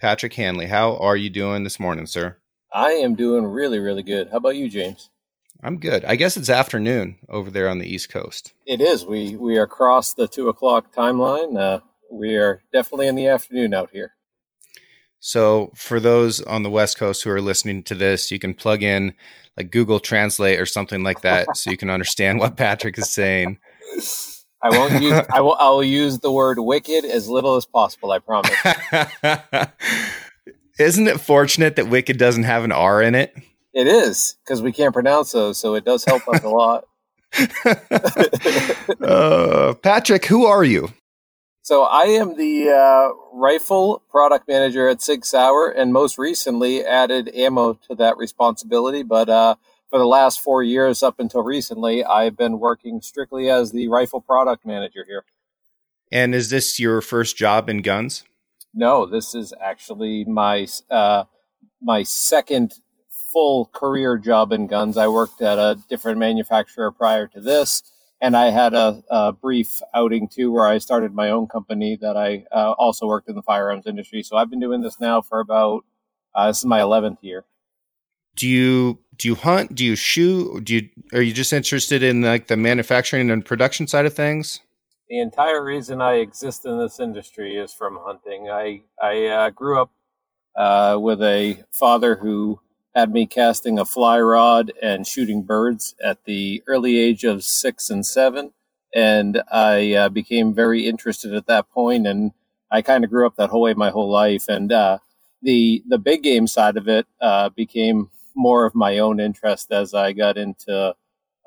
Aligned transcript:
Patrick 0.00 0.34
Hanley. 0.34 0.66
How 0.66 0.96
are 0.96 1.16
you 1.16 1.30
doing 1.30 1.64
this 1.64 1.80
morning, 1.80 2.06
sir? 2.06 2.36
I 2.72 2.90
am 2.90 3.14
doing 3.14 3.44
really, 3.44 3.78
really 3.78 4.02
good. 4.02 4.28
How 4.30 4.36
about 4.36 4.56
you, 4.56 4.68
James? 4.68 5.10
I'm 5.62 5.78
good. 5.78 6.04
I 6.04 6.14
guess 6.16 6.36
it's 6.36 6.50
afternoon 6.50 7.16
over 7.28 7.50
there 7.50 7.68
on 7.68 7.78
the 7.78 7.92
East 7.92 8.10
Coast. 8.10 8.52
It 8.64 8.80
is. 8.80 9.04
We 9.04 9.34
we 9.34 9.58
are 9.58 9.64
across 9.64 10.14
the 10.14 10.28
two 10.28 10.48
o'clock 10.48 10.94
timeline. 10.94 11.58
Uh, 11.58 11.80
we 12.12 12.36
are 12.36 12.62
definitely 12.72 13.08
in 13.08 13.16
the 13.16 13.26
afternoon 13.26 13.74
out 13.74 13.90
here. 13.92 14.12
So, 15.20 15.72
for 15.74 15.98
those 15.98 16.40
on 16.42 16.62
the 16.62 16.70
West 16.70 16.96
Coast 16.96 17.24
who 17.24 17.30
are 17.30 17.40
listening 17.40 17.82
to 17.84 17.96
this, 17.96 18.30
you 18.30 18.38
can 18.38 18.54
plug 18.54 18.84
in 18.84 19.14
like 19.56 19.72
Google 19.72 19.98
Translate 19.98 20.60
or 20.60 20.66
something 20.66 21.02
like 21.02 21.22
that, 21.22 21.56
so 21.56 21.70
you 21.70 21.76
can 21.76 21.90
understand 21.98 22.38
what 22.38 22.56
Patrick 22.56 22.96
is 22.96 23.10
saying. 23.10 23.58
I 24.62 24.70
won't 24.70 25.02
use. 25.02 25.12
I 25.32 25.40
will. 25.40 25.54
I 25.54 25.70
will 25.70 25.84
use 25.84 26.18
the 26.18 26.32
word 26.32 26.58
"wicked" 26.58 27.04
as 27.04 27.28
little 27.28 27.56
as 27.56 27.66
possible. 27.66 28.10
I 28.10 28.18
promise. 28.18 28.54
Isn't 30.78 31.08
it 31.08 31.20
fortunate 31.20 31.76
that 31.76 31.88
"wicked" 31.88 32.18
doesn't 32.18 32.44
have 32.44 32.64
an 32.64 32.72
R 32.72 33.02
in 33.02 33.14
it? 33.14 33.34
It 33.72 33.86
is 33.86 34.36
because 34.44 34.62
we 34.62 34.72
can't 34.72 34.92
pronounce 34.92 35.32
those, 35.32 35.58
so 35.58 35.74
it 35.74 35.84
does 35.84 36.04
help 36.04 36.26
us 36.28 36.42
a 36.42 36.48
lot. 36.48 36.84
uh, 39.02 39.74
Patrick, 39.82 40.24
who 40.26 40.46
are 40.46 40.64
you? 40.64 40.92
So 41.62 41.82
I 41.82 42.04
am 42.04 42.36
the 42.36 42.70
uh, 42.70 43.10
rifle 43.34 44.02
product 44.08 44.48
manager 44.48 44.88
at 44.88 45.02
Sig 45.02 45.26
Sauer, 45.26 45.68
and 45.68 45.92
most 45.92 46.16
recently 46.16 46.82
added 46.82 47.28
ammo 47.34 47.74
to 47.88 47.94
that 47.96 48.16
responsibility. 48.16 49.02
But 49.02 49.28
uh, 49.28 49.56
for 49.90 49.98
the 49.98 50.06
last 50.06 50.40
four 50.40 50.62
years, 50.62 51.02
up 51.02 51.18
until 51.18 51.42
recently, 51.42 52.04
I've 52.04 52.36
been 52.36 52.58
working 52.58 53.00
strictly 53.00 53.48
as 53.50 53.72
the 53.72 53.88
rifle 53.88 54.20
product 54.20 54.66
manager 54.66 55.04
here. 55.06 55.24
And 56.10 56.34
is 56.34 56.50
this 56.50 56.78
your 56.78 57.00
first 57.00 57.36
job 57.36 57.68
in 57.68 57.82
guns? 57.82 58.24
No, 58.74 59.06
this 59.06 59.34
is 59.34 59.52
actually 59.60 60.24
my 60.24 60.66
uh, 60.90 61.24
my 61.80 62.02
second 62.02 62.74
full 63.32 63.66
career 63.66 64.18
job 64.18 64.52
in 64.52 64.66
guns. 64.66 64.96
I 64.96 65.08
worked 65.08 65.42
at 65.42 65.58
a 65.58 65.78
different 65.88 66.18
manufacturer 66.18 66.90
prior 66.90 67.26
to 67.28 67.40
this 67.40 67.82
and 68.20 68.36
I 68.36 68.50
had 68.50 68.74
a, 68.74 69.02
a, 69.10 69.32
brief 69.32 69.80
outing 69.94 70.28
too 70.28 70.50
where 70.52 70.66
I 70.66 70.78
started 70.78 71.14
my 71.14 71.30
own 71.30 71.46
company 71.46 71.96
that 72.00 72.16
I 72.16 72.44
uh, 72.52 72.72
also 72.72 73.06
worked 73.06 73.28
in 73.28 73.36
the 73.36 73.42
firearms 73.42 73.86
industry. 73.86 74.22
So 74.22 74.36
I've 74.36 74.50
been 74.50 74.60
doing 74.60 74.80
this 74.80 74.98
now 75.00 75.20
for 75.20 75.40
about 75.40 75.84
uh, 76.34 76.48
this 76.48 76.58
is 76.58 76.64
my 76.64 76.80
eleventh 76.80 77.18
year. 77.22 77.44
Do 78.34 78.48
you 78.48 78.98
do 79.18 79.28
you 79.28 79.34
hunt? 79.34 79.74
Do 79.74 79.84
you 79.84 79.96
shoot? 79.96 80.64
Do 80.64 80.74
you 80.74 80.88
are 81.12 81.22
you 81.22 81.32
just 81.32 81.52
interested 81.52 82.02
in 82.02 82.22
like 82.22 82.46
the 82.46 82.56
manufacturing 82.56 83.30
and 83.30 83.44
production 83.44 83.86
side 83.86 84.06
of 84.06 84.14
things? 84.14 84.60
The 85.08 85.18
entire 85.18 85.64
reason 85.64 86.00
I 86.00 86.14
exist 86.14 86.64
in 86.64 86.78
this 86.78 87.00
industry 87.00 87.56
is 87.56 87.72
from 87.72 87.98
hunting. 88.00 88.48
I 88.48 88.82
I 89.02 89.26
uh, 89.26 89.50
grew 89.50 89.82
up 89.82 89.90
uh, 90.56 90.98
with 91.00 91.20
a 91.20 91.64
father 91.72 92.16
who 92.16 92.60
had 92.94 93.12
me 93.12 93.26
casting 93.26 93.78
a 93.78 93.84
fly 93.84 94.20
rod 94.20 94.72
and 94.80 95.06
shooting 95.06 95.42
birds 95.42 95.94
at 96.02 96.24
the 96.24 96.62
early 96.66 96.98
age 96.98 97.24
of 97.24 97.44
six 97.44 97.90
and 97.90 98.06
seven. 98.06 98.52
And 98.94 99.42
I 99.52 99.94
uh, 99.94 100.08
became 100.08 100.54
very 100.54 100.86
interested 100.86 101.34
at 101.34 101.46
that 101.46 101.70
point, 101.70 102.06
and 102.06 102.32
I 102.70 102.82
kind 102.82 103.04
of 103.04 103.10
grew 103.10 103.26
up 103.26 103.36
that 103.36 103.50
whole 103.50 103.62
way 103.62 103.74
my 103.74 103.90
whole 103.90 104.10
life. 104.10 104.48
And 104.48 104.70
uh, 104.70 104.98
the 105.42 105.82
the 105.88 105.98
big 105.98 106.22
game 106.22 106.46
side 106.46 106.76
of 106.76 106.88
it 106.88 107.06
uh, 107.20 107.48
became 107.48 108.10
more 108.38 108.64
of 108.64 108.74
my 108.74 108.98
own 108.98 109.20
interest 109.20 109.72
as 109.72 109.92
I 109.92 110.12
got 110.12 110.38
into 110.38 110.94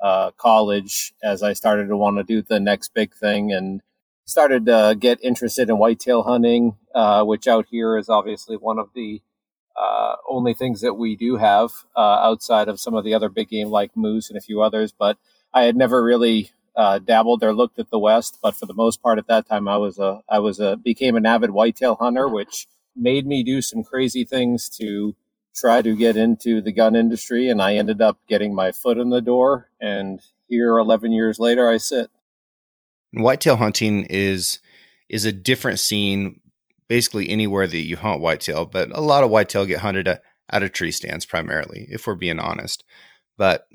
uh, 0.02 0.30
college, 0.32 1.14
as 1.22 1.42
I 1.42 1.54
started 1.54 1.88
to 1.88 1.96
want 1.96 2.18
to 2.18 2.22
do 2.22 2.42
the 2.42 2.60
next 2.60 2.92
big 2.94 3.14
thing, 3.14 3.50
and 3.50 3.80
started 4.24 4.66
to 4.66 4.96
get 4.98 5.18
interested 5.24 5.68
in 5.70 5.78
whitetail 5.78 6.22
hunting, 6.22 6.76
uh, 6.94 7.24
which 7.24 7.48
out 7.48 7.66
here 7.70 7.96
is 7.96 8.08
obviously 8.08 8.56
one 8.56 8.78
of 8.78 8.90
the 8.94 9.22
uh, 9.76 10.16
only 10.28 10.54
things 10.54 10.82
that 10.82 10.94
we 10.94 11.16
do 11.16 11.36
have 11.36 11.70
uh, 11.96 12.20
outside 12.22 12.68
of 12.68 12.78
some 12.78 12.94
of 12.94 13.04
the 13.04 13.14
other 13.14 13.30
big 13.30 13.48
game 13.48 13.68
like 13.68 13.96
moose 13.96 14.28
and 14.28 14.36
a 14.36 14.42
few 14.42 14.60
others. 14.60 14.92
But 14.92 15.16
I 15.54 15.62
had 15.62 15.76
never 15.76 16.02
really 16.02 16.50
uh, 16.76 16.98
dabbled 16.98 17.42
or 17.42 17.54
looked 17.54 17.78
at 17.78 17.90
the 17.90 17.98
West. 17.98 18.38
But 18.42 18.54
for 18.54 18.66
the 18.66 18.74
most 18.74 19.02
part, 19.02 19.18
at 19.18 19.26
that 19.28 19.48
time, 19.48 19.66
I 19.68 19.76
was 19.78 19.98
a 19.98 20.20
I 20.28 20.38
was 20.40 20.60
a 20.60 20.76
became 20.76 21.16
an 21.16 21.26
avid 21.26 21.50
whitetail 21.50 21.96
hunter, 21.96 22.28
which 22.28 22.66
made 22.94 23.26
me 23.26 23.42
do 23.42 23.62
some 23.62 23.82
crazy 23.82 24.24
things 24.24 24.68
to 24.68 25.16
try 25.54 25.82
to 25.82 25.96
get 25.96 26.16
into 26.16 26.60
the 26.60 26.72
gun 26.72 26.96
industry. 26.96 27.48
And 27.48 27.60
I 27.60 27.74
ended 27.74 28.00
up 28.00 28.18
getting 28.28 28.54
my 28.54 28.72
foot 28.72 28.98
in 28.98 29.10
the 29.10 29.20
door. 29.20 29.68
And 29.80 30.20
here, 30.48 30.78
11 30.78 31.12
years 31.12 31.38
later, 31.38 31.68
I 31.68 31.78
sit. 31.78 32.10
Whitetail 33.12 33.56
hunting 33.56 34.06
is 34.08 34.60
is 35.08 35.26
a 35.26 35.32
different 35.32 35.78
scene 35.78 36.40
basically 36.88 37.28
anywhere 37.28 37.66
that 37.66 37.76
you 37.76 37.96
hunt 37.96 38.20
whitetail, 38.20 38.64
but 38.64 38.90
a 38.96 39.00
lot 39.00 39.24
of 39.24 39.30
whitetail 39.30 39.66
get 39.66 39.80
hunted 39.80 40.08
at, 40.08 40.22
out 40.50 40.62
of 40.62 40.72
tree 40.72 40.90
stands 40.90 41.24
primarily, 41.24 41.86
if 41.90 42.06
we're 42.06 42.14
being 42.14 42.38
honest. 42.38 42.84
But 43.36 43.66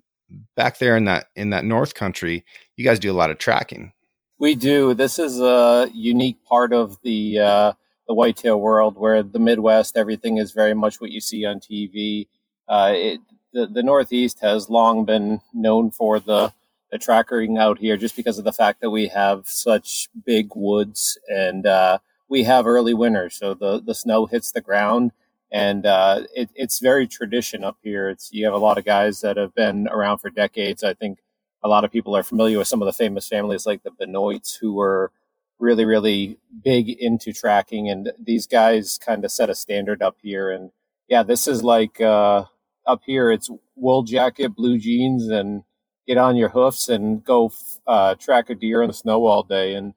back 0.55 0.77
there 0.77 0.95
in 0.97 1.05
that 1.05 1.27
in 1.35 1.49
that 1.51 1.65
north 1.65 1.93
country, 1.93 2.45
you 2.75 2.85
guys 2.85 2.99
do 2.99 3.11
a 3.11 3.13
lot 3.13 3.31
of 3.31 3.37
tracking. 3.37 3.93
We 4.39 4.53
do. 4.53 4.93
This 4.93 5.17
is 5.17 5.39
a 5.39 5.89
unique 5.93 6.43
part 6.45 6.73
of 6.73 7.01
the 7.01 7.39
uh, 7.39 7.73
the 8.07 8.13
whitetail 8.13 8.59
world, 8.59 8.97
where 8.97 9.23
the 9.23 9.39
Midwest, 9.39 9.97
everything 9.97 10.37
is 10.37 10.51
very 10.51 10.73
much 10.73 11.01
what 11.01 11.11
you 11.11 11.21
see 11.21 11.45
on 11.45 11.59
TV. 11.59 12.27
Uh, 12.67 12.93
it, 12.95 13.19
the 13.53 13.67
the 13.67 13.83
Northeast 13.83 14.39
has 14.41 14.69
long 14.69 15.05
been 15.05 15.41
known 15.53 15.91
for 15.91 16.19
the 16.19 16.53
the 16.91 16.97
tracking 16.97 17.57
out 17.57 17.79
here, 17.79 17.97
just 17.97 18.15
because 18.15 18.37
of 18.37 18.45
the 18.45 18.53
fact 18.53 18.81
that 18.81 18.89
we 18.89 19.07
have 19.07 19.47
such 19.47 20.09
big 20.25 20.49
woods 20.55 21.17
and 21.27 21.65
uh, 21.65 21.97
we 22.29 22.43
have 22.43 22.67
early 22.67 22.93
winters, 22.93 23.35
so 23.35 23.53
the 23.53 23.81
the 23.81 23.95
snow 23.95 24.25
hits 24.25 24.51
the 24.51 24.61
ground, 24.61 25.11
and 25.51 25.85
uh, 25.85 26.23
it, 26.35 26.49
it's 26.55 26.79
very 26.79 27.07
tradition 27.07 27.63
up 27.63 27.77
here. 27.83 28.09
It's 28.09 28.31
you 28.33 28.45
have 28.45 28.53
a 28.53 28.57
lot 28.57 28.77
of 28.77 28.85
guys 28.85 29.21
that 29.21 29.37
have 29.37 29.55
been 29.55 29.87
around 29.89 30.19
for 30.19 30.29
decades. 30.29 30.83
I 30.83 30.93
think 30.93 31.19
a 31.63 31.67
lot 31.67 31.83
of 31.85 31.91
people 31.91 32.15
are 32.15 32.23
familiar 32.23 32.57
with 32.57 32.67
some 32.67 32.81
of 32.81 32.85
the 32.85 32.93
famous 32.93 33.27
families 33.27 33.65
like 33.65 33.83
the 33.83 33.91
Benoits, 33.91 34.57
who 34.57 34.73
were 34.73 35.11
really 35.59 35.85
really 35.85 36.37
big 36.67 36.89
into 36.89 37.31
tracking, 37.31 37.89
and 37.89 38.11
these 38.21 38.45
guys 38.45 38.97
kind 38.97 39.23
of 39.23 39.31
set 39.31 39.49
a 39.49 39.55
standard 39.55 40.01
up 40.01 40.17
here. 40.21 40.51
And 40.51 40.71
yeah, 41.07 41.23
this 41.23 41.47
is 41.47 41.63
like 41.63 42.01
uh, 42.01 42.43
up 42.85 43.03
here. 43.05 43.31
It's 43.31 43.49
wool 43.77 44.03
jacket, 44.03 44.53
blue 44.53 44.77
jeans, 44.77 45.29
and 45.29 45.63
get 46.05 46.17
on 46.17 46.35
your 46.35 46.49
hoofs 46.49 46.89
and 46.89 47.23
go 47.23 47.53
uh, 47.87 48.15
track 48.15 48.49
a 48.49 48.55
deer 48.55 48.81
in 48.81 48.89
the 48.89 48.93
snow 48.93 49.25
all 49.27 49.43
day. 49.43 49.75
And 49.75 49.93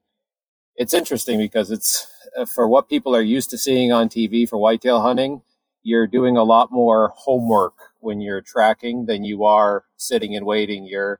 it's 0.77 0.93
interesting 0.93 1.37
because 1.39 1.71
it's 1.71 2.07
uh, 2.37 2.45
for 2.45 2.69
what 2.69 2.87
people 2.87 3.13
are 3.17 3.21
used 3.21 3.49
to 3.49 3.57
seeing 3.57 3.91
on 3.91 4.07
TV 4.07 4.47
for 4.47 4.57
whitetail 4.57 5.01
hunting, 5.01 5.41
you're 5.83 6.07
doing 6.07 6.37
a 6.37 6.43
lot 6.43 6.71
more 6.71 7.11
homework 7.17 7.73
when 7.99 8.21
you're 8.21 8.39
tracking 8.39 9.07
than 9.07 9.25
you 9.25 9.43
are 9.43 9.83
sitting 9.97 10.37
and 10.37 10.45
waiting. 10.45 10.85
You're 10.85 11.19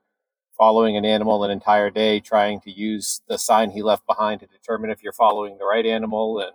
following 0.61 0.95
an 0.95 1.05
animal 1.05 1.43
an 1.43 1.49
entire 1.49 1.89
day, 1.89 2.19
trying 2.19 2.61
to 2.61 2.69
use 2.69 3.21
the 3.27 3.35
sign 3.35 3.71
he 3.71 3.81
left 3.81 4.05
behind 4.05 4.39
to 4.39 4.45
determine 4.45 4.91
if 4.91 5.01
you're 5.01 5.11
following 5.11 5.57
the 5.57 5.65
right 5.65 5.87
animal 5.87 6.39
and 6.39 6.51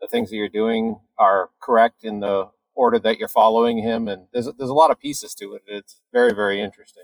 the 0.00 0.06
things 0.06 0.30
that 0.30 0.36
you're 0.36 0.48
doing 0.48 0.98
are 1.18 1.50
correct 1.60 2.04
in 2.04 2.20
the 2.20 2.48
order 2.74 2.98
that 2.98 3.18
you're 3.18 3.28
following 3.28 3.82
him. 3.82 4.08
And 4.08 4.28
there's 4.32 4.48
there's 4.56 4.70
a 4.70 4.80
lot 4.82 4.90
of 4.90 4.98
pieces 4.98 5.34
to 5.34 5.52
it. 5.52 5.62
It's 5.66 6.00
very 6.10 6.32
very 6.32 6.62
interesting. 6.62 7.02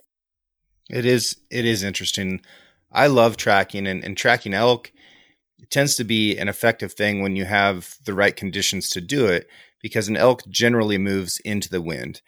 It 0.89 1.05
is 1.05 1.37
it 1.51 1.67
is 1.67 1.83
interesting. 1.83 2.41
I 2.91 3.07
love 3.09 3.37
tracking 3.37 3.87
and, 3.87 4.03
and 4.03 4.17
tracking 4.17 4.55
elk 4.55 4.93
it 5.59 5.71
tends 5.71 5.95
to 5.97 6.05
be 6.05 6.39
an 6.39 6.49
effective 6.49 6.95
thing 6.95 7.21
when 7.21 7.37
you 7.37 7.45
have 7.45 7.97
the 8.07 8.15
right 8.15 8.35
conditions 8.35 8.89
to 8.91 9.03
do 9.03 9.27
it 9.27 9.47
because 9.83 10.09
an 10.09 10.17
elk 10.17 10.43
generally 10.49 10.97
moves 10.97 11.39
into 11.41 11.69
the 11.69 11.83
wind 11.83 12.23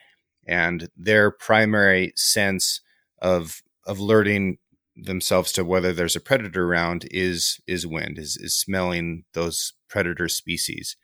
and 0.46 0.90
their 0.98 1.30
primary 1.30 2.12
sense 2.14 2.82
of 2.82 2.82
of 3.22 3.62
alerting 3.86 4.58
themselves 4.96 5.52
to 5.52 5.64
whether 5.64 5.92
there's 5.92 6.16
a 6.16 6.20
predator 6.20 6.64
around 6.64 7.06
is 7.10 7.60
is 7.66 7.86
wind 7.86 8.18
is 8.18 8.36
is 8.36 8.58
smelling 8.58 9.24
those 9.34 9.74
predator 9.88 10.28
species. 10.28 10.96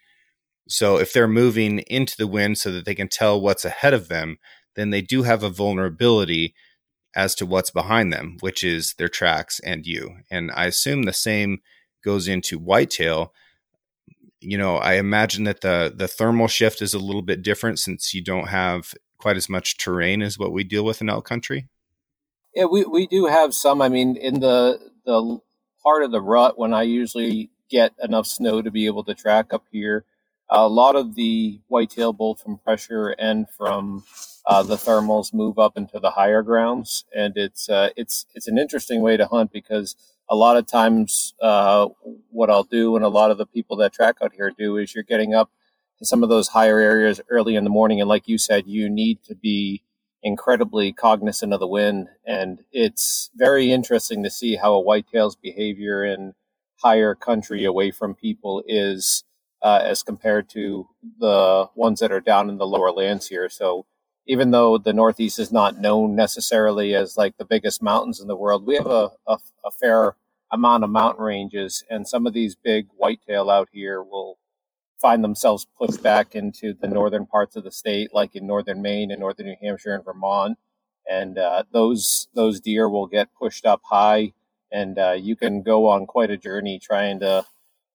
So 0.69 0.97
if 0.99 1.13
they're 1.13 1.29
moving 1.29 1.81
into 1.81 2.17
the 2.17 2.27
wind 2.27 2.59
so 2.59 2.73
that 2.73 2.85
they 2.85 2.95
can 2.95 3.09
tell 3.09 3.41
what's 3.41 3.65
ahead 3.65 3.95
of 3.95 4.09
them 4.09 4.39
then 4.75 4.91
they 4.91 5.03
do 5.03 5.25
have 5.25 5.43
a 5.43 5.51
vulnerability 5.51 6.55
as 7.15 7.35
to 7.35 7.45
what's 7.45 7.71
behind 7.71 8.13
them 8.13 8.39
which 8.41 8.65
is 8.65 8.95
their 8.95 9.09
tracks 9.09 9.61
and 9.61 9.87
you. 9.87 10.17
And 10.31 10.51
i 10.53 10.67
assume 10.67 11.03
the 11.03 11.13
same 11.13 11.61
goes 12.03 12.29
into 12.29 12.59
whitetail, 12.59 13.33
you 14.41 14.59
know, 14.59 14.77
I 14.77 14.95
imagine 14.95 15.45
that 15.45 15.61
the 15.61 15.93
the 15.95 16.09
thermal 16.09 16.49
shift 16.49 16.83
is 16.83 16.95
a 16.95 16.99
little 16.99 17.23
bit 17.23 17.43
different 17.43 17.79
since 17.79 18.13
you 18.13 18.23
don't 18.23 18.49
have 18.49 18.95
quite 19.19 19.37
as 19.37 19.49
much 19.49 19.79
terrain 19.79 20.21
as 20.21 20.39
what 20.39 20.53
we 20.53 20.65
deal 20.65 20.85
with 20.85 21.01
in 21.01 21.09
elk 21.09 21.27
country. 21.27 21.69
Yeah, 22.55 22.67
we, 22.67 22.85
we 22.85 23.07
do 23.07 23.27
have 23.27 23.55
some. 23.55 23.81
I 23.83 23.89
mean, 23.89 24.17
in 24.17 24.41
the 24.41 24.81
the 25.07 25.39
part 25.83 26.03
of 26.05 26.13
the 26.13 26.21
rut 26.21 26.59
when 26.59 26.75
I 26.75 26.83
usually 26.83 27.51
get 27.71 27.95
enough 28.03 28.27
snow 28.27 28.63
to 28.63 28.71
be 28.71 28.87
able 28.87 29.05
to 29.05 29.15
track 29.15 29.55
up 29.55 29.65
here, 29.73 30.05
a 30.51 30.69
lot 30.69 30.97
of 30.97 31.15
the 31.15 31.61
whitetail, 31.69 32.13
both 32.13 32.43
from 32.43 32.59
pressure 32.59 33.11
and 33.19 33.49
from 33.51 34.05
uh, 34.47 34.63
the 34.65 34.77
thermals, 34.77 35.33
move 35.35 35.59
up 35.59 35.77
into 35.79 35.99
the 36.01 36.11
higher 36.11 36.43
grounds, 36.43 37.05
and 37.17 37.35
it's 37.37 37.71
uh, 37.71 37.91
it's 37.97 38.27
it's 38.35 38.49
an 38.49 38.59
interesting 38.59 39.01
way 39.01 39.17
to 39.17 39.27
hunt 39.27 39.53
because 39.53 39.97
a 40.29 40.37
lot 40.37 40.57
of 40.59 40.67
times 40.67 41.35
uh, 41.43 41.89
what 42.31 42.51
I'll 42.51 42.65
do 42.65 42.97
and 42.97 43.05
a 43.05 43.09
lot 43.09 43.31
of 43.31 43.39
the 43.39 43.47
people 43.47 43.77
that 43.79 43.93
track 43.95 44.17
out 44.23 44.33
here 44.35 44.53
do 44.57 44.77
is 44.77 44.95
you're 44.95 45.05
getting 45.05 45.35
up 45.35 45.51
to 45.99 46.07
some 46.07 46.23
of 46.23 46.29
those 46.29 46.49
higher 46.49 46.79
areas 46.79 47.21
early 47.31 47.57
in 47.57 47.65
the 47.65 47.71
morning. 47.71 48.01
And 48.01 48.09
like 48.09 48.29
you 48.29 48.39
said, 48.39 48.67
you 48.67 48.89
need 48.91 49.23
to 49.25 49.35
be 49.35 49.83
incredibly 50.23 50.93
cognizant 50.93 51.53
of 51.53 51.61
the 51.61 51.67
wind. 51.67 52.09
And 52.27 52.61
it's 52.73 53.31
very 53.35 53.73
interesting 53.73 54.23
to 54.23 54.31
see 54.31 54.57
how 54.57 54.75
a 54.75 54.83
whitetail's 54.83 55.37
behavior 55.37 56.05
in 56.05 56.35
higher 56.83 57.15
country 57.15 57.65
away 57.65 57.91
from 57.91 58.15
people 58.15 58.63
is 58.67 59.25
uh, 59.63 59.81
as 59.83 60.03
compared 60.03 60.49
to 60.51 60.89
the 61.21 61.69
ones 61.75 62.01
that 62.01 62.13
are 62.13 62.21
down 62.21 62.49
in 62.49 62.59
the 62.59 62.67
lower 62.67 62.91
lands 62.91 63.29
here. 63.29 63.49
So 63.49 63.87
even 64.27 64.51
though 64.51 64.79
the 64.79 64.93
Northeast 64.93 65.39
is 65.39 65.53
not 65.53 65.81
known 65.81 66.15
necessarily 66.15 66.95
as 66.95 67.17
like 67.17 67.37
the 67.37 67.45
biggest 67.45 67.83
mountains 67.83 68.21
in 68.21 68.29
the 68.29 68.37
world, 68.37 68.67
we 68.67 68.77
have 68.77 68.87
a, 68.87 69.11
a, 69.27 69.39
a 69.65 69.71
fair 69.81 70.17
amount 70.51 70.85
of 70.85 70.91
mountain 70.91 71.25
ranges, 71.25 71.83
and 71.89 72.07
some 72.07 72.27
of 72.27 72.35
these 72.35 72.55
big 72.55 72.87
whitetail 72.97 73.49
out 73.51 73.69
here 73.73 74.03
will 74.03 74.39
find 75.03 75.25
themselves 75.25 75.67
pushed 75.77 76.03
back 76.03 76.37
into 76.37 76.73
the 76.81 76.87
northern 76.89 77.27
parts 77.27 77.57
of 77.57 77.65
the 77.65 77.73
state, 77.73 78.15
like 78.15 78.37
in 78.37 78.47
northern 78.47 78.81
Maine 78.81 79.11
and 79.11 79.21
northern 79.21 79.47
New 79.47 79.57
Hampshire 79.61 79.95
and 79.95 80.05
Vermont. 80.05 80.57
And 81.11 81.37
uh, 81.37 81.65
those 81.73 82.29
those 82.35 82.61
deer 82.61 82.89
will 82.89 83.09
get 83.09 83.35
pushed 83.35 83.67
up 83.67 83.83
high, 83.91 84.33
and 84.71 84.99
uh, 84.99 85.17
you 85.19 85.35
can 85.35 85.63
go 85.63 85.89
on 85.89 86.07
quite 86.07 86.31
a 86.31 86.37
journey 86.37 86.79
trying 86.79 87.19
to 87.21 87.45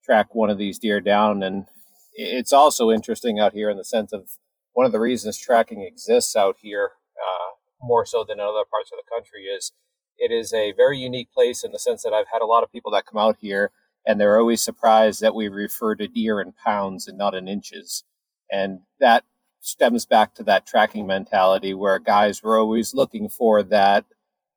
track 0.04 0.36
one 0.36 0.50
of 0.50 0.58
these 0.58 0.78
deer 0.78 1.00
down. 1.00 1.42
And 1.42 1.66
it's 2.14 2.52
also 2.52 2.92
interesting 2.92 3.40
out 3.40 3.54
here 3.54 3.70
in 3.70 3.78
the 3.78 3.86
sense 3.86 4.12
of 4.12 4.32
one 4.74 4.86
of 4.86 4.92
the 4.92 5.00
reasons 5.00 5.38
tracking 5.38 5.82
exists 5.82 6.36
out 6.36 6.58
here 6.62 6.92
uh, 7.18 7.56
more 7.82 8.06
so 8.06 8.26
than 8.28 8.40
in 8.40 8.46
other 8.46 8.66
parts 8.70 8.92
of 8.92 8.98
the 8.98 9.10
country 9.10 9.44
is 9.44 9.72
it 10.20 10.32
is 10.32 10.54
a 10.54 10.74
very 10.74 10.98
unique 10.98 11.32
place 11.32 11.64
in 11.64 11.72
the 11.72 11.80
sense 11.80 12.04
that 12.04 12.14
I've 12.14 12.28
had 12.32 12.42
a 12.42 12.46
lot 12.46 12.64
of 12.64 12.72
people 12.72 12.92
that 12.92 13.06
come 13.06 13.20
out 13.20 13.38
here 13.40 13.72
and 14.08 14.20
they're 14.20 14.40
always 14.40 14.64
surprised 14.64 15.20
that 15.22 15.36
we 15.36 15.50
refer 15.50 15.94
to 15.96 16.08
deer 16.08 16.40
in 16.40 16.54
pounds 16.54 17.08
and 17.08 17.18
not 17.18 17.36
in 17.36 17.50
inches. 17.50 18.06
And 18.50 18.80
that 19.02 19.26
stems 19.60 20.06
back 20.06 20.34
to 20.36 20.44
that 20.44 20.66
tracking 20.66 21.06
mentality 21.06 21.74
where 21.74 22.00
guys 22.00 22.42
were 22.42 22.58
always 22.58 22.94
looking 22.94 23.28
for 23.28 23.62
that 23.64 24.06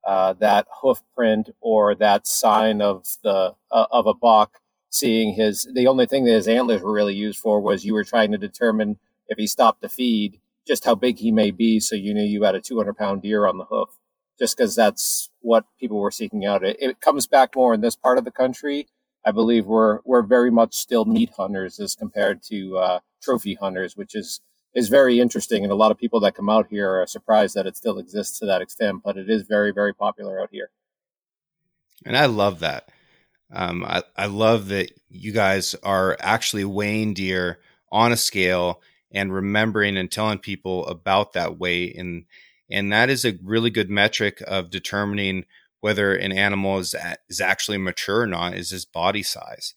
uh, 0.06 0.32
that 0.34 0.66
hoof 0.80 1.02
print 1.14 1.50
or 1.60 1.94
that 1.96 2.26
sign 2.26 2.80
of 2.80 3.04
the 3.22 3.54
uh, 3.72 3.86
of 3.90 4.06
a 4.06 4.14
buck 4.14 4.60
seeing 4.88 5.34
his 5.34 5.68
the 5.74 5.86
only 5.88 6.06
thing 6.06 6.24
that 6.24 6.32
his 6.32 6.48
antlers 6.48 6.80
were 6.80 6.92
really 6.92 7.14
used 7.14 7.38
for 7.38 7.60
was 7.60 7.84
you 7.84 7.92
were 7.92 8.04
trying 8.04 8.30
to 8.32 8.38
determine 8.38 8.98
if 9.28 9.36
he 9.36 9.46
stopped 9.46 9.82
to 9.82 9.88
feed 9.88 10.40
just 10.66 10.84
how 10.84 10.94
big 10.94 11.18
he 11.18 11.30
may 11.30 11.50
be 11.50 11.78
so 11.80 11.94
you 11.96 12.14
knew 12.14 12.22
you 12.22 12.44
had 12.44 12.54
a 12.54 12.60
200 12.60 12.96
pound 12.96 13.20
deer 13.20 13.46
on 13.46 13.58
the 13.58 13.64
hoof 13.64 13.90
just 14.38 14.56
because 14.56 14.74
that's 14.74 15.30
what 15.40 15.64
people 15.78 15.98
were 15.98 16.10
seeking 16.10 16.46
out 16.46 16.64
it, 16.64 16.76
it 16.80 17.00
comes 17.00 17.26
back 17.26 17.54
more 17.54 17.74
in 17.74 17.80
this 17.82 17.96
part 17.96 18.16
of 18.16 18.24
the 18.24 18.30
country 18.30 18.86
I 19.24 19.32
believe 19.32 19.66
we're 19.66 20.00
we're 20.04 20.22
very 20.22 20.50
much 20.50 20.74
still 20.74 21.04
meat 21.04 21.30
hunters 21.36 21.78
as 21.78 21.94
compared 21.94 22.42
to 22.44 22.78
uh, 22.78 23.00
trophy 23.22 23.54
hunters, 23.54 23.96
which 23.96 24.14
is 24.14 24.40
is 24.74 24.88
very 24.88 25.20
interesting. 25.20 25.62
And 25.62 25.72
a 25.72 25.76
lot 25.76 25.90
of 25.90 25.98
people 25.98 26.20
that 26.20 26.34
come 26.34 26.48
out 26.48 26.68
here 26.70 27.00
are 27.00 27.06
surprised 27.06 27.54
that 27.56 27.66
it 27.66 27.76
still 27.76 27.98
exists 27.98 28.38
to 28.38 28.46
that 28.46 28.62
extent, 28.62 29.02
but 29.04 29.16
it 29.16 29.28
is 29.28 29.42
very 29.42 29.72
very 29.72 29.94
popular 29.94 30.40
out 30.40 30.48
here. 30.50 30.70
And 32.04 32.16
I 32.16 32.26
love 32.26 32.60
that. 32.60 32.88
Um, 33.52 33.84
I 33.84 34.02
I 34.16 34.26
love 34.26 34.68
that 34.68 34.92
you 35.08 35.32
guys 35.32 35.74
are 35.82 36.16
actually 36.20 36.64
weighing 36.64 37.14
deer 37.14 37.58
on 37.92 38.12
a 38.12 38.16
scale 38.16 38.80
and 39.12 39.32
remembering 39.32 39.96
and 39.96 40.10
telling 40.10 40.38
people 40.38 40.86
about 40.86 41.32
that 41.32 41.58
weight 41.58 41.96
and 41.96 42.24
and 42.70 42.92
that 42.92 43.10
is 43.10 43.24
a 43.24 43.36
really 43.42 43.70
good 43.70 43.90
metric 43.90 44.42
of 44.46 44.70
determining 44.70 45.44
whether 45.80 46.14
an 46.14 46.32
animal 46.32 46.78
is 46.78 46.94
is 47.28 47.40
actually 47.40 47.78
mature 47.78 48.22
or 48.22 48.26
not 48.26 48.54
is 48.54 48.70
his 48.70 48.84
body 48.84 49.22
size. 49.22 49.74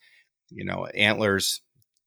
You 0.49 0.65
know, 0.65 0.85
antlers 0.87 1.61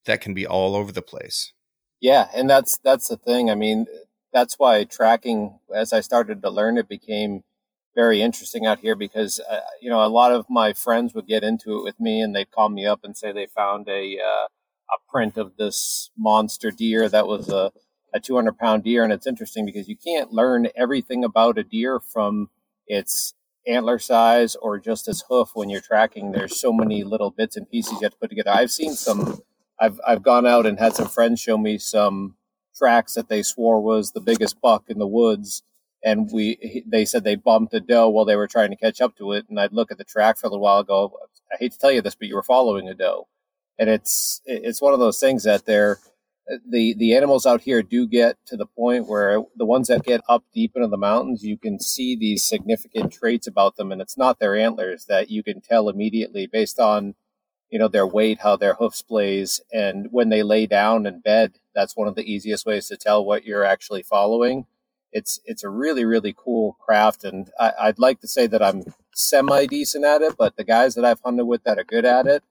that 0.07 0.21
can 0.21 0.35
be 0.35 0.47
all 0.47 0.77
over 0.77 0.93
the 0.93 1.03
place. 1.03 1.53
Yeah, 2.01 2.29
and 2.35 2.49
that's 2.49 2.79
that's 2.79 3.09
the 3.09 3.17
thing. 3.17 3.51
I 3.51 3.55
mean, 3.55 3.87
that's 4.33 4.59
why 4.59 4.85
tracking 4.85 5.59
as 5.75 5.93
I 5.93 6.01
started 6.01 6.43
to 6.43 6.51
learn 6.51 6.79
it 6.79 6.89
became 6.89 7.43
very 7.95 8.21
interesting 8.21 8.67
out 8.67 8.81
here 8.81 8.95
because 8.95 9.41
uh, 9.51 9.61
you 9.81 9.89
know 9.89 10.05
a 10.05 10.09
lot 10.09 10.31
of 10.31 10.45
my 10.51 10.73
friends 10.75 11.15
would 11.15 11.27
get 11.27 11.43
into 11.43 11.79
it 11.79 11.83
with 11.83 11.99
me 11.99 12.21
and 12.21 12.37
they'd 12.37 12.51
call 12.51 12.69
me 12.69 12.87
up 12.87 13.01
and 13.03 13.17
say 13.17 13.33
they 13.33 13.47
found 13.47 13.89
a 13.89 14.19
uh, 14.19 14.47
a 14.47 15.11
print 15.11 15.37
of 15.39 15.57
this 15.57 16.11
monster 16.17 16.71
deer 16.71 17.09
that 17.09 17.27
was 17.27 17.49
a 17.49 17.73
a 18.15 18.21
200 18.21 18.57
pound 18.59 18.85
deer 18.85 19.03
and 19.03 19.13
it's 19.13 19.27
interesting 19.27 19.67
because 19.67 19.89
you 19.89 19.97
can't 19.97 20.33
learn 20.33 20.69
everything 20.77 21.25
about 21.25 21.59
a 21.59 21.65
deer 21.65 21.99
from 21.99 22.49
its 22.87 23.35
antler 23.67 23.99
size 23.99 24.55
or 24.57 24.79
just 24.79 25.09
as 25.09 25.25
hoof 25.29 25.51
when 25.55 25.69
you're 25.69 25.81
tracking. 25.81 26.33
There's 26.33 26.61
so 26.61 26.73
many 26.73 27.05
little 27.05 27.31
bits 27.31 27.57
and 27.57 27.69
pieces 27.69 27.93
you 27.93 28.01
have 28.03 28.13
to 28.13 28.19
put 28.19 28.31
together. 28.31 28.51
I've 28.51 28.71
seen 28.71 28.95
some. 28.95 29.41
I've 29.79 30.01
I've 30.07 30.23
gone 30.23 30.47
out 30.47 30.67
and 30.67 30.79
had 30.79 30.95
some 30.95 31.09
friends 31.09 31.41
show 31.41 31.59
me 31.59 31.79
some 31.79 32.37
tracks 32.77 33.15
that 33.15 33.29
they 33.29 33.43
swore 33.43 33.81
was 33.81 34.13
the 34.13 34.21
biggest 34.21 34.61
buck 34.61 34.85
in 34.89 34.99
the 34.99 35.07
woods, 35.07 35.63
and 36.05 36.31
we 36.33 36.83
they 36.87 37.05
said 37.05 37.25
they 37.25 37.35
bumped 37.37 37.75
a 37.75 37.81
doe 37.81 38.09
while 38.09 38.25
they 38.25 38.37
were 38.37 38.49
trying 38.49 38.71
to 38.71 38.77
catch 38.77 39.01
up 39.01 39.17
to 39.17 39.33
it. 39.33 39.47
And 39.49 39.61
I'd 39.61 39.73
look 39.73 39.91
at 39.91 39.99
the 39.99 40.05
track 40.05 40.39
for 40.39 40.47
a 40.47 40.51
little 40.51 40.63
while, 40.63 40.83
go, 40.83 41.13
I 41.53 41.57
hate 41.59 41.73
to 41.73 41.79
tell 41.79 41.93
you 41.93 42.03
this, 42.03 42.15
but 42.15 42.29
you 42.29 42.35
were 42.35 42.43
following 42.43 42.89
a 42.89 42.95
doe, 42.95 43.29
and 43.79 43.91
it's 43.91 44.41
it's 44.47 44.81
one 44.83 44.95
of 44.95 45.01
those 45.01 45.21
things 45.21 45.45
that 45.45 45.67
they're 45.67 45.99
the 46.69 46.95
the 46.95 47.15
animals 47.15 47.47
out 47.47 47.63
here 47.63 47.83
do 47.83 48.07
get 48.07 48.37
to 48.47 48.57
the 48.57 48.67
point 48.67 49.09
where 49.09 49.43
the 49.57 49.67
ones 49.67 49.89
that 49.89 50.05
get 50.05 50.21
up 50.29 50.45
deep 50.55 50.73
into 50.77 50.89
the 50.89 50.97
mountains, 50.97 51.45
you 51.45 51.57
can 51.57 51.81
see 51.81 52.15
these 52.17 52.45
significant 52.45 53.13
traits 53.13 53.47
about 53.47 53.77
them, 53.77 53.91
and 53.93 54.01
it's 54.01 54.17
not 54.17 54.39
their 54.39 54.57
antlers 54.57 55.07
that 55.07 55.31
you 55.31 55.43
can 55.43 55.61
tell 55.61 55.89
immediately 55.89 56.47
based 56.47 56.79
on 56.79 57.15
you 57.71 57.79
know 57.79 57.89
their 57.89 58.07
weight, 58.07 58.41
how 58.43 58.57
their 58.57 58.75
hoofs 58.75 59.03
blaze, 59.03 59.61
and 59.73 60.09
when 60.13 60.29
they 60.29 60.43
lay 60.43 60.67
down 60.67 61.07
in 61.07 61.21
bed. 61.21 61.55
That's 61.75 61.97
one 61.97 62.09
of 62.09 62.15
the 62.15 62.31
easiest 62.31 62.65
ways 62.65 62.89
to 62.89 62.97
tell 62.97 63.25
what 63.25 63.45
you're 63.45 63.65
actually 63.65 64.03
following. 64.03 64.67
It's 65.13 65.41
it's 65.45 65.65
a 65.65 65.69
really 65.69 66.05
really 66.05 66.35
cool 66.37 66.77
craft, 66.81 67.25
and 67.25 67.51
I, 67.59 67.73
I'd 67.81 67.99
like 67.99 68.21
to 68.21 68.29
say 68.29 68.47
that 68.47 68.63
I'm 68.63 68.85
semi 69.15 69.67
decent 69.67 70.05
at 70.05 70.23
it, 70.23 70.37
but 70.39 70.57
the 70.57 70.65
guys 70.65 70.95
that 70.95 71.05
I've 71.05 71.21
hunted 71.25 71.47
with 71.47 71.65
that 71.65 71.79
are 71.79 71.85
good 71.85 72.05
at 72.05 72.27
it 72.27 72.45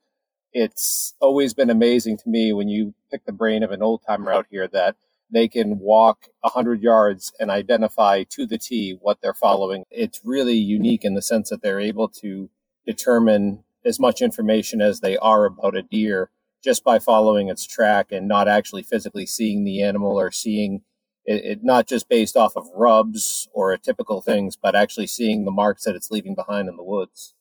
it's 0.55 1.13
always 1.19 1.53
been 1.53 1.69
amazing 1.69 2.15
to 2.15 2.29
me 2.29 2.53
when 2.53 2.69
you 2.69 2.93
pick 3.11 3.25
the 3.25 3.33
brain 3.33 3.61
of 3.61 3.71
an 3.71 3.83
old 3.83 4.01
timer 4.07 4.31
out 4.31 4.47
here 4.49 4.69
that 4.69 4.95
they 5.29 5.49
can 5.49 5.79
walk 5.79 6.27
100 6.41 6.81
yards 6.81 7.33
and 7.41 7.51
identify 7.51 8.23
to 8.23 8.45
the 8.45 8.57
T 8.57 8.97
what 9.01 9.19
they're 9.21 9.33
following. 9.33 9.83
It's 9.91 10.21
really 10.23 10.55
unique 10.55 11.03
in 11.03 11.13
the 11.13 11.21
sense 11.21 11.49
that 11.49 11.61
they're 11.61 11.81
able 11.81 12.07
to 12.21 12.49
determine 12.87 13.65
as 13.83 13.99
much 13.99 14.21
information 14.21 14.81
as 14.81 15.01
they 15.01 15.17
are 15.17 15.43
about 15.43 15.75
a 15.75 15.81
deer 15.81 16.29
just 16.63 16.85
by 16.85 16.99
following 16.99 17.49
its 17.49 17.67
track 17.67 18.13
and 18.13 18.25
not 18.25 18.47
actually 18.47 18.81
physically 18.81 19.25
seeing 19.25 19.65
the 19.65 19.83
animal 19.83 20.17
or 20.17 20.31
seeing 20.31 20.83
it, 21.25 21.43
it, 21.43 21.63
not 21.63 21.85
just 21.85 22.07
based 22.07 22.37
off 22.37 22.55
of 22.55 22.69
rubs 22.73 23.49
or 23.51 23.75
typical 23.75 24.21
things, 24.21 24.55
but 24.55 24.73
actually 24.73 25.07
seeing 25.07 25.43
the 25.43 25.51
marks 25.51 25.83
that 25.83 25.95
it's 25.95 26.11
leaving 26.11 26.33
behind 26.33 26.69
in 26.69 26.77
the 26.77 26.83
woods. 26.83 27.33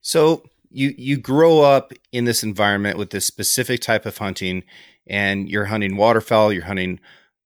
So 0.00 0.42
you 0.76 0.94
you 0.98 1.16
grow 1.16 1.62
up 1.62 1.92
in 2.12 2.26
this 2.26 2.42
environment 2.42 2.98
with 2.98 3.08
this 3.08 3.24
specific 3.24 3.80
type 3.80 4.04
of 4.04 4.18
hunting 4.18 4.62
and 5.06 5.48
you're 5.48 5.64
hunting 5.64 5.96
waterfowl 5.96 6.52
you're 6.52 6.64
hunting 6.64 7.00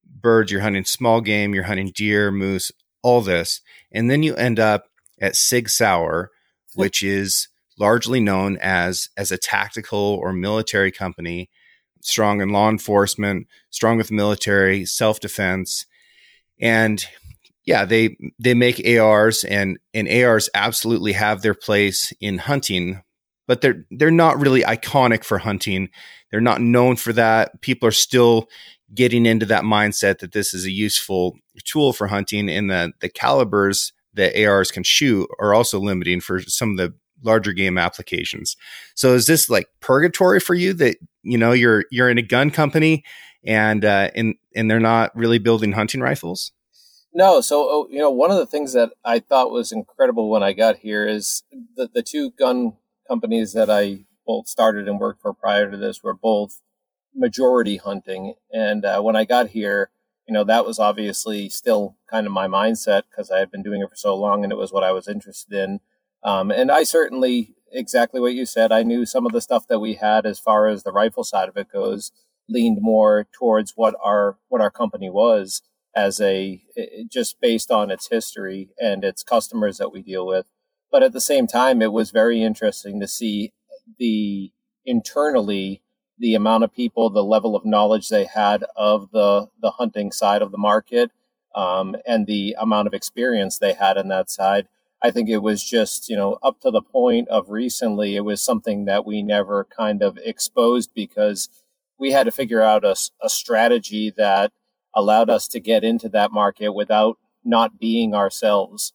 birds 0.05 0.51
you're 0.51 0.61
hunting 0.61 0.85
small 0.85 1.21
game 1.21 1.55
you're 1.55 1.65
hunting 1.65 1.93
deer 1.95 2.33
moose 2.33 2.73
all 3.03 3.23
this. 3.23 3.61
And 3.93 4.11
then 4.11 4.23
you 4.23 4.35
end 4.35 4.59
up 4.59 4.87
at 5.21 5.37
sig 5.37 5.69
sauer 5.69 6.31
which 6.75 7.03
is 7.03 7.49
largely 7.79 8.19
known 8.19 8.59
as 8.61 9.09
as 9.17 9.31
a 9.31 9.39
tactical 9.39 10.19
or 10.21 10.33
military 10.33 10.91
company 10.91 11.51
strong 12.03 12.41
in 12.41 12.49
law 12.49 12.69
enforcement 12.69 13.47
strong 13.71 13.97
with 13.97 14.11
military 14.11 14.85
self-defense. 14.85 15.87
And 16.61 17.05
yeah 17.65 17.85
they 17.85 18.17
they 18.41 18.55
make 18.55 18.85
ars 18.99 19.45
and 19.45 19.79
and 19.95 20.09
ars 20.09 20.49
absolutely 20.53 21.13
have 21.13 21.43
their 21.43 21.55
place 21.55 22.13
in 22.21 22.39
hunting 22.39 23.03
but 23.51 23.63
they're 23.63 23.85
they're 23.91 24.13
not 24.13 24.39
really 24.39 24.63
iconic 24.63 25.25
for 25.25 25.39
hunting. 25.39 25.89
They're 26.31 26.41
not 26.41 26.61
known 26.61 26.95
for 26.95 27.13
that. 27.15 27.61
People 27.63 27.89
are 27.89 27.91
still 27.91 28.49
getting 28.95 29.27
into 29.27 29.45
that 29.47 29.65
mindset 29.65 30.21
that 30.21 30.31
this 30.31 30.55
is 30.55 30.67
a 30.67 30.71
useful 30.71 31.37
tool 31.65 31.93
for 31.93 32.07
hunting 32.07 32.49
and 32.49 32.71
that 32.71 32.91
the 33.01 33.09
calibers 33.09 33.93
that 34.15 34.41
ARs 34.41 34.71
can 34.71 34.85
shoot 34.85 35.29
are 35.41 35.53
also 35.53 35.81
limiting 35.81 36.21
for 36.21 36.41
some 36.43 36.71
of 36.71 36.77
the 36.77 36.95
larger 37.25 37.53
game 37.53 37.77
applications. 37.77 38.57
So 38.95 39.15
is 39.15 39.27
this 39.27 39.51
like 39.51 39.67
purgatory 39.81 40.39
for 40.39 40.55
you 40.55 40.73
that 40.75 40.99
you 41.25 41.37
know 41.37 41.51
you're 41.51 41.87
you're 41.91 42.09
in 42.09 42.19
a 42.19 42.23
gun 42.23 42.53
company 42.53 43.03
and 43.45 43.85
uh, 43.85 44.13
and 44.15 44.37
and 44.55 44.71
they're 44.71 44.79
not 44.79 45.11
really 45.17 45.41
building 45.41 45.73
hunting 45.73 46.03
rifles? 46.03 46.53
No, 47.13 47.41
so 47.41 47.67
oh, 47.69 47.89
you 47.91 47.99
know 47.99 48.13
one 48.13 48.31
of 48.31 48.37
the 48.37 48.47
things 48.47 48.75
that 48.75 48.93
I 49.05 49.19
thought 49.19 49.51
was 49.51 49.73
incredible 49.73 50.31
when 50.31 50.45
I 50.45 50.53
got 50.53 50.77
here 50.77 51.05
is 51.05 51.43
the 51.75 51.91
the 51.93 52.05
two 52.05 52.31
gun 52.39 52.75
companies 53.11 53.53
that 53.55 53.71
I 53.71 54.05
both 54.27 54.47
started 54.47 54.89
and 54.89 55.01
worked 55.01 55.21
for 55.21 55.35
prior 55.35 55.71
to 55.71 55.77
this 55.77 56.03
were 56.03 56.15
both 56.15 56.61
majority 57.15 57.77
hunting. 57.79 58.35
And 58.53 58.85
uh, 58.85 59.01
when 59.03 59.17
I 59.17 59.25
got 59.25 59.49
here, 59.49 59.91
you 60.29 60.35
know, 60.35 60.45
that 60.45 60.65
was 60.65 60.79
obviously 60.79 61.49
still 61.49 61.97
kind 62.09 62.27
of 62.27 62.33
my 62.33 62.47
mindset 62.47 63.03
because 63.11 63.31
I 63.31 63.39
had 63.41 63.51
been 63.51 63.65
doing 63.65 63.81
it 63.83 63.91
for 63.91 63.97
so 63.97 64.15
long 64.15 64.45
and 64.45 64.53
it 64.53 64.59
was 64.59 64.73
what 64.73 64.85
I 64.85 64.93
was 64.93 65.09
interested 65.09 65.53
in. 65.53 65.81
Um, 66.23 66.53
and 66.53 66.71
I 66.71 66.85
certainly, 66.85 67.57
exactly 67.73 68.21
what 68.21 68.35
you 68.35 68.47
said, 68.47 68.71
I 68.71 68.85
knew 68.85 69.05
some 69.07 69.27
of 69.27 69.33
the 69.33 69.41
stuff 69.41 69.67
that 69.69 69.81
we 69.81 69.95
had 69.95 70.25
as 70.27 70.39
far 70.39 70.69
as 70.69 70.83
the 70.83 70.93
rifle 70.93 71.25
side 71.25 71.49
of 71.49 71.57
it 71.57 71.73
goes. 71.73 72.13
leaned 72.49 72.79
more 72.81 73.27
towards 73.33 73.73
what 73.77 73.95
our 74.05 74.39
what 74.49 74.61
our 74.61 74.71
company 74.71 75.11
was 75.11 75.63
as 75.95 76.21
a 76.21 76.63
just 77.11 77.41
based 77.41 77.71
on 77.71 77.91
its 77.91 78.09
history 78.11 78.71
and 78.79 79.05
its 79.05 79.23
customers 79.23 79.79
that 79.79 79.93
we 79.93 80.03
deal 80.03 80.27
with. 80.27 80.47
But 80.91 81.03
at 81.03 81.13
the 81.13 81.21
same 81.21 81.47
time, 81.47 81.83
it 81.83 81.93
was 81.93 82.11
very 82.11 82.43
interesting 82.43 83.01
to 83.01 83.09
see 83.09 83.53
the 83.99 84.53
internally 84.85 85.83
the 86.19 86.35
amount 86.35 86.65
of 86.65 86.75
people, 86.75 87.09
the 87.09 87.25
level 87.25 87.57
of 87.57 87.65
knowledge 87.65 88.09
they 88.09 88.25
had 88.25 88.65
of 88.77 89.11
the 89.13 89.49
the 89.61 89.73
hunting 89.73 90.13
side 90.13 90.43
of 90.43 90.53
the 90.53 90.59
market, 90.59 91.11
um, 91.55 91.97
and 92.07 92.27
the 92.27 92.55
amount 92.59 92.87
of 92.87 92.95
experience 92.95 93.59
they 93.59 93.73
had 93.73 93.97
in 93.97 94.09
that 94.09 94.31
side. 94.31 94.69
I 95.03 95.11
think 95.11 95.31
it 95.31 95.39
was 95.39 95.65
just 95.65 96.09
you 96.09 96.17
know 96.17 96.39
up 96.43 96.61
to 96.61 96.71
the 96.71 96.83
point 96.83 97.29
of 97.29 97.51
recently, 97.51 98.17
it 98.17 98.25
was 98.25 98.43
something 98.43 98.85
that 98.85 99.07
we 99.07 99.23
never 99.23 99.65
kind 99.65 100.03
of 100.03 100.19
exposed 100.25 100.91
because 100.95 101.49
we 101.99 102.13
had 102.13 102.25
to 102.25 102.33
figure 102.33 102.63
out 102.63 102.85
a, 102.85 102.97
a 103.23 103.29
strategy 103.29 104.13
that 104.17 104.53
allowed 104.95 105.31
us 105.31 105.47
to 105.49 105.61
get 105.61 105.85
into 105.85 106.09
that 106.09 106.33
market 106.33 106.71
without 106.71 107.19
not 107.45 107.79
being 107.79 108.15
ourselves. 108.15 108.93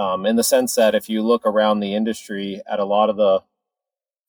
Um, 0.00 0.24
in 0.24 0.36
the 0.36 0.42
sense 0.42 0.74
that 0.76 0.94
if 0.94 1.10
you 1.10 1.22
look 1.22 1.44
around 1.44 1.80
the 1.80 1.94
industry 1.94 2.62
at 2.66 2.80
a 2.80 2.86
lot 2.86 3.10
of 3.10 3.16
the 3.16 3.42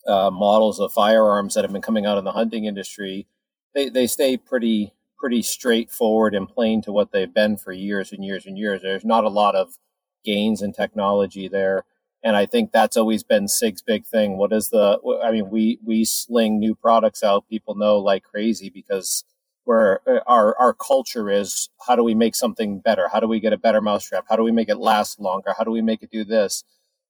uh, 0.06 0.30
models 0.30 0.82
of 0.82 0.92
firearms 0.92 1.54
that 1.54 1.64
have 1.64 1.72
been 1.72 1.82
coming 1.82 2.06
out 2.06 2.18
in 2.18 2.26
the 2.26 2.34
hunting 2.34 2.66
industry, 2.66 3.26
they, 3.74 3.88
they 3.88 4.06
stay 4.06 4.36
pretty 4.36 4.92
pretty 5.18 5.42
straightforward 5.42 6.36
and 6.36 6.50
plain 6.50 6.82
to 6.82 6.92
what 6.92 7.14
they've 7.14 7.34
been 7.34 7.56
for 7.56 7.72
years 7.72 8.12
and 8.12 8.26
years 8.26 8.46
and 8.46 8.58
years. 8.58 8.82
There's 8.82 9.06
not 9.06 9.24
a 9.24 9.30
lot 9.30 9.56
of 9.56 9.78
gains 10.26 10.62
in 10.62 10.74
technology 10.74 11.48
there. 11.48 11.86
And 12.22 12.36
I 12.36 12.48
think 12.48 12.72
that's 12.72 12.98
always 12.98 13.24
been 13.24 13.48
SIG's 13.48 13.82
big 13.82 14.06
thing. 14.06 14.38
What 14.38 14.52
is 14.52 14.70
the, 14.70 15.00
I 15.24 15.32
mean, 15.32 15.50
we, 15.52 15.80
we 15.86 16.04
sling 16.06 16.60
new 16.60 16.76
products 16.76 17.24
out. 17.24 17.48
People 17.48 17.76
know 17.76 17.98
like 18.00 18.24
crazy 18.24 18.70
because 18.70 19.24
where 19.72 20.02
uh, 20.06 20.20
our 20.28 20.54
our 20.60 20.74
culture 20.74 21.30
is 21.30 21.70
how 21.88 21.96
do 21.96 22.04
we 22.04 22.14
make 22.14 22.36
something 22.36 22.80
better? 22.80 23.08
How 23.08 23.22
do 23.22 23.28
we 23.28 23.40
get 23.40 23.54
a 23.54 23.58
better 23.58 23.80
mousetrap? 23.80 24.26
How 24.30 24.36
do 24.36 24.44
we 24.44 24.52
make 24.52 24.68
it 24.68 24.76
last 24.76 25.18
longer? 25.18 25.56
How 25.58 25.64
do 25.64 25.72
we 25.72 25.82
make 25.82 26.04
it 26.04 26.12
do 26.12 26.26
this? 26.26 26.66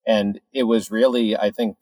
And 0.06 0.40
it 0.54 0.64
was 0.64 0.92
really 0.92 1.36
i 1.36 1.50
think 1.52 1.78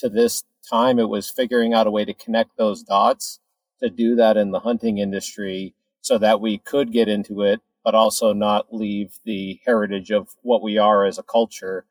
to 0.00 0.08
this 0.08 0.44
time 0.68 0.98
it 0.98 1.08
was 1.08 1.30
figuring 1.30 1.72
out 1.72 1.86
a 1.86 1.90
way 1.90 2.04
to 2.04 2.12
connect 2.12 2.56
those 2.56 2.82
dots 2.82 3.40
to 3.80 3.88
do 3.88 4.14
that 4.16 4.36
in 4.36 4.50
the 4.50 4.60
hunting 4.60 4.98
industry 4.98 5.74
so 6.02 6.18
that 6.18 6.40
we 6.40 6.58
could 6.58 6.92
get 6.92 7.08
into 7.08 7.42
it 7.42 7.60
but 7.84 7.94
also 7.94 8.34
not 8.34 8.74
leave 8.74 9.18
the 9.24 9.58
heritage 9.64 10.10
of 10.10 10.28
what 10.42 10.62
we 10.62 10.76
are 10.76 11.06
as 11.06 11.16
a 11.18 11.22
culture. 11.22 11.86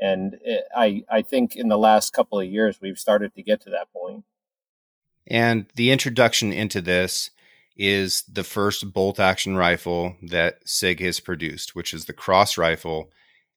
And 0.00 0.36
it, 0.42 0.64
i 0.76 1.04
i 1.18 1.22
think 1.22 1.54
in 1.54 1.68
the 1.68 1.78
last 1.88 2.12
couple 2.12 2.40
of 2.40 2.46
years 2.46 2.80
we've 2.80 2.98
started 3.06 3.34
to 3.34 3.42
get 3.42 3.60
to 3.62 3.70
that 3.70 3.92
point. 3.92 4.24
And 5.28 5.66
the 5.74 5.90
introduction 5.90 6.52
into 6.52 6.80
this 6.80 7.30
is 7.76 8.22
the 8.22 8.44
first 8.44 8.92
bolt 8.92 9.20
action 9.20 9.56
rifle 9.56 10.16
that 10.22 10.58
SIG 10.64 11.00
has 11.00 11.20
produced, 11.20 11.74
which 11.74 11.92
is 11.92 12.06
the 12.06 12.12
Cross 12.12 12.56
rifle. 12.56 13.10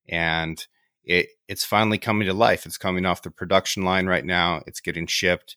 And 0.07 0.65
it, 1.03 1.29
it's 1.47 1.65
finally 1.65 1.97
coming 1.97 2.27
to 2.27 2.33
life. 2.33 2.65
It's 2.65 2.77
coming 2.77 3.05
off 3.05 3.21
the 3.21 3.31
production 3.31 3.83
line 3.83 4.07
right 4.07 4.25
now. 4.25 4.61
It's 4.67 4.81
getting 4.81 5.07
shipped. 5.07 5.55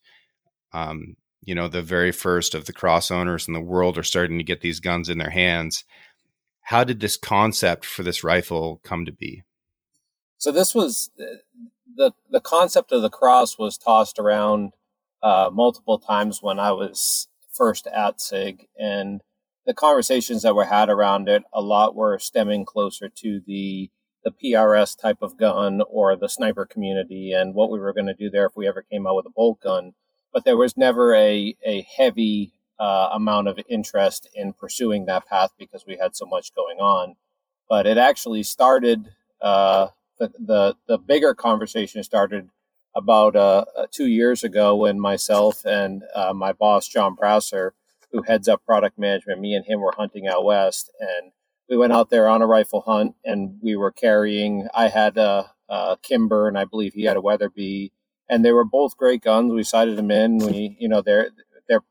Um, 0.73 1.17
you 1.43 1.55
know, 1.55 1.69
the 1.69 1.83
very 1.83 2.13
first 2.13 2.55
of 2.55 2.67
the 2.67 2.73
cross 2.73 3.11
owners 3.11 3.49
in 3.49 3.55
the 3.55 3.61
world 3.61 3.99
are 3.99 4.05
starting 4.05 4.39
to 4.39 4.45
get 4.45 4.61
these 4.61 4.81
guns 4.81 5.09
in 5.09 5.19
their 5.19 5.31
hands. 5.31 5.85
How 6.63 6.85
did 6.85 7.01
this 7.01 7.17
concept 7.17 7.85
for 7.85 8.05
this 8.05 8.23
rifle 8.23 8.81
come 8.85 9.05
to 9.05 9.13
be? 9.13 9.43
So 10.39 10.53
this 10.53 10.75
was 10.75 11.11
the 11.97 12.13
the 12.31 12.41
concept 12.41 12.93
of 12.93 13.03
the 13.03 13.11
cross 13.11 13.59
was 13.59 13.77
tossed 13.77 14.19
around 14.19 14.73
uh, 15.23 15.51
multiple 15.53 15.99
times 15.99 16.43
when 16.43 16.59
I 16.59 16.73
was 16.73 17.29
first 17.53 17.87
at 17.89 18.21
SIG, 18.21 18.69
and 18.79 19.23
the 19.67 19.75
conversations 19.75 20.43
that 20.43 20.55
were 20.55 20.65
had 20.65 20.89
around 20.89 21.29
it 21.29 21.45
a 21.53 21.61
lot 21.61 21.95
were 21.95 22.19
stemming 22.19 22.65
closer 22.65 23.09
to 23.09 23.41
the 23.47 23.91
the 24.25 24.31
PRS 24.31 24.97
type 24.97 25.19
of 25.21 25.37
gun 25.37 25.83
or 25.89 26.15
the 26.15 26.29
sniper 26.29 26.65
community 26.65 27.33
and 27.33 27.55
what 27.55 27.71
we 27.71 27.81
were 27.81 27.93
going 27.93 28.07
to 28.07 28.15
do 28.15 28.31
there 28.31 28.47
if 28.47 28.57
we 28.57 28.69
ever 28.69 28.83
came 28.83 29.05
out 29.05 29.17
with 29.17 29.27
a 29.27 29.31
bolt 29.31 29.61
gun. 29.61 29.95
But 30.33 30.45
there 30.45 30.57
was 30.57 30.77
never 30.77 31.15
a 31.15 31.55
a 31.65 31.87
heavy 31.97 32.53
uh, 32.79 33.11
amount 33.13 33.49
of 33.49 33.59
interest 33.69 34.29
in 34.35 34.53
pursuing 34.53 35.07
that 35.07 35.27
path 35.27 35.51
because 35.59 35.85
we 35.87 35.97
had 35.97 36.17
so 36.17 36.27
much 36.27 36.55
going 36.55 36.79
on. 36.79 37.17
But 37.69 37.87
it 37.87 37.99
actually 37.99 38.43
started. 38.43 39.09
Uh, 39.41 39.89
the, 40.19 40.33
the 40.39 40.77
the 40.87 40.99
bigger 40.99 41.35
conversation 41.35 42.03
started 42.05 42.49
about 42.95 43.37
uh, 43.37 43.65
uh, 43.77 43.87
two 43.91 44.07
years 44.07 44.45
ago 44.45 44.77
when 44.77 45.01
myself 45.01 45.65
and 45.65 46.03
uh, 46.15 46.33
my 46.35 46.53
boss 46.53 46.89
John 46.89 47.15
Brasser, 47.15 47.75
who 48.11 48.23
heads 48.23 48.49
up 48.49 48.65
product 48.65 48.99
management, 48.99 49.41
me 49.41 49.55
and 49.55 49.65
him 49.65 49.81
were 49.81 49.95
hunting 49.97 50.29
out 50.29 50.45
west, 50.45 50.91
and 51.01 51.33
we 51.69 51.77
went 51.77 51.93
out 51.93 52.11
there 52.11 52.29
on 52.29 52.43
a 52.43 52.47
rifle 52.47 52.83
hunt, 52.83 53.15
and 53.25 53.59
we 53.63 53.77
were 53.77 53.93
carrying. 53.93 54.69
I 54.75 54.89
had 54.89 55.17
a, 55.17 55.51
a 55.69 55.97
Kimber, 56.03 56.49
and 56.49 56.59
I 56.59 56.65
believe 56.65 56.93
he 56.95 57.05
had 57.05 57.17
a 57.17 57.23
Weatherby, 57.23 57.93
and 58.29 58.45
they 58.45 58.53
were 58.53 58.65
both 58.65 58.97
great 58.97 59.23
guns. 59.23 59.53
We 59.53 59.63
sighted 59.63 59.97
them 59.97 60.11
in. 60.11 60.39
We, 60.39 60.77
you 60.79 60.89
know, 60.89 61.01
they're 61.01 61.31
they're 61.69 61.85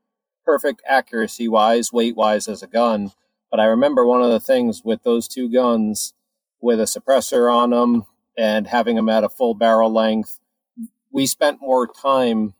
perfect 0.45 0.81
accuracy 0.87 1.47
wise, 1.47 1.91
weight 1.91 2.15
wise 2.15 2.47
as 2.47 2.61
a 2.61 2.67
gun. 2.67 3.11
But 3.49 3.59
I 3.59 3.65
remember 3.65 4.05
one 4.05 4.21
of 4.21 4.31
the 4.31 4.39
things 4.39 4.83
with 4.85 5.03
those 5.03 5.27
two 5.27 5.49
guns, 5.51 6.13
with 6.61 6.79
a 6.79 6.83
suppressor 6.83 7.51
on 7.51 7.71
them 7.71 8.05
and 8.37 8.67
having 8.67 8.95
them 8.95 9.09
at 9.09 9.23
a 9.23 9.29
full 9.29 9.53
barrel 9.53 9.91
length 9.91 10.39
we 11.11 11.25
spent 11.25 11.61
more 11.61 11.87
time 11.87 12.53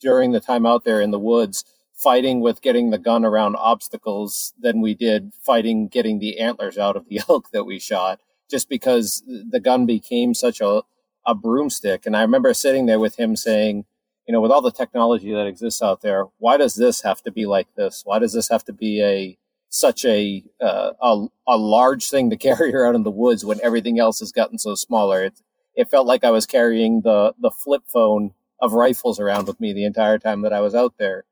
during 0.00 0.32
the 0.32 0.40
time 0.40 0.66
out 0.66 0.84
there 0.84 1.00
in 1.00 1.10
the 1.10 1.18
woods 1.18 1.64
fighting 1.94 2.40
with 2.40 2.60
getting 2.60 2.90
the 2.90 2.98
gun 2.98 3.24
around 3.24 3.56
obstacles 3.56 4.52
than 4.60 4.80
we 4.80 4.94
did 4.94 5.32
fighting 5.40 5.88
getting 5.88 6.18
the 6.18 6.38
antlers 6.38 6.76
out 6.76 6.96
of 6.96 7.08
the 7.08 7.20
elk 7.28 7.50
that 7.52 7.64
we 7.64 7.78
shot 7.78 8.20
just 8.50 8.68
because 8.68 9.22
the 9.26 9.60
gun 9.60 9.86
became 9.86 10.34
such 10.34 10.60
a, 10.60 10.82
a 11.26 11.34
broomstick. 11.34 12.06
And 12.06 12.16
i 12.16 12.22
remember 12.22 12.52
sitting 12.54 12.86
there 12.86 13.00
with 13.00 13.18
him 13.18 13.36
saying 13.36 13.84
you 14.26 14.32
know 14.32 14.40
with 14.40 14.50
all 14.50 14.62
the 14.62 14.70
technology 14.72 15.32
that 15.32 15.46
exists 15.46 15.82
out 15.82 16.02
there 16.02 16.24
why 16.38 16.56
does 16.56 16.74
this 16.74 17.02
have 17.02 17.22
to 17.22 17.32
be 17.32 17.46
like 17.46 17.68
this? 17.76 18.02
Why 18.04 18.18
does 18.18 18.32
this 18.32 18.48
have 18.48 18.64
to 18.64 18.72
be 18.72 19.02
a 19.02 19.38
such 19.68 20.04
a 20.04 20.44
uh, 20.60 20.92
a, 21.00 21.26
a 21.48 21.56
large 21.56 22.08
thing 22.08 22.30
to 22.30 22.36
carry 22.48 22.74
around 22.74 22.94
in 22.96 23.02
the 23.04 23.10
woods 23.10 23.44
when 23.44 23.60
everything 23.62 23.98
else 23.98 24.20
has 24.20 24.32
gotten 24.32 24.58
so 24.58 24.74
smaller? 24.74 25.24
It's 25.24 25.42
it 25.76 25.88
felt 25.90 26.06
like 26.06 26.24
I 26.24 26.30
was 26.30 26.46
carrying 26.46 27.02
the 27.02 27.34
the 27.38 27.50
flip 27.50 27.82
phone 27.86 28.32
of 28.60 28.72
rifles 28.72 29.20
around 29.20 29.46
with 29.46 29.60
me 29.60 29.72
the 29.72 29.84
entire 29.84 30.18
time 30.18 30.42
that 30.42 30.52
I 30.52 30.60
was 30.60 30.74
out 30.74 30.94
there. 30.98 31.24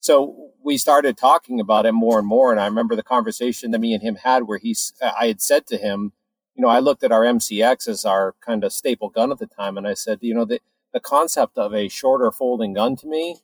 So 0.00 0.50
we 0.64 0.78
started 0.78 1.16
talking 1.16 1.60
about 1.60 1.86
it 1.86 1.92
more 1.92 2.18
and 2.18 2.26
more. 2.26 2.50
And 2.50 2.60
I 2.60 2.66
remember 2.66 2.96
the 2.96 3.04
conversation 3.04 3.70
that 3.70 3.78
me 3.78 3.94
and 3.94 4.02
him 4.02 4.16
had 4.16 4.44
where 4.44 4.58
he's, 4.58 4.92
uh, 5.00 5.12
I 5.18 5.28
had 5.28 5.40
said 5.40 5.66
to 5.68 5.76
him, 5.76 6.12
you 6.56 6.62
know, 6.62 6.68
I 6.68 6.80
looked 6.80 7.04
at 7.04 7.12
our 7.12 7.22
MCX 7.22 7.86
as 7.88 8.04
our 8.04 8.34
kind 8.40 8.64
of 8.64 8.72
staple 8.72 9.10
gun 9.10 9.30
at 9.30 9.38
the 9.38 9.46
time. 9.46 9.78
And 9.78 9.86
I 9.86 9.94
said, 9.94 10.18
you 10.20 10.34
know, 10.34 10.44
the, 10.44 10.60
the 10.92 11.00
concept 11.00 11.56
of 11.56 11.72
a 11.72 11.88
shorter 11.88 12.32
folding 12.32 12.74
gun 12.74 12.96
to 12.96 13.06
me 13.06 13.36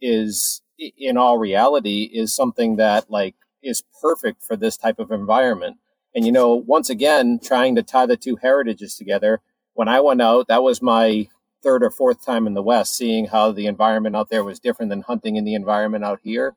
is 0.00 0.62
in 0.78 1.16
all 1.16 1.38
reality 1.38 2.04
is 2.04 2.34
something 2.34 2.76
that 2.76 3.10
like 3.10 3.34
is 3.62 3.82
perfect 4.00 4.42
for 4.42 4.56
this 4.56 4.76
type 4.76 4.98
of 4.98 5.10
environment. 5.10 5.76
And, 6.14 6.24
you 6.24 6.32
know, 6.32 6.54
once 6.54 6.88
again, 6.88 7.38
trying 7.42 7.74
to 7.76 7.82
tie 7.82 8.06
the 8.06 8.16
two 8.16 8.36
heritages 8.36 8.96
together, 8.96 9.42
when 9.76 9.88
I 9.88 10.00
went 10.00 10.22
out, 10.22 10.48
that 10.48 10.62
was 10.62 10.80
my 10.80 11.28
third 11.62 11.84
or 11.84 11.90
fourth 11.90 12.24
time 12.24 12.46
in 12.46 12.54
the 12.54 12.62
West, 12.62 12.96
seeing 12.96 13.26
how 13.26 13.52
the 13.52 13.66
environment 13.66 14.16
out 14.16 14.30
there 14.30 14.42
was 14.42 14.58
different 14.58 14.88
than 14.88 15.02
hunting 15.02 15.36
in 15.36 15.44
the 15.44 15.54
environment 15.54 16.02
out 16.02 16.18
here. 16.22 16.56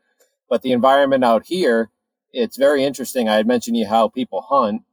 But 0.49 0.61
the 0.61 0.71
environment 0.71 1.25
out 1.25 1.45
here, 1.45 1.89
it's 2.31 2.55
very 2.55 2.83
interesting. 2.83 3.27
I 3.27 3.35
had 3.35 3.45
mentioned 3.45 3.75
you 3.75 3.87
how 3.87 4.07
people 4.07 4.41
hunt. 4.41 4.83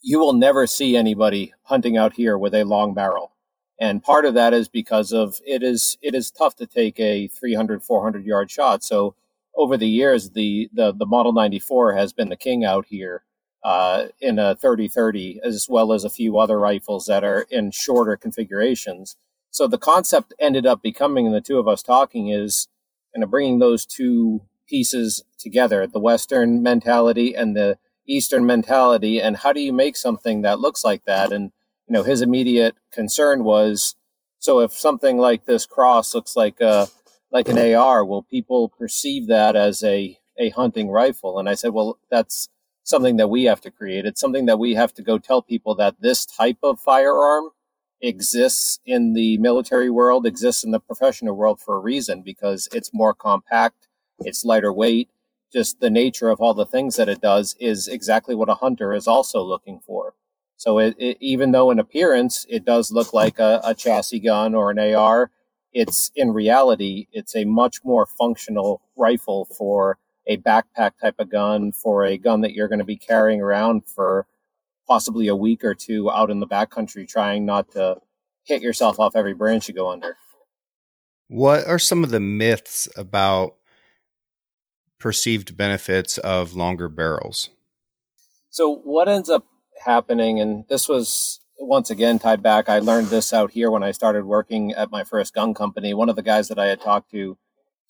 You 0.00 0.18
will 0.18 0.32
never 0.32 0.66
see 0.66 0.96
anybody 0.96 1.52
hunting 1.64 1.96
out 1.98 2.14
here 2.14 2.38
with 2.38 2.54
a 2.54 2.64
long 2.64 2.94
barrel. 2.94 3.32
And 3.78 4.02
part 4.02 4.24
of 4.24 4.32
that 4.34 4.54
is 4.54 4.68
because 4.68 5.12
of 5.12 5.38
it 5.46 5.62
is 5.62 5.98
it 6.00 6.14
is 6.14 6.30
tough 6.30 6.56
to 6.56 6.66
take 6.66 6.98
a 6.98 7.28
300 7.28 7.82
400 7.82 8.24
yard 8.24 8.50
shot. 8.50 8.82
So 8.82 9.14
over 9.56 9.76
the 9.76 9.88
years 9.88 10.30
the 10.30 10.70
the 10.72 10.92
the 10.92 11.06
Model 11.06 11.32
94 11.32 11.92
has 11.94 12.12
been 12.14 12.30
the 12.30 12.36
king 12.36 12.64
out 12.64 12.86
here 12.86 13.24
uh, 13.64 14.06
in 14.20 14.38
a 14.38 14.56
30-30, 14.56 15.38
as 15.42 15.66
well 15.68 15.92
as 15.92 16.04
a 16.04 16.10
few 16.10 16.38
other 16.38 16.58
rifles 16.58 17.06
that 17.06 17.24
are 17.24 17.46
in 17.50 17.70
shorter 17.70 18.16
configurations. 18.16 19.16
So 19.50 19.66
the 19.66 19.78
concept 19.78 20.34
ended 20.40 20.66
up 20.66 20.82
becoming, 20.82 21.30
the 21.30 21.40
two 21.40 21.58
of 21.58 21.68
us 21.68 21.82
talking 21.82 22.28
is, 22.28 22.68
kind 23.14 23.22
of 23.22 23.30
bringing 23.30 23.58
those 23.58 23.84
two 23.84 24.42
pieces 24.66 25.22
together, 25.38 25.86
the 25.86 26.00
Western 26.00 26.62
mentality 26.62 27.34
and 27.34 27.54
the 27.54 27.78
Eastern 28.06 28.46
mentality, 28.46 29.20
and 29.20 29.36
how 29.38 29.52
do 29.52 29.60
you 29.60 29.72
make 29.72 29.96
something 29.96 30.42
that 30.42 30.60
looks 30.60 30.84
like 30.84 31.04
that? 31.04 31.32
And 31.32 31.52
you 31.86 31.92
know, 31.92 32.02
his 32.02 32.22
immediate 32.22 32.74
concern 32.90 33.44
was, 33.44 33.94
so 34.38 34.60
if 34.60 34.72
something 34.72 35.18
like 35.18 35.44
this 35.44 35.66
cross 35.66 36.14
looks 36.14 36.34
like 36.34 36.60
a 36.60 36.88
like 37.30 37.48
an 37.48 37.58
AR, 37.74 38.04
will 38.04 38.22
people 38.22 38.68
perceive 38.68 39.26
that 39.28 39.56
as 39.56 39.82
a 39.82 40.18
a 40.38 40.50
hunting 40.50 40.90
rifle? 40.90 41.38
And 41.38 41.48
I 41.48 41.54
said, 41.54 41.72
well, 41.72 41.98
that's 42.10 42.48
something 42.84 43.16
that 43.16 43.28
we 43.28 43.44
have 43.44 43.60
to 43.62 43.70
create. 43.70 44.06
It's 44.06 44.20
something 44.20 44.46
that 44.46 44.58
we 44.58 44.74
have 44.74 44.94
to 44.94 45.02
go 45.02 45.18
tell 45.18 45.42
people 45.42 45.74
that 45.76 45.96
this 46.00 46.26
type 46.26 46.58
of 46.62 46.80
firearm 46.80 47.50
exists 48.00 48.80
in 48.84 49.12
the 49.14 49.38
military 49.38 49.90
world, 49.90 50.26
exists 50.26 50.64
in 50.64 50.72
the 50.72 50.80
professional 50.80 51.36
world 51.36 51.60
for 51.60 51.76
a 51.76 51.80
reason 51.80 52.22
because 52.22 52.68
it's 52.72 52.92
more 52.92 53.14
compact, 53.14 53.88
It's 54.20 54.44
lighter 54.44 54.72
weight. 54.72 55.10
Just 55.52 55.80
the 55.80 55.90
nature 55.90 56.30
of 56.30 56.40
all 56.40 56.54
the 56.54 56.66
things 56.66 56.96
that 56.96 57.08
it 57.08 57.20
does 57.20 57.56
is 57.60 57.88
exactly 57.88 58.34
what 58.34 58.48
a 58.48 58.54
hunter 58.54 58.94
is 58.94 59.06
also 59.06 59.42
looking 59.42 59.80
for. 59.80 60.14
So 60.56 60.78
it, 60.78 60.94
it, 60.98 61.18
even 61.20 61.52
though 61.52 61.70
in 61.70 61.78
appearance 61.78 62.46
it 62.48 62.64
does 62.64 62.90
look 62.92 63.12
like 63.12 63.38
a, 63.38 63.60
a 63.64 63.74
chassis 63.74 64.20
gun 64.20 64.54
or 64.54 64.70
an 64.70 64.78
AR, 64.78 65.30
it's 65.72 66.10
in 66.16 66.32
reality 66.32 67.06
it's 67.12 67.36
a 67.36 67.44
much 67.44 67.78
more 67.84 68.06
functional 68.06 68.82
rifle 68.96 69.46
for 69.46 69.98
a 70.26 70.36
backpack 70.36 70.92
type 71.00 71.16
of 71.18 71.30
gun 71.30 71.72
for 71.72 72.04
a 72.04 72.16
gun 72.16 72.40
that 72.42 72.52
you're 72.52 72.68
going 72.68 72.78
to 72.78 72.84
be 72.84 72.96
carrying 72.96 73.40
around 73.40 73.86
for 73.86 74.26
possibly 74.86 75.28
a 75.28 75.36
week 75.36 75.64
or 75.64 75.74
two 75.74 76.10
out 76.10 76.30
in 76.30 76.40
the 76.40 76.46
backcountry 76.46 77.08
trying 77.08 77.44
not 77.44 77.70
to 77.72 77.96
hit 78.44 78.62
yourself 78.62 78.98
off 78.98 79.16
every 79.16 79.34
branch 79.34 79.68
you 79.68 79.74
go 79.74 79.90
under. 79.90 80.16
What 81.28 81.66
are 81.66 81.78
some 81.78 82.04
of 82.04 82.10
the 82.10 82.20
myths 82.20 82.88
about 82.96 83.56
perceived 84.98 85.56
benefits 85.56 86.18
of 86.18 86.54
longer 86.54 86.88
barrels? 86.88 87.50
So, 88.50 88.76
what 88.84 89.08
ends 89.08 89.30
up 89.30 89.46
happening, 89.84 90.40
and 90.40 90.64
this 90.68 90.88
was 90.88 91.40
once 91.58 91.90
again 91.90 92.18
tied 92.18 92.42
back, 92.42 92.68
I 92.68 92.80
learned 92.80 93.08
this 93.08 93.32
out 93.32 93.52
here 93.52 93.70
when 93.70 93.82
I 93.82 93.92
started 93.92 94.24
working 94.24 94.72
at 94.72 94.90
my 94.90 95.04
first 95.04 95.32
gun 95.32 95.54
company. 95.54 95.94
One 95.94 96.08
of 96.08 96.16
the 96.16 96.22
guys 96.22 96.48
that 96.48 96.58
I 96.58 96.66
had 96.66 96.80
talked 96.80 97.10
to 97.12 97.38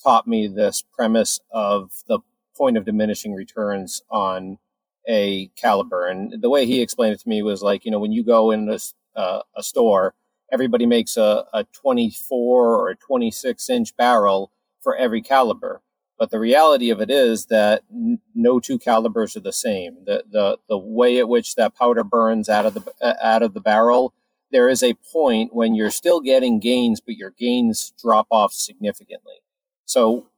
taught 0.03 0.27
me 0.27 0.47
this 0.49 0.83
premise 0.83 1.41
of 1.51 1.93
the 2.09 2.21
point 2.57 2.77
of 2.77 2.85
diminishing 2.85 3.33
returns 3.35 4.03
on 4.11 4.59
a 5.09 5.49
caliber. 5.57 6.07
And 6.07 6.43
the 6.43 6.51
way 6.51 6.67
he 6.67 6.81
explained 6.81 7.15
it 7.15 7.21
to 7.21 7.29
me 7.29 7.43
was 7.43 7.63
like, 7.63 7.85
you 7.85 7.91
know, 7.91 7.99
when 7.99 8.13
you 8.13 8.25
go 8.25 8.51
in 8.51 8.69
a, 8.69 8.79
uh, 9.19 9.43
a 9.57 9.63
store, 9.63 10.15
everybody 10.53 10.87
makes 10.87 11.17
a, 11.17 11.45
a 11.53 11.65
24 11.73 12.77
or 12.77 12.91
a 12.91 12.97
26 12.97 13.71
inch 13.71 13.97
barrel 13.97 14.53
for 14.81 14.97
every 14.97 15.23
caliber. 15.23 15.81
But 16.19 16.31
the 16.31 16.39
reality 16.39 16.91
of 16.91 17.01
it 17.01 17.11
is 17.11 17.47
that 17.47 17.83
n- 17.91 18.21
no 18.35 18.61
two 18.61 18.79
calibers 18.79 19.37
are 19.37 19.41
the 19.41 19.53
same. 19.53 19.97
The, 20.05 20.25
the, 20.31 20.59
the 20.69 20.79
way 20.79 21.19
at 21.19 21.29
which 21.29 21.57
that 21.57 21.75
powder 21.75 22.05
burns 22.05 22.49
out 22.49 22.67
of 22.67 22.75
the, 22.75 22.93
uh, 23.01 23.15
out 23.23 23.43
of 23.43 23.55
the 23.55 23.61
barrel, 23.61 24.13
there 24.53 24.69
is 24.69 24.83
a 24.83 24.95
point 25.13 25.55
when 25.55 25.75
you're 25.75 25.91
still 25.91 26.21
getting 26.21 26.61
gains, 26.61 27.01
but 27.01 27.17
your 27.17 27.31
gains 27.31 27.93
drop 28.01 28.27
off 28.31 28.53
significantly. 28.53 29.37
So 29.93 30.29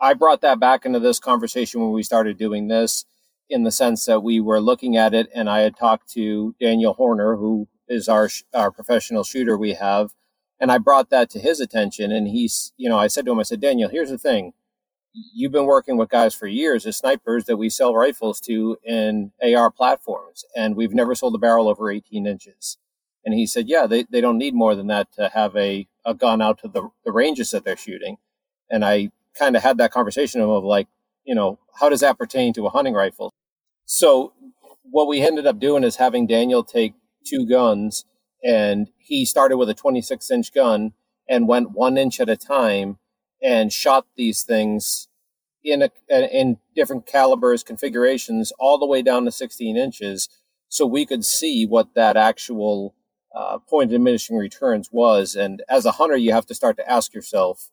I 0.00 0.14
brought 0.14 0.40
that 0.40 0.58
back 0.58 0.86
into 0.86 1.00
this 1.00 1.18
conversation 1.18 1.82
when 1.82 1.92
we 1.92 2.02
started 2.02 2.38
doing 2.38 2.68
this 2.68 3.04
in 3.50 3.62
the 3.62 3.70
sense 3.70 4.06
that 4.06 4.22
we 4.22 4.40
were 4.40 4.58
looking 4.58 4.96
at 4.96 5.12
it 5.12 5.28
and 5.34 5.50
I 5.50 5.60
had 5.60 5.76
talked 5.76 6.08
to 6.12 6.54
Daniel 6.58 6.94
Horner, 6.94 7.36
who 7.36 7.68
is 7.88 8.08
our, 8.08 8.30
our 8.54 8.70
professional 8.70 9.22
shooter 9.22 9.58
we 9.58 9.74
have. 9.74 10.14
And 10.58 10.72
I 10.72 10.78
brought 10.78 11.10
that 11.10 11.28
to 11.30 11.38
his 11.38 11.60
attention 11.60 12.10
and 12.10 12.26
he's, 12.26 12.72
you 12.78 12.88
know, 12.88 12.96
I 12.96 13.08
said 13.08 13.26
to 13.26 13.32
him, 13.32 13.38
I 13.38 13.42
said, 13.42 13.60
Daniel, 13.60 13.90
here's 13.90 14.08
the 14.08 14.16
thing. 14.16 14.54
You've 15.12 15.52
been 15.52 15.66
working 15.66 15.98
with 15.98 16.08
guys 16.08 16.34
for 16.34 16.46
years 16.46 16.86
as 16.86 16.96
snipers 16.96 17.44
that 17.44 17.58
we 17.58 17.68
sell 17.68 17.94
rifles 17.94 18.40
to 18.42 18.78
in 18.82 19.32
AR 19.42 19.70
platforms 19.70 20.46
and 20.56 20.74
we've 20.74 20.94
never 20.94 21.14
sold 21.14 21.34
a 21.34 21.38
barrel 21.38 21.68
over 21.68 21.90
18 21.90 22.26
inches. 22.26 22.78
And 23.26 23.34
he 23.34 23.46
said, 23.46 23.68
yeah, 23.68 23.86
they, 23.86 24.04
they 24.04 24.22
don't 24.22 24.38
need 24.38 24.54
more 24.54 24.74
than 24.74 24.86
that 24.86 25.12
to 25.16 25.28
have 25.34 25.54
a, 25.54 25.86
a 26.06 26.14
gun 26.14 26.40
out 26.40 26.60
to 26.60 26.68
the, 26.68 26.88
the 27.04 27.12
ranges 27.12 27.50
that 27.50 27.66
they're 27.66 27.76
shooting 27.76 28.16
and 28.70 28.84
I 28.84 29.10
kind 29.38 29.56
of 29.56 29.62
had 29.62 29.78
that 29.78 29.92
conversation 29.92 30.40
of 30.40 30.64
like, 30.64 30.88
you 31.24 31.34
know, 31.34 31.58
how 31.78 31.88
does 31.88 32.00
that 32.00 32.18
pertain 32.18 32.52
to 32.54 32.66
a 32.66 32.70
hunting 32.70 32.94
rifle? 32.94 33.32
So 33.84 34.32
what 34.82 35.08
we 35.08 35.20
ended 35.20 35.46
up 35.46 35.58
doing 35.58 35.84
is 35.84 35.96
having 35.96 36.26
Daniel 36.26 36.64
take 36.64 36.94
two 37.24 37.46
guns 37.46 38.04
and 38.42 38.88
he 38.98 39.24
started 39.24 39.56
with 39.56 39.68
a 39.68 39.74
26 39.74 40.30
inch 40.30 40.52
gun 40.52 40.92
and 41.28 41.48
went 41.48 41.72
one 41.72 41.96
inch 41.98 42.20
at 42.20 42.28
a 42.28 42.36
time 42.36 42.98
and 43.42 43.72
shot 43.72 44.06
these 44.16 44.42
things 44.42 45.08
in 45.62 45.82
a, 45.82 45.90
in 46.08 46.58
different 46.74 47.06
calibers 47.06 47.62
configurations 47.62 48.52
all 48.58 48.78
the 48.78 48.86
way 48.86 49.02
down 49.02 49.24
to 49.24 49.30
16 49.30 49.76
inches 49.76 50.28
so 50.68 50.86
we 50.86 51.04
could 51.04 51.24
see 51.24 51.66
what 51.66 51.94
that 51.94 52.16
actual 52.16 52.94
uh, 53.34 53.58
point 53.58 53.86
of 53.86 53.90
diminishing 53.90 54.36
returns 54.36 54.88
was 54.90 55.34
and 55.34 55.62
as 55.68 55.84
a 55.84 55.92
hunter 55.92 56.16
you 56.16 56.32
have 56.32 56.46
to 56.46 56.54
start 56.54 56.76
to 56.76 56.90
ask 56.90 57.12
yourself 57.12 57.70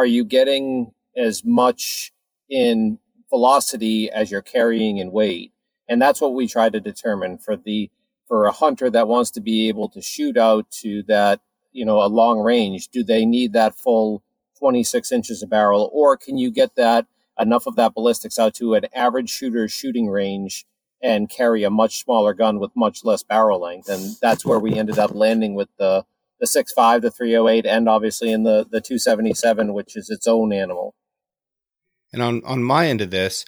are 0.00 0.06
you 0.06 0.24
getting 0.24 0.94
as 1.14 1.44
much 1.44 2.10
in 2.48 2.98
velocity 3.28 4.10
as 4.10 4.30
you're 4.30 4.40
carrying 4.40 4.96
in 4.96 5.12
weight? 5.12 5.52
And 5.90 6.00
that's 6.00 6.22
what 6.22 6.32
we 6.32 6.48
try 6.48 6.70
to 6.70 6.80
determine 6.80 7.36
for 7.36 7.54
the 7.54 7.90
for 8.26 8.46
a 8.46 8.50
hunter 8.50 8.88
that 8.88 9.08
wants 9.08 9.30
to 9.32 9.42
be 9.42 9.68
able 9.68 9.90
to 9.90 10.00
shoot 10.00 10.38
out 10.38 10.70
to 10.70 11.02
that, 11.02 11.40
you 11.72 11.84
know, 11.84 12.02
a 12.02 12.08
long 12.08 12.40
range. 12.40 12.88
Do 12.88 13.04
they 13.04 13.26
need 13.26 13.52
that 13.52 13.74
full 13.74 14.22
26 14.58 15.12
inches 15.12 15.42
of 15.42 15.50
barrel, 15.50 15.90
or 15.92 16.16
can 16.16 16.38
you 16.38 16.50
get 16.50 16.76
that 16.76 17.06
enough 17.38 17.66
of 17.66 17.76
that 17.76 17.92
ballistics 17.92 18.38
out 18.38 18.54
to 18.54 18.72
an 18.72 18.86
average 18.94 19.28
shooter's 19.28 19.70
shooting 19.70 20.08
range 20.08 20.64
and 21.02 21.28
carry 21.28 21.62
a 21.62 21.68
much 21.70 22.02
smaller 22.02 22.32
gun 22.32 22.58
with 22.58 22.70
much 22.74 23.04
less 23.04 23.22
barrel 23.22 23.60
length? 23.60 23.90
And 23.90 24.16
that's 24.22 24.46
where 24.46 24.58
we 24.58 24.78
ended 24.78 24.98
up 24.98 25.14
landing 25.14 25.52
with 25.52 25.68
the 25.76 26.06
the 26.40 26.46
six 26.46 26.72
five, 26.72 27.02
the 27.02 27.10
308, 27.10 27.66
and 27.66 27.88
obviously 27.88 28.32
in 28.32 28.42
the, 28.42 28.66
the 28.70 28.80
277, 28.80 29.72
which 29.74 29.96
is 29.96 30.10
its 30.10 30.26
own 30.26 30.52
animal. 30.52 30.94
And 32.12 32.22
on, 32.22 32.42
on 32.44 32.62
my 32.62 32.88
end 32.88 33.00
of 33.00 33.10
this, 33.10 33.44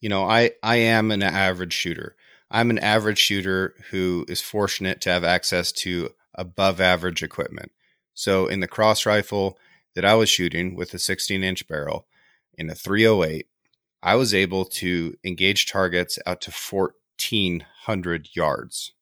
you 0.00 0.08
know, 0.08 0.24
I, 0.24 0.52
I 0.62 0.76
am 0.76 1.10
an 1.10 1.22
average 1.22 1.72
shooter. 1.72 2.14
I'm 2.50 2.70
an 2.70 2.78
average 2.78 3.18
shooter 3.18 3.74
who 3.90 4.24
is 4.28 4.40
fortunate 4.40 5.00
to 5.02 5.10
have 5.10 5.24
access 5.24 5.72
to 5.72 6.10
above 6.34 6.80
average 6.80 7.22
equipment. 7.22 7.72
So 8.14 8.46
in 8.46 8.60
the 8.60 8.68
cross 8.68 9.04
rifle 9.04 9.58
that 9.94 10.04
I 10.04 10.14
was 10.14 10.28
shooting 10.28 10.76
with 10.76 10.94
a 10.94 10.98
16 10.98 11.42
inch 11.42 11.66
barrel 11.66 12.06
in 12.56 12.70
a 12.70 12.74
308, 12.74 13.46
I 14.02 14.14
was 14.14 14.32
able 14.32 14.64
to 14.64 15.16
engage 15.24 15.70
targets 15.70 16.18
out 16.24 16.40
to 16.42 16.52
1400 16.52 18.28
yards. 18.34 18.92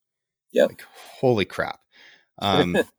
Yeah. 0.52 0.64
Like, 0.64 0.82
holy 1.20 1.44
crap. 1.44 1.80
Um, 2.38 2.76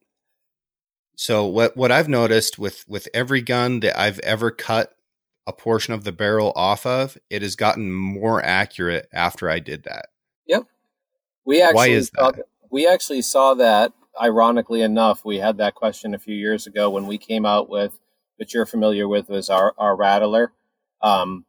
So 1.18 1.48
what 1.48 1.76
what 1.76 1.92
I've 1.92 2.08
noticed 2.08 2.60
with 2.60 2.88
with 2.88 3.08
every 3.12 3.42
gun 3.42 3.80
that 3.80 4.00
I've 4.00 4.20
ever 4.20 4.52
cut 4.52 4.94
a 5.48 5.52
portion 5.52 5.96
of 5.96 6.04
the 6.04 6.12
barrel 6.12 6.54
off 6.56 6.86
of, 6.86 7.18
it 7.32 7.42
has 7.42 7.56
gotten 7.56 7.92
more 7.92 8.44
accurate 8.46 9.10
after 9.12 9.50
I 9.50 9.58
did 9.58 9.84
that. 9.84 10.10
Yep. 10.46 10.68
We 11.44 11.62
actually 11.62 11.76
Why 11.76 11.88
is 11.88 12.12
that? 12.12 12.44
we 12.70 12.88
actually 12.88 13.24
saw 13.24 13.56
that 13.56 13.94
ironically 14.22 14.82
enough, 14.82 15.26
we 15.26 15.38
had 15.38 15.58
that 15.58 15.74
question 15.74 16.14
a 16.14 16.20
few 16.20 16.36
years 16.36 16.68
ago 16.68 16.88
when 16.92 17.08
we 17.08 17.18
came 17.18 17.48
out 17.48 17.68
with 17.68 17.98
which 18.36 18.54
you're 18.54 18.68
familiar 18.68 19.08
with 19.08 19.28
was 19.28 19.50
our, 19.50 19.74
our 19.76 19.96
rattler. 19.96 20.54
Um, 21.02 21.46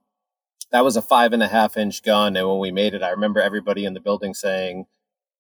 that 0.73 0.83
was 0.83 0.97
a 0.97 1.03
five 1.03 1.35
and 1.35 1.43
a 1.43 1.49
half 1.49 1.77
inch 1.77 2.03
gun. 2.03 2.37
And 2.37 2.49
when 2.49 2.59
we 2.59 2.71
made 2.71 2.95
it, 2.95 3.03
I 3.03 3.11
remember 3.11 3.43
everybody 3.43 3.85
in 3.85 3.93
the 3.93 4.01
building 4.01 4.33
saying, 4.33 4.87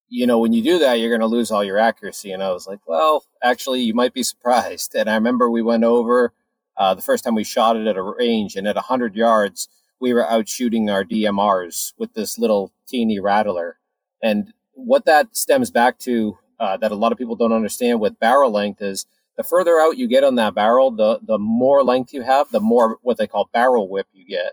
you 0.08 0.26
know, 0.26 0.38
when 0.38 0.52
you 0.52 0.62
do 0.62 0.78
that, 0.78 0.94
you're 0.94 1.10
going 1.10 1.20
to 1.20 1.26
lose 1.26 1.50
all 1.50 1.64
your 1.64 1.78
accuracy. 1.78 2.32
And 2.32 2.42
I 2.42 2.50
was 2.50 2.66
like, 2.66 2.80
well, 2.86 3.24
actually, 3.42 3.82
you 3.82 3.94
might 3.94 4.14
be 4.14 4.22
surprised. 4.22 4.94
And 4.94 5.08
I 5.08 5.14
remember 5.14 5.50
we 5.50 5.62
went 5.62 5.84
over 5.84 6.32
uh, 6.78 6.94
the 6.94 7.02
first 7.02 7.24
time 7.24 7.34
we 7.34 7.44
shot 7.44 7.76
it 7.76 7.88
at 7.88 7.96
a 7.96 8.02
range, 8.02 8.54
and 8.54 8.66
at 8.66 8.76
100 8.76 9.16
yards, 9.16 9.68
we 10.00 10.14
were 10.14 10.28
out 10.28 10.48
shooting 10.48 10.88
our 10.88 11.04
DMRs 11.04 11.92
with 11.98 12.14
this 12.14 12.38
little 12.38 12.72
teeny 12.86 13.18
rattler. 13.18 13.78
And 14.22 14.52
what 14.74 15.04
that 15.06 15.36
stems 15.36 15.72
back 15.72 15.98
to 16.00 16.38
uh, 16.60 16.76
that 16.76 16.92
a 16.92 16.96
lot 16.96 17.10
of 17.10 17.18
people 17.18 17.36
don't 17.36 17.52
understand 17.52 18.00
with 18.00 18.18
barrel 18.20 18.52
length 18.52 18.80
is 18.80 19.06
the 19.36 19.42
further 19.42 19.78
out 19.80 19.98
you 19.98 20.06
get 20.06 20.24
on 20.24 20.36
that 20.36 20.54
barrel, 20.54 20.90
the, 20.90 21.18
the 21.22 21.38
more 21.38 21.82
length 21.82 22.12
you 22.12 22.22
have, 22.22 22.50
the 22.50 22.60
more 22.60 22.98
what 23.02 23.16
they 23.18 23.26
call 23.26 23.48
barrel 23.52 23.88
whip 23.88 24.06
you 24.12 24.24
get. 24.24 24.52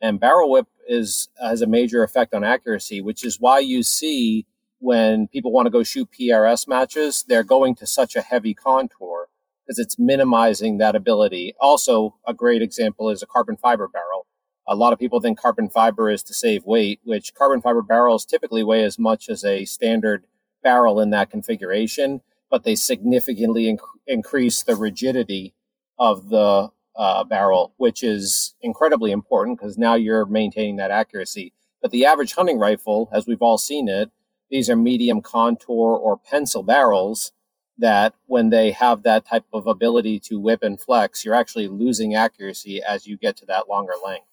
And 0.00 0.20
barrel 0.20 0.50
whip 0.50 0.66
is 0.88 1.28
has 1.40 1.62
a 1.62 1.66
major 1.66 2.02
effect 2.02 2.34
on 2.34 2.44
accuracy, 2.44 3.00
which 3.00 3.24
is 3.24 3.40
why 3.40 3.58
you 3.58 3.82
see 3.82 4.46
when 4.78 5.28
people 5.28 5.52
want 5.52 5.66
to 5.66 5.70
go 5.70 5.82
shoot 5.82 6.08
PRS 6.18 6.68
matches, 6.68 7.24
they're 7.26 7.42
going 7.42 7.74
to 7.76 7.86
such 7.86 8.16
a 8.16 8.20
heavy 8.22 8.54
contour 8.54 9.28
because 9.64 9.78
it's 9.78 9.98
minimizing 9.98 10.78
that 10.78 10.94
ability. 10.94 11.54
Also, 11.60 12.16
a 12.26 12.34
great 12.34 12.62
example 12.62 13.10
is 13.10 13.22
a 13.22 13.26
carbon 13.26 13.56
fiber 13.56 13.88
barrel. 13.88 14.26
A 14.68 14.76
lot 14.76 14.92
of 14.92 14.98
people 14.98 15.20
think 15.20 15.40
carbon 15.40 15.68
fiber 15.68 16.10
is 16.10 16.22
to 16.24 16.34
save 16.34 16.64
weight, 16.64 17.00
which 17.04 17.34
carbon 17.34 17.60
fiber 17.60 17.82
barrels 17.82 18.24
typically 18.24 18.64
weigh 18.64 18.84
as 18.84 18.98
much 18.98 19.28
as 19.28 19.44
a 19.44 19.64
standard 19.64 20.26
barrel 20.62 21.00
in 21.00 21.10
that 21.10 21.30
configuration, 21.30 22.20
but 22.50 22.64
they 22.64 22.74
significantly 22.74 23.64
inc- 23.64 23.78
increase 24.06 24.62
the 24.62 24.76
rigidity 24.76 25.54
of 25.98 26.28
the 26.28 26.70
uh, 26.96 27.24
barrel, 27.24 27.72
which 27.76 28.02
is 28.02 28.54
incredibly 28.60 29.12
important 29.12 29.58
because 29.58 29.78
now 29.78 29.94
you're 29.94 30.26
maintaining 30.26 30.76
that 30.76 30.90
accuracy. 30.90 31.52
But 31.80 31.90
the 31.90 32.04
average 32.04 32.34
hunting 32.34 32.58
rifle, 32.58 33.08
as 33.12 33.26
we've 33.26 33.42
all 33.42 33.58
seen 33.58 33.88
it, 33.88 34.10
these 34.50 34.70
are 34.70 34.76
medium 34.76 35.20
contour 35.20 35.96
or 35.96 36.16
pencil 36.18 36.62
barrels 36.62 37.32
that 37.78 38.14
when 38.26 38.50
they 38.50 38.70
have 38.70 39.02
that 39.02 39.26
type 39.26 39.44
of 39.52 39.66
ability 39.66 40.18
to 40.18 40.40
whip 40.40 40.62
and 40.62 40.80
flex, 40.80 41.24
you're 41.24 41.34
actually 41.34 41.68
losing 41.68 42.14
accuracy 42.14 42.82
as 42.82 43.06
you 43.06 43.16
get 43.16 43.36
to 43.36 43.46
that 43.46 43.68
longer 43.68 43.92
length. 44.04 44.26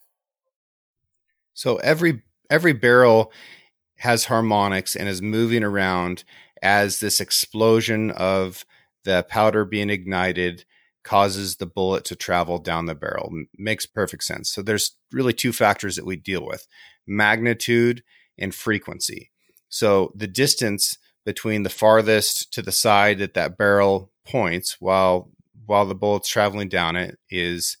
So 1.52 1.76
every 1.76 2.22
every 2.50 2.72
barrel 2.72 3.32
has 3.98 4.26
harmonics 4.26 4.96
and 4.96 5.08
is 5.08 5.22
moving 5.22 5.62
around 5.62 6.24
as 6.62 7.00
this 7.00 7.20
explosion 7.20 8.10
of 8.12 8.64
the 9.04 9.24
powder 9.28 9.64
being 9.64 9.90
ignited 9.90 10.64
causes 11.04 11.56
the 11.56 11.66
bullet 11.66 12.04
to 12.06 12.16
travel 12.16 12.58
down 12.58 12.86
the 12.86 12.94
barrel. 12.94 13.30
makes 13.58 13.84
perfect 13.84 14.24
sense. 14.24 14.50
So 14.50 14.62
there's 14.62 14.96
really 15.12 15.34
two 15.34 15.52
factors 15.52 15.96
that 15.96 16.06
we 16.06 16.16
deal 16.16 16.44
with 16.44 16.66
magnitude 17.06 18.02
and 18.38 18.54
frequency. 18.54 19.30
So 19.68 20.12
the 20.14 20.26
distance 20.26 20.98
between 21.24 21.62
the 21.62 21.70
farthest 21.70 22.52
to 22.52 22.62
the 22.62 22.72
side 22.72 23.18
that 23.18 23.34
that 23.34 23.56
barrel 23.56 24.12
points 24.26 24.76
while 24.80 25.30
while 25.66 25.86
the 25.86 25.94
bullet's 25.94 26.28
traveling 26.28 26.68
down 26.68 26.96
it 26.96 27.18
is 27.30 27.78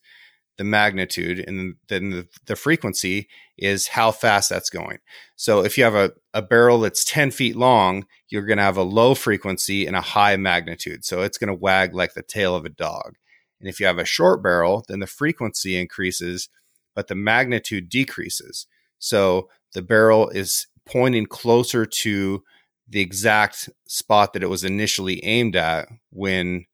the 0.56 0.64
magnitude 0.64 1.44
and 1.46 1.74
then 1.88 2.10
the, 2.10 2.28
the 2.46 2.56
frequency 2.56 3.28
is 3.58 3.88
how 3.88 4.10
fast 4.10 4.48
that's 4.48 4.70
going. 4.70 4.98
So 5.36 5.64
if 5.64 5.76
you 5.76 5.84
have 5.84 5.94
a, 5.94 6.12
a 6.32 6.42
barrel 6.42 6.80
that's 6.80 7.04
10 7.04 7.32
feet 7.32 7.56
long, 7.56 8.06
you're 8.28 8.46
going 8.46 8.58
to 8.58 8.64
have 8.64 8.76
a 8.76 8.82
low 8.82 9.14
frequency 9.14 9.86
and 9.86 9.96
a 9.96 10.00
high 10.00 10.36
magnitude. 10.36 11.04
So 11.04 11.22
it's 11.22 11.38
going 11.38 11.48
to 11.48 11.54
wag 11.54 11.94
like 11.94 12.14
the 12.14 12.22
tail 12.22 12.54
of 12.54 12.64
a 12.64 12.70
dog. 12.70 13.16
And 13.60 13.68
if 13.68 13.80
you 13.80 13.86
have 13.86 13.98
a 13.98 14.04
short 14.04 14.42
barrel, 14.42 14.84
then 14.88 15.00
the 15.00 15.06
frequency 15.06 15.76
increases, 15.76 16.48
but 16.94 17.08
the 17.08 17.14
magnitude 17.14 17.88
decreases. 17.88 18.66
So 18.98 19.48
the 19.72 19.82
barrel 19.82 20.28
is 20.28 20.66
pointing 20.86 21.26
closer 21.26 21.86
to 21.86 22.42
the 22.88 23.00
exact 23.00 23.68
spot 23.86 24.32
that 24.32 24.42
it 24.42 24.50
was 24.50 24.64
initially 24.64 25.24
aimed 25.24 25.56
at 25.56 25.88
when 26.10 26.66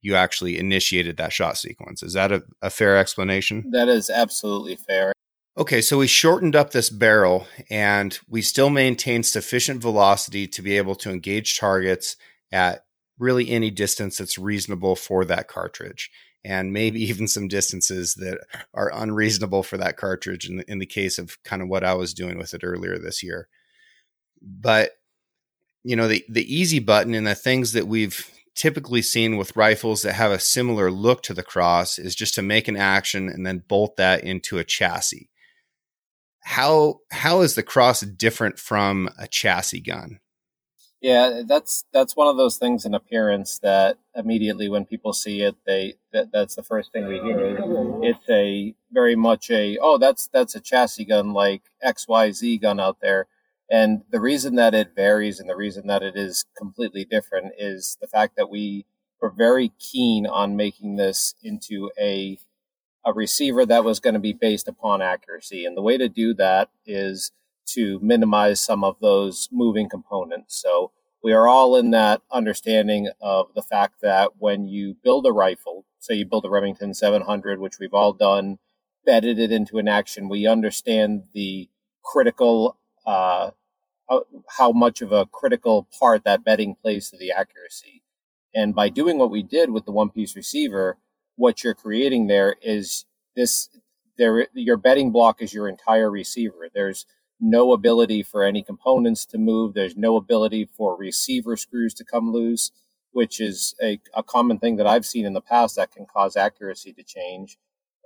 you 0.00 0.16
actually 0.16 0.58
initiated 0.58 1.16
that 1.16 1.32
shot 1.32 1.56
sequence. 1.56 2.02
Is 2.02 2.14
that 2.14 2.32
a, 2.32 2.42
a 2.60 2.70
fair 2.70 2.98
explanation? 2.98 3.70
That 3.70 3.88
is 3.88 4.10
absolutely 4.10 4.76
fair. 4.76 5.12
Okay, 5.56 5.80
so 5.80 5.98
we 5.98 6.06
shortened 6.06 6.56
up 6.56 6.70
this 6.70 6.90
barrel 6.90 7.46
and 7.70 8.18
we 8.28 8.42
still 8.42 8.70
maintain 8.70 9.22
sufficient 9.22 9.80
velocity 9.82 10.46
to 10.48 10.62
be 10.62 10.76
able 10.76 10.94
to 10.96 11.10
engage 11.10 11.58
targets 11.58 12.16
at 12.50 12.84
really 13.18 13.50
any 13.50 13.70
distance 13.70 14.16
that's 14.16 14.38
reasonable 14.38 14.96
for 14.96 15.24
that 15.24 15.48
cartridge 15.48 16.10
and 16.44 16.72
maybe 16.72 17.02
even 17.02 17.28
some 17.28 17.48
distances 17.48 18.14
that 18.14 18.38
are 18.74 18.90
unreasonable 18.94 19.62
for 19.62 19.76
that 19.78 19.96
cartridge 19.96 20.48
in 20.48 20.56
the, 20.56 20.70
in 20.70 20.78
the 20.78 20.86
case 20.86 21.18
of 21.18 21.42
kind 21.44 21.62
of 21.62 21.68
what 21.68 21.84
I 21.84 21.94
was 21.94 22.14
doing 22.14 22.38
with 22.38 22.54
it 22.54 22.64
earlier 22.64 22.98
this 22.98 23.22
year. 23.22 23.48
But 24.40 24.92
you 25.84 25.96
know, 25.96 26.08
the 26.08 26.24
the 26.28 26.52
easy 26.52 26.78
button 26.78 27.14
and 27.14 27.26
the 27.26 27.34
things 27.34 27.72
that 27.72 27.86
we've 27.86 28.28
typically 28.54 29.02
seen 29.02 29.36
with 29.36 29.56
rifles 29.56 30.02
that 30.02 30.12
have 30.12 30.30
a 30.30 30.38
similar 30.38 30.90
look 30.90 31.22
to 31.22 31.34
the 31.34 31.42
cross 31.42 31.98
is 31.98 32.14
just 32.14 32.34
to 32.34 32.42
make 32.42 32.68
an 32.68 32.76
action 32.76 33.28
and 33.28 33.46
then 33.46 33.64
bolt 33.66 33.96
that 33.96 34.22
into 34.22 34.58
a 34.58 34.64
chassis. 34.64 35.30
How 36.40 37.00
how 37.10 37.40
is 37.40 37.54
the 37.54 37.62
cross 37.62 38.00
different 38.00 38.58
from 38.58 39.08
a 39.18 39.26
chassis 39.26 39.80
gun? 39.80 40.20
Yeah, 41.02 41.42
that's 41.46 41.84
that's 41.92 42.16
one 42.16 42.28
of 42.28 42.36
those 42.36 42.58
things 42.58 42.86
in 42.86 42.94
appearance 42.94 43.58
that 43.60 43.98
immediately 44.14 44.68
when 44.70 44.86
people 44.86 45.12
see 45.12 45.42
it, 45.42 45.56
they 45.66 45.96
that, 46.12 46.32
that's 46.32 46.54
the 46.54 46.62
first 46.62 46.92
thing 46.92 47.08
we 47.08 47.20
hear. 47.20 47.58
It's 48.02 48.30
a 48.30 48.74
very 48.92 49.16
much 49.16 49.50
a 49.50 49.78
oh 49.82 49.98
that's 49.98 50.28
that's 50.32 50.54
a 50.54 50.60
chassis 50.60 51.04
gun 51.04 51.32
like 51.32 51.62
X 51.82 52.06
Y 52.08 52.30
Z 52.32 52.58
gun 52.58 52.80
out 52.80 52.98
there. 53.02 53.26
And 53.70 54.02
the 54.12 54.20
reason 54.20 54.56
that 54.56 54.74
it 54.74 54.94
varies 54.94 55.40
and 55.40 55.50
the 55.50 55.56
reason 55.56 55.88
that 55.88 56.02
it 56.04 56.16
is 56.16 56.44
completely 56.56 57.04
different 57.04 57.54
is 57.58 57.98
the 58.00 58.06
fact 58.08 58.36
that 58.36 58.50
we 58.50 58.86
were 59.20 59.30
very 59.30 59.72
keen 59.80 60.26
on 60.26 60.56
making 60.56 60.96
this 60.96 61.34
into 61.42 61.90
a 62.00 62.38
a 63.04 63.12
receiver 63.12 63.66
that 63.66 63.84
was 63.84 64.00
going 64.00 64.14
to 64.14 64.20
be 64.20 64.32
based 64.34 64.68
upon 64.68 65.02
accuracy. 65.02 65.66
And 65.66 65.76
the 65.76 65.82
way 65.82 65.98
to 65.98 66.08
do 66.08 66.34
that 66.34 66.70
is 66.86 67.32
to 67.66 67.98
minimize 68.02 68.60
some 68.60 68.84
of 68.84 68.96
those 69.00 69.48
moving 69.52 69.88
components. 69.88 70.60
So 70.60 70.92
we 71.22 71.32
are 71.32 71.48
all 71.48 71.76
in 71.76 71.90
that 71.92 72.22
understanding 72.32 73.10
of 73.20 73.48
the 73.54 73.62
fact 73.62 74.00
that 74.02 74.32
when 74.38 74.66
you 74.66 74.96
build 75.02 75.26
a 75.26 75.32
rifle, 75.32 75.84
say 75.98 76.14
you 76.14 76.26
build 76.26 76.44
a 76.44 76.50
Remington 76.50 76.94
700, 76.94 77.60
which 77.60 77.78
we've 77.78 77.94
all 77.94 78.12
done, 78.12 78.58
bedded 79.04 79.38
it 79.38 79.52
into 79.52 79.78
an 79.78 79.88
action, 79.88 80.28
we 80.28 80.46
understand 80.46 81.24
the 81.32 81.68
critical 82.04 82.76
uh, 83.06 83.50
how 84.58 84.72
much 84.72 85.00
of 85.00 85.12
a 85.12 85.26
critical 85.26 85.88
part 85.98 86.24
that 86.24 86.44
bedding 86.44 86.74
plays 86.74 87.10
to 87.10 87.16
the 87.16 87.30
accuracy. 87.32 88.02
And 88.54 88.74
by 88.74 88.88
doing 88.88 89.18
what 89.18 89.30
we 89.30 89.42
did 89.42 89.70
with 89.70 89.86
the 89.86 89.92
one 89.92 90.10
piece 90.10 90.36
receiver, 90.36 90.98
what 91.36 91.64
you're 91.64 91.74
creating 91.74 92.26
there 92.26 92.56
is 92.60 93.06
this 93.34 93.70
there 94.18 94.46
your 94.52 94.76
bedding 94.76 95.10
block 95.10 95.40
is 95.40 95.54
your 95.54 95.68
entire 95.68 96.10
receiver. 96.10 96.68
There's 96.72 97.06
no 97.42 97.72
ability 97.72 98.22
for 98.22 98.44
any 98.44 98.62
components 98.62 99.26
to 99.26 99.36
move. 99.36 99.74
There's 99.74 99.96
no 99.96 100.16
ability 100.16 100.68
for 100.72 100.96
receiver 100.96 101.56
screws 101.56 101.92
to 101.94 102.04
come 102.04 102.32
loose, 102.32 102.70
which 103.10 103.40
is 103.40 103.74
a, 103.82 104.00
a 104.14 104.22
common 104.22 104.58
thing 104.60 104.76
that 104.76 104.86
I've 104.86 105.04
seen 105.04 105.26
in 105.26 105.32
the 105.32 105.40
past 105.40 105.74
that 105.76 105.90
can 105.90 106.06
cause 106.06 106.36
accuracy 106.36 106.92
to 106.92 107.02
change. 107.02 107.58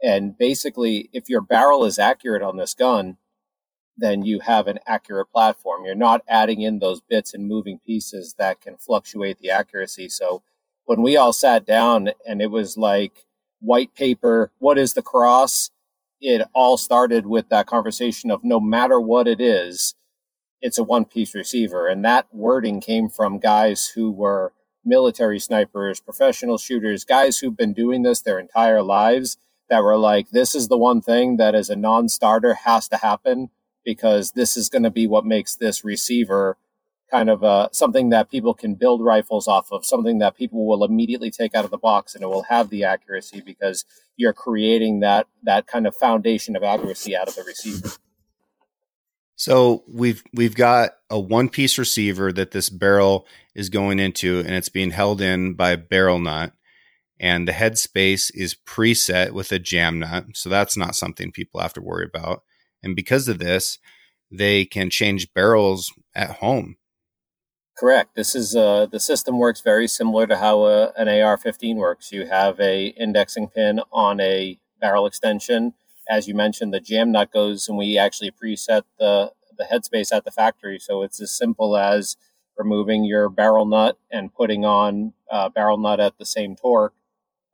And 0.03 0.37
basically, 0.37 1.11
if 1.13 1.29
your 1.29 1.43
barrel 1.43 1.85
is 1.85 1.99
accurate 1.99 2.43
on 2.43 2.57
this 2.57 2.75
gun, 2.75 3.19
then 3.97 4.25
you 4.25 4.41
have 4.41 4.67
an 4.67 4.79
accurate 4.87 5.31
platform. 5.31 5.85
You're 5.85 5.95
not 5.95 6.23
adding 6.29 6.63
in 6.63 6.79
those 6.79 7.01
bits 7.03 7.35
and 7.35 7.47
moving 7.47 7.79
pieces 7.79 8.35
that 8.39 8.61
can 8.61 8.77
fluctuate 8.77 9.39
the 9.39 9.51
accuracy. 9.51 10.09
So 10.09 10.43
when 10.87 11.03
we 11.03 11.17
all 11.17 11.33
sat 11.33 11.67
down 11.67 12.11
and 12.27 12.41
it 12.41 12.51
was 12.51 12.77
like 12.77 13.27
white 13.61 13.95
paper, 13.95 14.51
what 14.59 14.79
is 14.79 14.95
the 14.95 15.03
cross? 15.03 15.71
It 16.21 16.43
all 16.55 16.77
started 16.77 17.27
with 17.27 17.49
that 17.51 17.67
conversation 17.67 18.31
of 18.31 18.43
no 18.43 18.59
matter 18.59 19.01
what 19.01 19.29
it 19.29 19.41
is, 19.41 19.95
it's 20.61 20.79
a 20.79 20.85
one 20.85 21.05
piece 21.05 21.35
receiver. 21.35 21.87
And 21.87 22.05
that 22.05 22.27
wording 22.33 22.81
came 22.81 23.09
from 23.09 23.39
guys 23.39 23.93
who 23.95 24.11
were 24.11 24.53
military 24.85 25.39
snipers, 25.39 26.01
professional 26.01 26.59
shooters, 26.59 27.05
guys 27.05 27.39
who've 27.39 27.57
been 27.57 27.75
doing 27.75 28.03
this 28.03 28.23
their 28.23 28.39
entire 28.39 28.83
lives 28.83 29.37
that 29.69 29.83
were 29.83 29.99
like, 29.99 30.31
this 30.31 30.55
is 30.55 30.69
the 30.69 30.79
one 30.79 31.03
thing 31.03 31.37
that 31.37 31.55
as 31.55 31.69
a 31.69 31.77
non 31.77 32.09
starter 32.09 32.55
has 32.55 32.89
to 32.89 32.97
happen 32.97 33.51
because 33.85 34.33
this 34.33 34.57
is 34.57 34.69
going 34.69 34.83
to 34.83 34.91
be 34.91 35.07
what 35.07 35.25
makes 35.25 35.57
this 35.57 35.85
receiver 35.85 36.57
kind 37.11 37.31
of 37.31 37.45
uh, 37.45 37.69
something 37.73 38.11
that 38.11 38.31
people 38.31 38.55
can 38.55 38.75
build 38.75 39.03
rifles 39.03 39.47
off 39.47 39.71
of, 39.71 39.85
something 39.85 40.19
that 40.19 40.37
people 40.37 40.67
will 40.67 40.85
immediately 40.85 41.31
take 41.31 41.55
out 41.55 41.65
of 41.65 41.71
the 41.71 41.79
box, 41.79 42.15
and 42.15 42.23
it 42.23 42.29
will 42.29 42.45
have 42.45 42.71
the 42.71 42.85
accuracy 42.85 43.41
because 43.41 43.85
you're 44.17 44.33
creating 44.33 45.01
that 45.01 45.27
that 45.43 45.67
kind 45.67 45.87
of 45.87 45.95
foundation 45.95 46.57
of 46.57 46.63
accuracy 46.63 47.17
out 47.17 47.29
of 47.29 47.35
the 47.35 47.45
receiver. 47.45 47.91
So 49.37 49.85
we've 49.87 50.23
we've 50.33 50.55
got 50.55 50.93
a 51.11 51.21
one 51.21 51.49
piece 51.49 51.79
receiver 51.79 52.33
that 52.33 52.53
this 52.53 52.71
barrel 52.71 53.27
is 53.55 53.69
going 53.69 53.99
into, 53.99 54.41
and 54.41 54.51
it's 54.51 54.71
being 54.71 54.91
held 54.91 55.21
in 55.21 55.55
by 55.55 55.73
a 55.73 55.77
barrel 55.77 56.19
nut, 56.19 56.53
and 57.21 57.47
the 57.47 57.53
headspace 57.53 58.31
is 58.35 58.57
preset 58.67 59.33
with 59.33 59.53
a 59.53 59.59
jam 59.59 59.99
nut, 59.99 60.25
so 60.35 60.49
that's 60.49 60.77
not 60.77 60.97
something 60.97 61.31
people 61.31 61.61
have 61.61 61.75
to 61.75 61.83
worry 61.83 62.07
about. 62.07 62.43
And 62.83 62.97
because 62.97 63.29
of 63.29 63.39
this, 63.39 63.79
they 64.31 64.65
can 64.65 64.91
change 64.91 65.33
barrels 65.35 65.93
at 66.15 66.37
home. 66.37 66.77
Correct. 67.77 68.15
This 68.15 68.35
is 68.35 68.57
uh, 68.57 68.87
the 68.87 69.01
system 69.01 69.39
works 69.39 69.61
very 69.61 69.87
similar 69.87 70.27
to 70.27 70.37
how 70.39 70.63
uh, 70.63 70.93
an 70.97 71.09
AR-15 71.09 71.77
works. 71.77 72.11
You 72.11 72.27
have 72.27 72.59
a 72.59 72.87
indexing 72.87 73.49
pin 73.49 73.81
on 73.93 74.19
a 74.19 74.59
barrel 74.81 75.07
extension. 75.07 75.75
As 76.09 76.27
you 76.27 76.35
mentioned, 76.35 76.73
the 76.73 76.81
jam 76.81 77.13
nut 77.13 77.31
goes, 77.31 77.69
and 77.69 77.77
we 77.77 77.99
actually 77.99 78.31
preset 78.31 78.83
the 78.99 79.33
the 79.59 79.65
headspace 79.65 80.15
at 80.15 80.25
the 80.25 80.31
factory. 80.31 80.79
So 80.79 81.03
it's 81.03 81.21
as 81.21 81.33
simple 81.37 81.77
as 81.77 82.17
removing 82.59 83.05
your 83.05 83.29
barrel 83.29 83.67
nut 83.67 83.99
and 84.11 84.35
putting 84.35 84.65
on 84.65 85.13
uh, 85.31 85.49
barrel 85.51 85.79
nut 85.79 86.01
at 86.01 86.17
the 86.19 86.27
same 86.27 86.57
torque, 86.57 86.95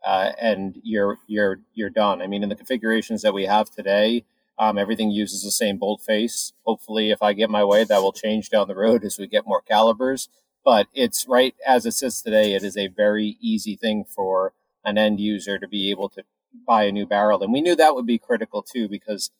uh, 0.07 0.33
and 0.41 0.77
you're 0.85 1.19
you're 1.27 1.61
you're 1.75 1.91
done. 1.91 2.23
I 2.23 2.29
mean, 2.29 2.45
in 2.45 2.49
the 2.49 2.57
configurations 2.57 3.23
that 3.23 3.35
we 3.35 3.47
have 3.47 3.71
today, 3.71 4.25
um, 4.59 4.79
everything 4.79 5.11
uses 5.11 5.43
the 5.43 5.51
same 5.51 5.79
bolt 5.79 6.03
face. 6.03 6.53
Hopefully, 6.65 7.11
if 7.11 7.23
I 7.23 7.33
get 7.33 7.51
my 7.51 7.65
way, 7.65 7.85
that 7.85 8.03
will 8.03 8.13
change 8.13 8.51
down 8.51 8.69
the 8.69 8.75
road 8.77 9.05
as 9.05 9.19
we 9.19 9.27
get 9.27 9.47
more 9.47 9.63
calibers. 9.63 10.29
But 10.65 10.87
it's 10.95 11.27
right 11.29 11.55
as 11.67 11.87
it 11.87 11.93
sits 11.93 12.23
today. 12.23 12.55
It 12.55 12.63
is 12.63 12.77
a 12.77 12.87
very 12.89 13.37
easy 13.41 13.77
thing 13.77 14.05
for 14.05 14.53
an 14.85 14.99
end 14.99 15.21
user 15.21 15.59
to 15.59 15.67
be 15.69 15.91
able 15.91 16.09
to 16.11 16.23
buy 16.67 16.85
a 16.85 16.93
new 16.93 17.07
barrel, 17.07 17.43
and 17.43 17.53
we 17.53 17.63
knew 17.63 17.75
that 17.77 17.95
would 17.95 18.07
be 18.07 18.19
critical 18.19 18.63
too 18.63 18.89
because 18.89 19.31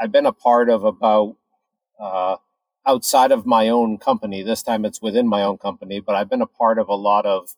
I've 0.00 0.12
been 0.12 0.26
a 0.26 0.32
part 0.32 0.68
of 0.68 0.84
about 0.84 1.36
uh, 2.00 2.36
outside 2.86 3.32
of 3.32 3.46
my 3.46 3.68
own 3.68 3.98
company. 3.98 4.42
This 4.42 4.62
time 4.62 4.84
it's 4.84 5.02
within 5.02 5.28
my 5.28 5.42
own 5.42 5.58
company, 5.58 6.00
but 6.00 6.14
I've 6.16 6.30
been 6.30 6.42
a 6.42 6.46
part 6.46 6.78
of 6.78 6.88
a 6.88 6.94
lot 6.94 7.26
of 7.26 7.54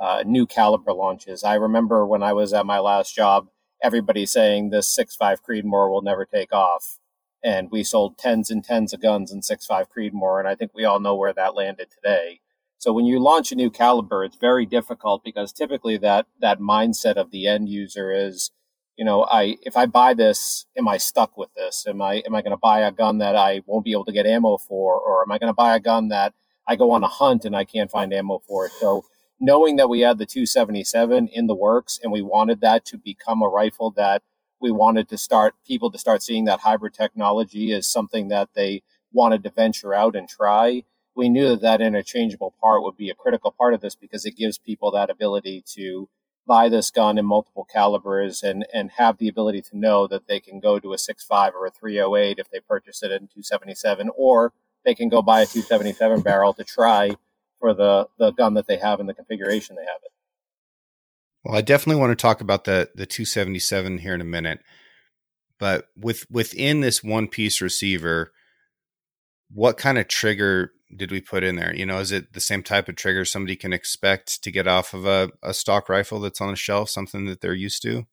uh, 0.00 0.22
new 0.26 0.46
caliber 0.46 0.92
launches. 0.92 1.44
I 1.44 1.54
remember 1.54 2.06
when 2.06 2.22
I 2.22 2.32
was 2.32 2.52
at 2.52 2.66
my 2.66 2.78
last 2.78 3.14
job, 3.14 3.48
everybody 3.82 4.26
saying 4.26 4.70
this 4.70 4.88
six 4.88 5.16
five 5.16 5.42
Creedmoor 5.44 5.90
will 5.90 6.02
never 6.02 6.24
take 6.24 6.52
off. 6.52 6.98
And 7.42 7.70
we 7.70 7.84
sold 7.84 8.18
tens 8.18 8.50
and 8.50 8.64
tens 8.64 8.92
of 8.92 9.00
guns 9.00 9.32
in 9.32 9.42
six 9.42 9.66
five 9.66 9.86
Creedmoor, 9.90 10.38
and 10.38 10.48
I 10.48 10.54
think 10.54 10.72
we 10.74 10.84
all 10.84 11.00
know 11.00 11.14
where 11.14 11.32
that 11.32 11.54
landed 11.54 11.88
today. 11.90 12.40
So 12.78 12.92
when 12.92 13.06
you 13.06 13.18
launch 13.18 13.50
a 13.50 13.56
new 13.56 13.70
caliber, 13.70 14.24
it's 14.24 14.36
very 14.36 14.64
difficult 14.64 15.24
because 15.24 15.52
typically 15.52 15.98
that 15.98 16.26
that 16.40 16.60
mindset 16.60 17.14
of 17.16 17.30
the 17.30 17.46
end 17.48 17.68
user 17.68 18.12
is, 18.12 18.52
you 18.96 19.04
know, 19.04 19.24
I 19.24 19.56
if 19.62 19.76
I 19.76 19.86
buy 19.86 20.14
this, 20.14 20.66
am 20.76 20.88
I 20.88 20.96
stuck 20.96 21.36
with 21.36 21.52
this? 21.54 21.86
Am 21.88 22.00
I 22.00 22.22
am 22.26 22.34
I 22.34 22.42
going 22.42 22.52
to 22.52 22.56
buy 22.56 22.80
a 22.80 22.92
gun 22.92 23.18
that 23.18 23.36
I 23.36 23.62
won't 23.66 23.84
be 23.84 23.92
able 23.92 24.04
to 24.06 24.12
get 24.12 24.26
ammo 24.26 24.58
for, 24.58 24.98
or 24.98 25.22
am 25.22 25.32
I 25.32 25.38
going 25.38 25.50
to 25.50 25.54
buy 25.54 25.74
a 25.76 25.80
gun 25.80 26.08
that 26.08 26.34
I 26.66 26.76
go 26.76 26.90
on 26.92 27.02
a 27.02 27.08
hunt 27.08 27.44
and 27.44 27.56
I 27.56 27.64
can't 27.64 27.90
find 27.90 28.12
ammo 28.12 28.40
for? 28.46 28.66
it? 28.66 28.72
So 28.72 29.04
knowing 29.40 29.76
that 29.76 29.88
we 29.88 30.00
had 30.00 30.18
the 30.18 30.26
277 30.26 31.28
in 31.28 31.46
the 31.46 31.54
works 31.54 31.98
and 32.02 32.12
we 32.12 32.22
wanted 32.22 32.60
that 32.60 32.84
to 32.86 32.98
become 32.98 33.42
a 33.42 33.48
rifle 33.48 33.90
that 33.92 34.22
we 34.60 34.70
wanted 34.70 35.08
to 35.08 35.18
start 35.18 35.54
people 35.66 35.90
to 35.90 35.98
start 35.98 36.22
seeing 36.22 36.44
that 36.44 36.60
hybrid 36.60 36.94
technology 36.94 37.72
as 37.72 37.86
something 37.86 38.28
that 38.28 38.48
they 38.54 38.82
wanted 39.12 39.42
to 39.42 39.50
venture 39.50 39.94
out 39.94 40.16
and 40.16 40.28
try. 40.28 40.82
We 41.14 41.28
knew 41.28 41.48
that 41.50 41.60
that 41.62 41.80
interchangeable 41.80 42.54
part 42.60 42.82
would 42.82 42.96
be 42.96 43.10
a 43.10 43.14
critical 43.14 43.52
part 43.56 43.74
of 43.74 43.80
this 43.80 43.94
because 43.94 44.24
it 44.24 44.36
gives 44.36 44.58
people 44.58 44.90
that 44.92 45.10
ability 45.10 45.64
to 45.74 46.08
buy 46.46 46.68
this 46.68 46.90
gun 46.90 47.18
in 47.18 47.26
multiple 47.26 47.66
calibers 47.70 48.42
and, 48.42 48.66
and 48.72 48.92
have 48.92 49.18
the 49.18 49.28
ability 49.28 49.60
to 49.60 49.78
know 49.78 50.06
that 50.06 50.26
they 50.26 50.40
can 50.40 50.60
go 50.60 50.78
to 50.78 50.92
a 50.92 50.96
6.5 50.96 51.52
or 51.52 51.66
a 51.66 51.70
308 51.70 52.38
if 52.38 52.50
they 52.50 52.60
purchase 52.60 53.02
it 53.02 53.12
in 53.12 53.28
277, 53.28 54.10
or 54.16 54.52
they 54.84 54.94
can 54.94 55.08
go 55.08 55.20
buy 55.20 55.42
a 55.42 55.46
277 55.46 56.22
barrel 56.22 56.54
to 56.54 56.64
try 56.64 57.16
for 57.58 57.74
the, 57.74 58.08
the 58.18 58.30
gun 58.30 58.54
that 58.54 58.66
they 58.66 58.78
have 58.78 59.00
and 59.00 59.08
the 59.08 59.14
configuration 59.14 59.76
they 59.76 59.82
have 59.82 60.00
it. 60.04 60.12
Well, 61.44 61.56
I 61.56 61.60
definitely 61.60 62.00
want 62.00 62.10
to 62.10 62.22
talk 62.22 62.40
about 62.40 62.64
the 62.64 62.90
the 62.94 63.06
277 63.06 63.98
here 63.98 64.14
in 64.14 64.20
a 64.20 64.24
minute. 64.24 64.60
But 65.58 65.86
with 65.96 66.26
within 66.30 66.80
this 66.80 67.02
one 67.02 67.28
piece 67.28 67.60
receiver, 67.60 68.32
what 69.50 69.76
kind 69.76 69.98
of 69.98 70.08
trigger 70.08 70.72
did 70.94 71.10
we 71.10 71.20
put 71.20 71.44
in 71.44 71.56
there? 71.56 71.74
You 71.74 71.86
know, 71.86 71.98
is 71.98 72.12
it 72.12 72.32
the 72.32 72.40
same 72.40 72.62
type 72.62 72.88
of 72.88 72.96
trigger 72.96 73.24
somebody 73.24 73.56
can 73.56 73.72
expect 73.72 74.42
to 74.42 74.50
get 74.50 74.66
off 74.66 74.94
of 74.94 75.06
a, 75.06 75.30
a 75.42 75.52
stock 75.54 75.88
rifle 75.88 76.20
that's 76.20 76.40
on 76.40 76.52
a 76.52 76.56
shelf, 76.56 76.90
something 76.90 77.26
that 77.26 77.40
they're 77.40 77.54
used 77.54 77.82
to? 77.82 78.06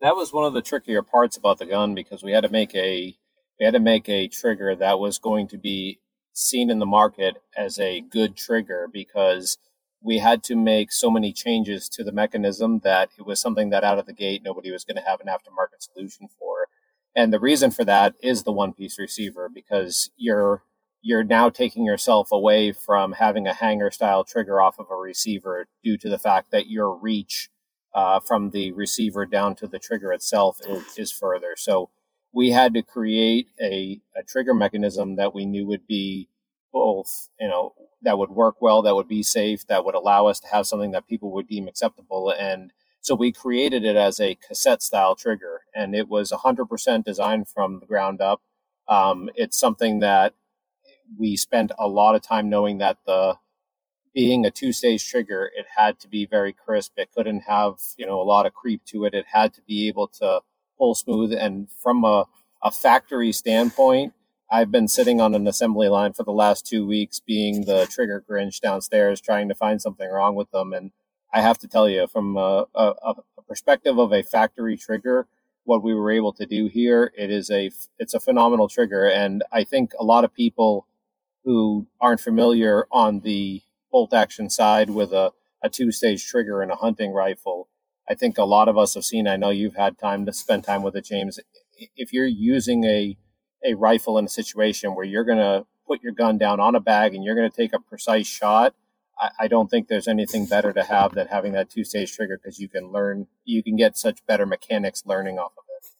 That 0.00 0.16
was 0.16 0.32
one 0.32 0.44
of 0.44 0.52
the 0.52 0.62
trickier 0.62 1.02
parts 1.02 1.36
about 1.36 1.58
the 1.58 1.66
gun 1.66 1.94
because 1.94 2.22
we 2.22 2.32
had 2.32 2.42
to 2.42 2.50
make 2.50 2.74
a 2.74 3.16
we 3.58 3.64
had 3.64 3.74
to 3.74 3.80
make 3.80 4.08
a 4.08 4.28
trigger 4.28 4.74
that 4.74 4.98
was 4.98 5.18
going 5.18 5.48
to 5.48 5.58
be 5.58 6.00
seen 6.32 6.70
in 6.70 6.78
the 6.78 6.86
market 6.86 7.36
as 7.56 7.78
a 7.78 8.00
good 8.00 8.36
trigger 8.36 8.88
because 8.92 9.58
we 10.02 10.18
had 10.18 10.42
to 10.42 10.56
make 10.56 10.90
so 10.90 11.10
many 11.10 11.32
changes 11.32 11.88
to 11.88 12.02
the 12.02 12.12
mechanism 12.12 12.80
that 12.80 13.10
it 13.18 13.26
was 13.26 13.40
something 13.40 13.70
that 13.70 13.84
out 13.84 13.98
of 13.98 14.06
the 14.06 14.12
gate 14.12 14.42
nobody 14.44 14.70
was 14.70 14.84
going 14.84 14.96
to 14.96 15.08
have 15.08 15.20
an 15.20 15.28
aftermarket 15.28 15.80
solution 15.80 16.28
for. 16.38 16.68
And 17.14 17.32
the 17.32 17.40
reason 17.40 17.70
for 17.70 17.84
that 17.84 18.14
is 18.22 18.42
the 18.42 18.52
one 18.52 18.72
piece 18.72 18.98
receiver 18.98 19.48
because 19.52 20.10
you're 20.16 20.62
you're 21.02 21.24
now 21.24 21.50
taking 21.50 21.84
yourself 21.84 22.30
away 22.30 22.70
from 22.70 23.12
having 23.12 23.46
a 23.46 23.52
hanger 23.52 23.90
style 23.90 24.22
trigger 24.22 24.62
off 24.62 24.78
of 24.78 24.86
a 24.90 24.94
receiver 24.94 25.66
due 25.82 25.98
to 25.98 26.08
the 26.08 26.18
fact 26.18 26.52
that 26.52 26.68
your 26.68 26.94
reach 26.94 27.50
uh, 27.92 28.20
from 28.20 28.50
the 28.50 28.70
receiver 28.72 29.26
down 29.26 29.54
to 29.56 29.66
the 29.66 29.80
trigger 29.80 30.12
itself 30.12 30.60
is, 30.66 30.96
is, 30.96 31.12
further. 31.12 31.54
So 31.56 31.90
we 32.32 32.50
had 32.50 32.74
to 32.74 32.82
create 32.82 33.48
a, 33.60 34.00
a 34.16 34.22
trigger 34.22 34.54
mechanism 34.54 35.16
that 35.16 35.34
we 35.34 35.44
knew 35.44 35.66
would 35.66 35.86
be 35.86 36.28
both, 36.72 37.28
you 37.38 37.48
know, 37.48 37.74
that 38.02 38.18
would 38.18 38.30
work 38.30 38.60
well, 38.60 38.82
that 38.82 38.94
would 38.94 39.08
be 39.08 39.22
safe, 39.22 39.66
that 39.66 39.84
would 39.84 39.94
allow 39.94 40.26
us 40.26 40.40
to 40.40 40.48
have 40.48 40.66
something 40.66 40.90
that 40.92 41.06
people 41.06 41.30
would 41.32 41.46
deem 41.46 41.68
acceptable. 41.68 42.30
And 42.36 42.72
so 43.00 43.14
we 43.14 43.32
created 43.32 43.84
it 43.84 43.96
as 43.96 44.20
a 44.20 44.36
cassette 44.36 44.82
style 44.82 45.14
trigger, 45.14 45.62
and 45.74 45.94
it 45.94 46.08
was 46.08 46.32
100% 46.32 47.04
designed 47.04 47.48
from 47.48 47.80
the 47.80 47.86
ground 47.86 48.20
up. 48.20 48.40
Um, 48.88 49.30
it's 49.34 49.58
something 49.58 50.00
that 50.00 50.34
we 51.18 51.36
spent 51.36 51.72
a 51.78 51.88
lot 51.88 52.14
of 52.14 52.22
time 52.22 52.48
knowing 52.48 52.78
that 52.78 52.98
the 53.06 53.36
being 54.14 54.44
a 54.44 54.50
two 54.50 54.72
stage 54.72 55.08
trigger, 55.08 55.50
it 55.56 55.66
had 55.76 55.98
to 56.00 56.08
be 56.08 56.26
very 56.26 56.52
crisp. 56.52 56.92
It 56.96 57.10
couldn't 57.14 57.40
have, 57.40 57.76
you 57.96 58.06
know, 58.06 58.20
a 58.20 58.24
lot 58.24 58.46
of 58.46 58.54
creep 58.54 58.84
to 58.86 59.04
it. 59.04 59.14
It 59.14 59.26
had 59.32 59.54
to 59.54 59.62
be 59.62 59.88
able 59.88 60.08
to 60.20 60.40
pull 60.82 60.96
smooth. 60.96 61.32
And 61.32 61.68
from 61.70 62.02
a, 62.02 62.24
a 62.60 62.72
factory 62.72 63.30
standpoint, 63.30 64.14
I've 64.50 64.72
been 64.72 64.88
sitting 64.88 65.20
on 65.20 65.32
an 65.34 65.46
assembly 65.46 65.88
line 65.88 66.12
for 66.12 66.24
the 66.24 66.32
last 66.32 66.66
two 66.66 66.84
weeks, 66.84 67.20
being 67.20 67.66
the 67.66 67.86
trigger 67.86 68.24
Grinch 68.28 68.60
downstairs, 68.60 69.20
trying 69.20 69.48
to 69.48 69.54
find 69.54 69.80
something 69.80 70.10
wrong 70.10 70.34
with 70.34 70.50
them. 70.50 70.72
And 70.72 70.90
I 71.32 71.40
have 71.40 71.58
to 71.58 71.68
tell 71.68 71.88
you, 71.88 72.08
from 72.08 72.36
a, 72.36 72.66
a, 72.74 72.94
a 73.04 73.42
perspective 73.46 73.96
of 73.96 74.12
a 74.12 74.24
factory 74.24 74.76
trigger, 74.76 75.28
what 75.64 75.84
we 75.84 75.94
were 75.94 76.10
able 76.10 76.32
to 76.32 76.46
do 76.46 76.66
here, 76.66 77.12
it 77.16 77.30
is 77.30 77.48
a 77.48 77.70
it's 77.98 78.14
a 78.14 78.20
phenomenal 78.20 78.68
trigger. 78.68 79.06
And 79.06 79.44
I 79.52 79.62
think 79.62 79.92
a 80.00 80.04
lot 80.04 80.24
of 80.24 80.34
people 80.34 80.88
who 81.44 81.86
aren't 82.00 82.20
familiar 82.20 82.86
on 82.90 83.20
the 83.20 83.62
bolt 83.92 84.12
action 84.12 84.50
side 84.50 84.90
with 84.90 85.12
a, 85.12 85.30
a 85.62 85.68
two 85.68 85.92
stage 85.92 86.26
trigger 86.26 86.60
and 86.60 86.72
a 86.72 86.76
hunting 86.76 87.12
rifle, 87.12 87.68
I 88.08 88.14
think 88.14 88.38
a 88.38 88.44
lot 88.44 88.68
of 88.68 88.76
us 88.76 88.94
have 88.94 89.04
seen. 89.04 89.28
I 89.28 89.36
know 89.36 89.50
you've 89.50 89.76
had 89.76 89.98
time 89.98 90.26
to 90.26 90.32
spend 90.32 90.64
time 90.64 90.82
with 90.82 90.96
it, 90.96 91.04
James. 91.04 91.38
If 91.96 92.12
you're 92.12 92.26
using 92.26 92.84
a 92.84 93.16
a 93.64 93.74
rifle 93.74 94.18
in 94.18 94.24
a 94.24 94.28
situation 94.28 94.96
where 94.96 95.04
you're 95.04 95.24
going 95.24 95.38
to 95.38 95.64
put 95.86 96.02
your 96.02 96.12
gun 96.12 96.36
down 96.36 96.58
on 96.58 96.74
a 96.74 96.80
bag 96.80 97.14
and 97.14 97.22
you're 97.22 97.36
going 97.36 97.48
to 97.48 97.56
take 97.56 97.72
a 97.72 97.78
precise 97.78 98.26
shot, 98.26 98.74
I, 99.16 99.30
I 99.40 99.48
don't 99.48 99.70
think 99.70 99.86
there's 99.86 100.08
anything 100.08 100.46
better 100.46 100.72
to 100.72 100.82
have 100.82 101.14
than 101.14 101.28
having 101.28 101.52
that 101.52 101.70
two 101.70 101.84
stage 101.84 102.12
trigger 102.12 102.40
because 102.42 102.58
you 102.58 102.68
can 102.68 102.90
learn, 102.90 103.28
you 103.44 103.62
can 103.62 103.76
get 103.76 103.96
such 103.96 104.26
better 104.26 104.46
mechanics 104.46 105.04
learning 105.06 105.38
off 105.38 105.52
of 105.56 105.62
it. 105.78 105.90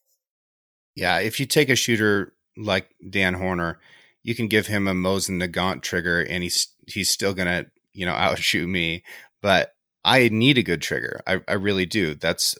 Yeah, 0.96 1.20
if 1.20 1.38
you 1.38 1.46
take 1.46 1.68
a 1.68 1.76
shooter 1.76 2.32
like 2.56 2.92
Dan 3.08 3.34
Horner 3.34 3.78
you 4.22 4.34
can 4.34 4.48
give 4.48 4.66
him 4.66 4.86
a 4.86 4.92
Mosin 4.92 5.42
Nagant 5.42 5.82
trigger 5.82 6.20
and 6.20 6.42
he's 6.42 6.68
he's 6.86 7.10
still 7.10 7.34
gonna 7.34 7.66
you 7.92 8.06
know 8.06 8.12
outshoot 8.16 8.68
me. 8.68 9.02
But 9.40 9.74
I 10.04 10.28
need 10.28 10.58
a 10.58 10.62
good 10.62 10.82
trigger. 10.82 11.20
I, 11.26 11.40
I 11.48 11.54
really 11.54 11.86
do. 11.86 12.14
That's 12.14 12.56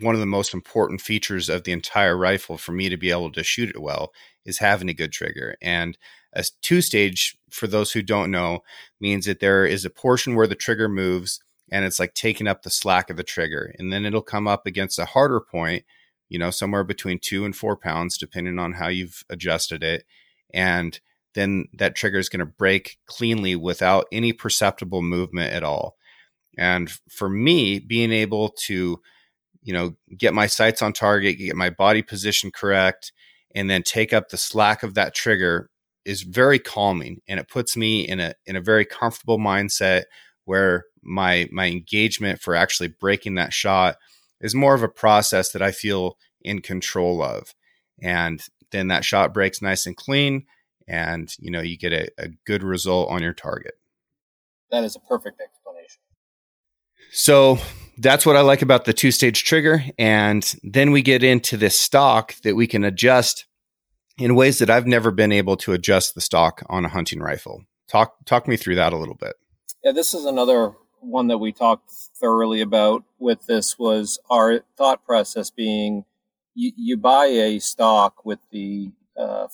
one 0.00 0.14
of 0.14 0.20
the 0.20 0.26
most 0.26 0.54
important 0.54 1.00
features 1.00 1.48
of 1.48 1.64
the 1.64 1.72
entire 1.72 2.16
rifle 2.16 2.56
for 2.56 2.72
me 2.72 2.88
to 2.88 2.96
be 2.96 3.10
able 3.10 3.32
to 3.32 3.42
shoot 3.42 3.68
it 3.68 3.80
well 3.80 4.12
is 4.46 4.58
having 4.58 4.88
a 4.88 4.94
good 4.94 5.12
trigger. 5.12 5.56
And 5.60 5.98
a 6.32 6.44
two 6.62 6.80
stage, 6.80 7.36
for 7.50 7.66
those 7.66 7.92
who 7.92 8.02
don't 8.02 8.30
know, 8.30 8.60
means 9.00 9.26
that 9.26 9.40
there 9.40 9.66
is 9.66 9.84
a 9.84 9.90
portion 9.90 10.36
where 10.36 10.46
the 10.46 10.54
trigger 10.54 10.88
moves 10.88 11.40
and 11.72 11.84
it's 11.84 11.98
like 11.98 12.14
taking 12.14 12.46
up 12.46 12.62
the 12.62 12.70
slack 12.70 13.10
of 13.10 13.16
the 13.16 13.24
trigger. 13.24 13.74
And 13.78 13.92
then 13.92 14.04
it'll 14.04 14.22
come 14.22 14.46
up 14.46 14.66
against 14.66 14.98
a 14.98 15.04
harder 15.04 15.40
point, 15.40 15.84
you 16.28 16.38
know, 16.38 16.50
somewhere 16.50 16.84
between 16.84 17.18
two 17.18 17.44
and 17.44 17.54
four 17.54 17.76
pounds, 17.76 18.16
depending 18.16 18.58
on 18.58 18.74
how 18.74 18.88
you've 18.88 19.24
adjusted 19.28 19.82
it 19.82 20.04
and 20.52 21.00
then 21.34 21.66
that 21.72 21.94
trigger 21.94 22.18
is 22.18 22.28
going 22.28 22.40
to 22.40 22.46
break 22.46 22.98
cleanly 23.06 23.54
without 23.54 24.06
any 24.10 24.32
perceptible 24.32 25.02
movement 25.02 25.52
at 25.52 25.62
all. 25.62 25.96
And 26.60 26.90
for 27.08 27.30
me, 27.30 27.78
being 27.78 28.12
able 28.12 28.50
to, 28.66 29.00
you 29.62 29.72
know, 29.72 29.96
get 30.16 30.34
my 30.34 30.46
sights 30.46 30.82
on 30.82 30.92
target, 30.92 31.38
get 31.38 31.56
my 31.56 31.70
body 31.70 32.02
position 32.02 32.50
correct, 32.50 33.12
and 33.54 33.70
then 33.70 33.82
take 33.82 34.12
up 34.12 34.28
the 34.28 34.36
slack 34.36 34.82
of 34.82 34.92
that 34.94 35.14
trigger 35.14 35.70
is 36.04 36.20
very 36.20 36.58
calming. 36.58 37.22
And 37.26 37.40
it 37.40 37.48
puts 37.48 37.78
me 37.78 38.06
in 38.06 38.20
a 38.20 38.34
in 38.44 38.56
a 38.56 38.60
very 38.60 38.84
comfortable 38.84 39.38
mindset 39.38 40.02
where 40.44 40.84
my 41.02 41.48
my 41.50 41.66
engagement 41.66 42.42
for 42.42 42.54
actually 42.54 42.88
breaking 42.88 43.36
that 43.36 43.54
shot 43.54 43.96
is 44.42 44.54
more 44.54 44.74
of 44.74 44.82
a 44.82 44.88
process 44.88 45.52
that 45.52 45.62
I 45.62 45.72
feel 45.72 46.18
in 46.42 46.60
control 46.60 47.22
of. 47.22 47.54
And 48.02 48.42
then 48.70 48.88
that 48.88 49.04
shot 49.04 49.32
breaks 49.32 49.62
nice 49.62 49.86
and 49.86 49.96
clean 49.96 50.44
and 50.86 51.34
you 51.38 51.50
know 51.50 51.60
you 51.62 51.78
get 51.78 51.92
a, 51.92 52.08
a 52.18 52.28
good 52.44 52.62
result 52.62 53.08
on 53.08 53.22
your 53.22 53.32
target. 53.32 53.74
That 54.70 54.84
is 54.84 54.94
a 54.94 55.00
perfect 55.00 55.40
so 57.12 57.58
that's 57.98 58.24
what 58.24 58.36
i 58.36 58.40
like 58.40 58.62
about 58.62 58.84
the 58.84 58.92
two 58.92 59.10
stage 59.10 59.44
trigger. 59.44 59.84
And 59.98 60.54
then 60.62 60.90
we 60.90 61.02
get 61.02 61.22
into 61.22 61.56
this 61.56 61.76
stock 61.76 62.34
that 62.42 62.56
we 62.56 62.66
can 62.66 62.84
adjust 62.84 63.46
in 64.18 64.34
ways 64.34 64.58
that 64.58 64.70
i've 64.70 64.86
never 64.86 65.10
been 65.10 65.32
able 65.32 65.56
to 65.58 65.72
adjust 65.72 66.14
the 66.14 66.20
stock 66.20 66.62
on 66.68 66.84
a 66.84 66.88
hunting 66.88 67.20
rifle. 67.20 67.64
Talk 67.88 68.14
talk 68.26 68.48
me 68.48 68.56
through 68.56 68.76
that 68.76 68.92
a 68.92 68.98
little 68.98 69.16
bit. 69.16 69.34
Yeah 69.84 69.92
this 69.92 70.14
is 70.14 70.24
another 70.24 70.72
one 71.00 71.28
that 71.28 71.38
we 71.38 71.52
talked 71.52 71.90
thoroughly 71.90 72.60
about 72.60 73.04
with 73.18 73.46
this 73.46 73.78
was 73.78 74.18
our 74.28 74.60
thought 74.76 75.04
process 75.04 75.50
being 75.50 76.04
you, 76.54 76.72
you 76.76 76.96
buy 76.96 77.26
a 77.26 77.58
stock 77.58 78.24
with 78.24 78.40
the 78.50 78.92
uh, 79.16 79.46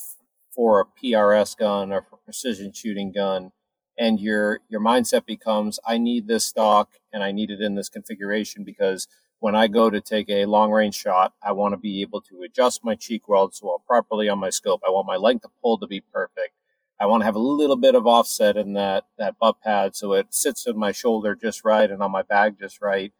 for 0.57 0.79
a 0.79 0.85
PRS 0.85 1.55
gun 1.55 1.91
or 1.91 2.01
for 2.01 2.17
precision 2.17 2.73
shooting 2.73 3.11
gun, 3.11 3.51
and 3.97 4.19
your 4.19 4.59
your 4.69 4.81
mindset 4.81 5.25
becomes 5.25 5.79
I 5.85 5.97
need 5.97 6.27
this 6.27 6.45
stock 6.45 6.89
and 7.11 7.23
I 7.23 7.31
need 7.31 7.51
it 7.51 7.61
in 7.61 7.75
this 7.75 7.89
configuration 7.89 8.63
because 8.63 9.07
when 9.39 9.55
I 9.55 9.67
go 9.67 9.89
to 9.89 10.01
take 10.01 10.29
a 10.29 10.45
long 10.45 10.71
range 10.71 10.95
shot, 10.95 11.33
I 11.43 11.51
want 11.51 11.73
to 11.73 11.77
be 11.77 12.01
able 12.01 12.21
to 12.21 12.41
adjust 12.41 12.83
my 12.83 12.95
cheek 12.95 13.29
weld 13.29 13.53
so 13.53 13.81
properly 13.87 14.29
on 14.29 14.39
my 14.39 14.49
scope. 14.49 14.81
I 14.85 14.89
want 14.89 15.05
my 15.07 15.15
length 15.15 15.45
of 15.45 15.51
pull 15.61 15.77
to 15.77 15.87
be 15.87 16.01
perfect. 16.01 16.53
I 16.99 17.05
want 17.05 17.21
to 17.21 17.25
have 17.25 17.35
a 17.35 17.39
little 17.39 17.75
bit 17.75 17.93
of 17.93 18.07
offset 18.07 18.57
in 18.57 18.73
that 18.73 19.05
that 19.17 19.37
butt 19.39 19.61
pad 19.61 19.95
so 19.95 20.13
it 20.13 20.33
sits 20.33 20.65
in 20.67 20.77
my 20.77 20.91
shoulder 20.91 21.35
just 21.35 21.63
right 21.63 21.89
and 21.89 22.01
on 22.01 22.11
my 22.11 22.23
bag 22.23 22.57
just 22.59 22.81
right. 22.81 23.13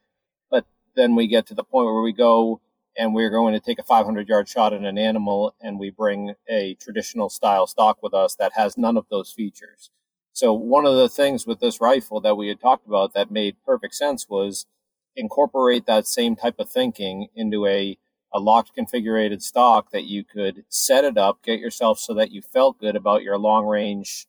But 0.50 0.66
then 0.96 1.16
we 1.16 1.28
get 1.28 1.46
to 1.48 1.56
the 1.56 1.63
point 1.63 1.86
where 1.86 2.02
we 2.02 2.13
go 2.13 2.62
and 2.98 3.13
we're 3.13 3.30
going 3.30 3.54
to 3.54 3.60
take 3.60 3.80
a 3.80 3.84
500 3.84 4.28
yard 4.28 4.50
shot 4.50 4.74
at 4.74 4.82
an 4.82 4.98
animal 4.98 5.56
and 5.62 5.80
we 5.80 5.92
bring 5.92 6.34
a 6.50 6.76
traditional 6.76 7.30
style 7.30 7.68
stock 7.68 8.02
with 8.02 8.13
us 8.13 8.36
that 8.36 8.54
has 8.54 8.78
none 8.78 8.98
of 8.98 9.06
those 9.10 9.32
features. 9.32 9.92
So 10.38 10.54
one 10.54 10.86
of 10.86 10.95
the 10.95 11.10
things 11.10 11.47
with 11.47 11.62
this 11.62 11.82
rifle 11.82 12.21
that 12.21 12.38
we 12.38 12.47
had 12.47 12.62
talked 12.62 12.86
about 12.86 13.13
that 13.15 13.32
made 13.32 13.56
perfect 13.65 13.95
sense 13.95 14.30
was 14.30 14.67
incorporate 15.15 15.88
that 15.88 16.06
same 16.06 16.36
type 16.36 16.60
of 16.60 16.69
thinking 16.69 17.30
into 17.34 17.65
a, 17.65 17.97
a 18.32 18.39
locked 18.39 18.69
configured 18.78 19.41
stock 19.41 19.89
that 19.89 20.04
you 20.04 20.23
could 20.23 20.63
set 20.69 21.04
it 21.04 21.17
up, 21.17 21.41
get 21.41 21.60
yourself 21.60 21.97
so 21.97 22.13
that 22.13 22.30
you 22.30 22.43
felt 22.43 22.78
good 22.78 22.95
about 22.95 23.23
your 23.23 23.39
long 23.39 23.65
range 23.65 24.28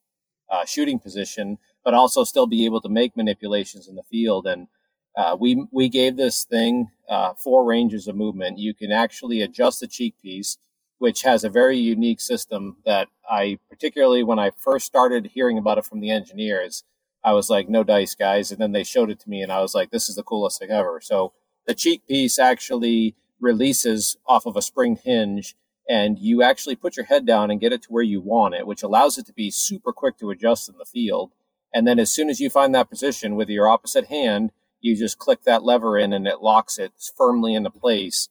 uh, 0.48 0.64
shooting 0.64 0.98
position, 0.98 1.58
but 1.84 1.92
also 1.92 2.24
still 2.24 2.46
be 2.46 2.64
able 2.64 2.80
to 2.80 2.88
make 2.88 3.14
manipulations 3.14 3.86
in 3.86 3.94
the 3.94 4.02
field. 4.02 4.46
And 4.46 4.68
uh, 5.14 5.36
we 5.38 5.66
we 5.72 5.90
gave 5.90 6.16
this 6.16 6.44
thing 6.44 6.88
uh, 7.10 7.34
four 7.34 7.66
ranges 7.66 8.08
of 8.08 8.16
movement. 8.16 8.58
You 8.58 8.72
can 8.72 8.92
actually 8.92 9.42
adjust 9.42 9.80
the 9.80 9.86
cheek 9.86 10.14
piece, 10.22 10.56
which 10.98 11.22
has 11.22 11.44
a 11.44 11.50
very 11.50 11.78
unique 11.78 12.20
system 12.20 12.76
that 12.84 13.08
I 13.28 13.58
particularly 13.68 14.22
when 14.22 14.38
I 14.38 14.50
first 14.56 14.86
started 14.86 15.30
hearing 15.34 15.58
about 15.58 15.78
it 15.78 15.84
from 15.84 16.00
the 16.00 16.10
engineers, 16.10 16.84
I 17.24 17.32
was 17.32 17.50
like, 17.50 17.68
no 17.68 17.84
dice, 17.84 18.14
guys. 18.14 18.50
And 18.50 18.60
then 18.60 18.72
they 18.72 18.84
showed 18.84 19.10
it 19.10 19.20
to 19.20 19.30
me, 19.30 19.42
and 19.42 19.52
I 19.52 19.60
was 19.60 19.74
like, 19.74 19.90
this 19.90 20.08
is 20.08 20.16
the 20.16 20.22
coolest 20.22 20.58
thing 20.58 20.70
ever. 20.70 21.00
So 21.02 21.32
the 21.66 21.74
cheek 21.74 22.06
piece 22.06 22.38
actually 22.38 23.14
releases 23.40 24.16
off 24.26 24.46
of 24.46 24.56
a 24.56 24.62
spring 24.62 24.98
hinge 25.02 25.54
and 25.88 26.18
you 26.18 26.42
actually 26.42 26.76
put 26.76 26.96
your 26.96 27.06
head 27.06 27.24
down 27.24 27.50
and 27.50 27.60
get 27.60 27.72
it 27.72 27.82
to 27.82 27.88
where 27.88 28.02
you 28.02 28.20
want 28.20 28.54
it, 28.54 28.66
which 28.66 28.82
allows 28.82 29.16
it 29.16 29.26
to 29.26 29.32
be 29.32 29.50
super 29.50 29.92
quick 29.92 30.18
to 30.18 30.30
adjust 30.30 30.68
in 30.68 30.76
the 30.78 30.84
field. 30.84 31.32
And 31.72 31.86
then 31.86 31.98
as 31.98 32.10
soon 32.10 32.28
as 32.28 32.40
you 32.40 32.50
find 32.50 32.74
that 32.74 32.90
position 32.90 33.36
with 33.36 33.48
your 33.48 33.68
opposite 33.68 34.06
hand, 34.06 34.52
you 34.80 34.96
just 34.96 35.18
click 35.18 35.42
that 35.44 35.62
lever 35.62 35.98
in 35.98 36.12
and 36.12 36.26
it 36.26 36.42
locks 36.42 36.78
it 36.78 36.92
firmly 37.16 37.54
into 37.54 37.70
place 37.70 38.28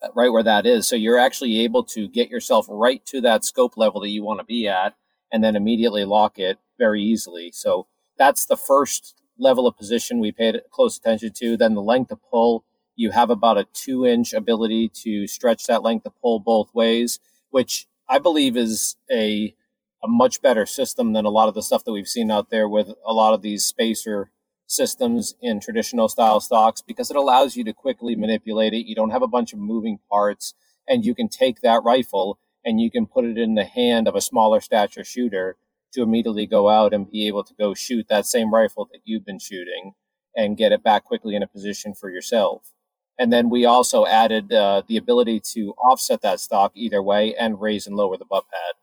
Uh, 0.00 0.08
right 0.14 0.32
where 0.32 0.42
that 0.42 0.66
is. 0.66 0.86
So 0.86 0.96
you're 0.96 1.18
actually 1.18 1.60
able 1.60 1.84
to 1.84 2.08
get 2.08 2.30
yourself 2.30 2.66
right 2.68 3.04
to 3.06 3.20
that 3.22 3.44
scope 3.44 3.76
level 3.76 4.00
that 4.00 4.10
you 4.10 4.22
want 4.22 4.40
to 4.40 4.44
be 4.44 4.68
at 4.68 4.94
and 5.32 5.42
then 5.42 5.56
immediately 5.56 6.04
lock 6.04 6.38
it 6.38 6.58
very 6.78 7.02
easily. 7.02 7.50
So 7.52 7.86
that's 8.16 8.46
the 8.46 8.56
first 8.56 9.14
level 9.38 9.66
of 9.66 9.76
position 9.76 10.20
we 10.20 10.30
paid 10.32 10.60
close 10.70 10.96
attention 10.96 11.32
to. 11.34 11.56
Then 11.56 11.74
the 11.74 11.82
length 11.82 12.12
of 12.12 12.22
pull, 12.22 12.64
you 12.94 13.10
have 13.10 13.30
about 13.30 13.58
a 13.58 13.66
two 13.72 14.06
inch 14.06 14.32
ability 14.32 14.88
to 15.02 15.26
stretch 15.26 15.66
that 15.66 15.82
length 15.82 16.06
of 16.06 16.20
pull 16.20 16.38
both 16.38 16.72
ways, 16.74 17.18
which 17.50 17.86
I 18.08 18.18
believe 18.18 18.56
is 18.56 18.96
a, 19.10 19.54
a 20.02 20.08
much 20.08 20.42
better 20.42 20.66
system 20.66 21.12
than 21.12 21.24
a 21.24 21.30
lot 21.30 21.48
of 21.48 21.54
the 21.54 21.62
stuff 21.62 21.84
that 21.84 21.92
we've 21.92 22.08
seen 22.08 22.30
out 22.30 22.50
there 22.50 22.68
with 22.68 22.92
a 23.06 23.12
lot 23.12 23.34
of 23.34 23.42
these 23.42 23.64
spacer 23.64 24.30
systems 24.72 25.34
in 25.42 25.60
traditional 25.60 26.08
style 26.08 26.40
stocks 26.40 26.80
because 26.80 27.10
it 27.10 27.16
allows 27.16 27.56
you 27.56 27.64
to 27.64 27.72
quickly 27.72 28.16
manipulate 28.16 28.72
it. 28.72 28.86
You 28.86 28.94
don't 28.94 29.10
have 29.10 29.22
a 29.22 29.28
bunch 29.28 29.52
of 29.52 29.58
moving 29.58 29.98
parts 30.10 30.54
and 30.88 31.04
you 31.04 31.14
can 31.14 31.28
take 31.28 31.60
that 31.60 31.82
rifle 31.84 32.38
and 32.64 32.80
you 32.80 32.90
can 32.90 33.06
put 33.06 33.24
it 33.24 33.38
in 33.38 33.54
the 33.54 33.64
hand 33.64 34.08
of 34.08 34.14
a 34.14 34.20
smaller 34.20 34.60
stature 34.60 35.04
shooter 35.04 35.56
to 35.92 36.02
immediately 36.02 36.46
go 36.46 36.68
out 36.68 36.94
and 36.94 37.10
be 37.10 37.26
able 37.26 37.44
to 37.44 37.54
go 37.54 37.74
shoot 37.74 38.06
that 38.08 38.26
same 38.26 38.52
rifle 38.52 38.88
that 38.92 39.00
you've 39.04 39.26
been 39.26 39.38
shooting 39.38 39.92
and 40.34 40.56
get 40.56 40.72
it 40.72 40.82
back 40.82 41.04
quickly 41.04 41.36
in 41.36 41.42
a 41.42 41.46
position 41.46 41.94
for 41.94 42.10
yourself. 42.10 42.72
And 43.18 43.32
then 43.32 43.50
we 43.50 43.66
also 43.66 44.06
added 44.06 44.52
uh, 44.52 44.82
the 44.88 44.96
ability 44.96 45.40
to 45.52 45.72
offset 45.72 46.22
that 46.22 46.40
stock 46.40 46.72
either 46.74 47.02
way 47.02 47.34
and 47.34 47.60
raise 47.60 47.86
and 47.86 47.94
lower 47.94 48.16
the 48.16 48.24
butt 48.24 48.44
pad. 48.50 48.74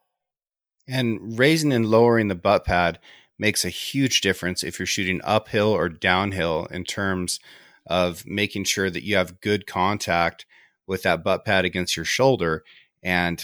And 0.88 1.38
raising 1.38 1.73
and 1.73 1.88
lowering 1.88 2.28
the 2.28 2.36
butt 2.36 2.65
pad 2.65 2.99
makes 3.39 3.63
a 3.63 3.69
huge 3.69 4.21
difference 4.21 4.63
if 4.63 4.78
you're 4.78 4.86
shooting 4.86 5.21
uphill 5.23 5.69
or 5.69 5.89
downhill 5.89 6.67
in 6.69 6.84
terms 6.84 7.39
of 7.88 8.25
making 8.28 8.65
sure 8.65 8.89
that 8.89 9.04
you 9.04 9.15
have 9.15 9.41
good 9.41 9.65
contact 9.65 10.45
with 10.86 11.04
that 11.04 11.23
butt 11.23 11.45
pad 11.45 11.65
against 11.65 11.95
your 11.95 12.06
shoulder. 12.06 12.63
And 13.02 13.43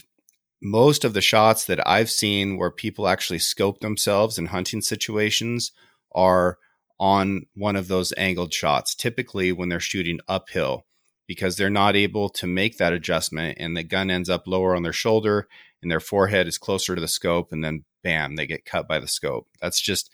most 0.61 1.05
of 1.05 1.13
the 1.13 1.21
shots 1.21 1.65
that 1.65 1.85
I've 1.87 2.09
seen 2.09 2.57
where 2.57 2.71
people 2.71 3.07
actually 3.07 3.39
scope 3.39 3.79
themselves 3.79 4.37
in 4.37 4.47
hunting 4.47 4.81
situations 4.81 5.71
are 6.13 6.57
on 6.99 7.45
one 7.55 7.75
of 7.75 7.87
those 7.87 8.13
angled 8.17 8.53
shots, 8.53 8.95
typically 8.95 9.51
when 9.51 9.69
they're 9.69 9.79
shooting 9.79 10.19
uphill, 10.27 10.85
because 11.27 11.55
they're 11.55 11.69
not 11.69 11.95
able 11.95 12.29
to 12.29 12.47
make 12.47 12.77
that 12.77 12.93
adjustment 12.93 13.57
and 13.59 13.75
the 13.75 13.83
gun 13.83 14.09
ends 14.09 14.29
up 14.29 14.47
lower 14.47 14.75
on 14.75 14.83
their 14.83 14.93
shoulder 14.93 15.47
and 15.85 15.91
their 15.91 15.99
forehead 15.99 16.47
is 16.47 16.57
closer 16.57 16.95
to 16.95 17.01
the 17.01 17.07
scope 17.07 17.51
and 17.51 17.63
then 17.63 17.85
bam, 18.03 18.35
they 18.37 18.47
get 18.47 18.65
cut 18.65 18.87
by 18.87 18.97
the 18.97 19.07
scope. 19.07 19.47
That's 19.61 19.79
just 19.79 20.09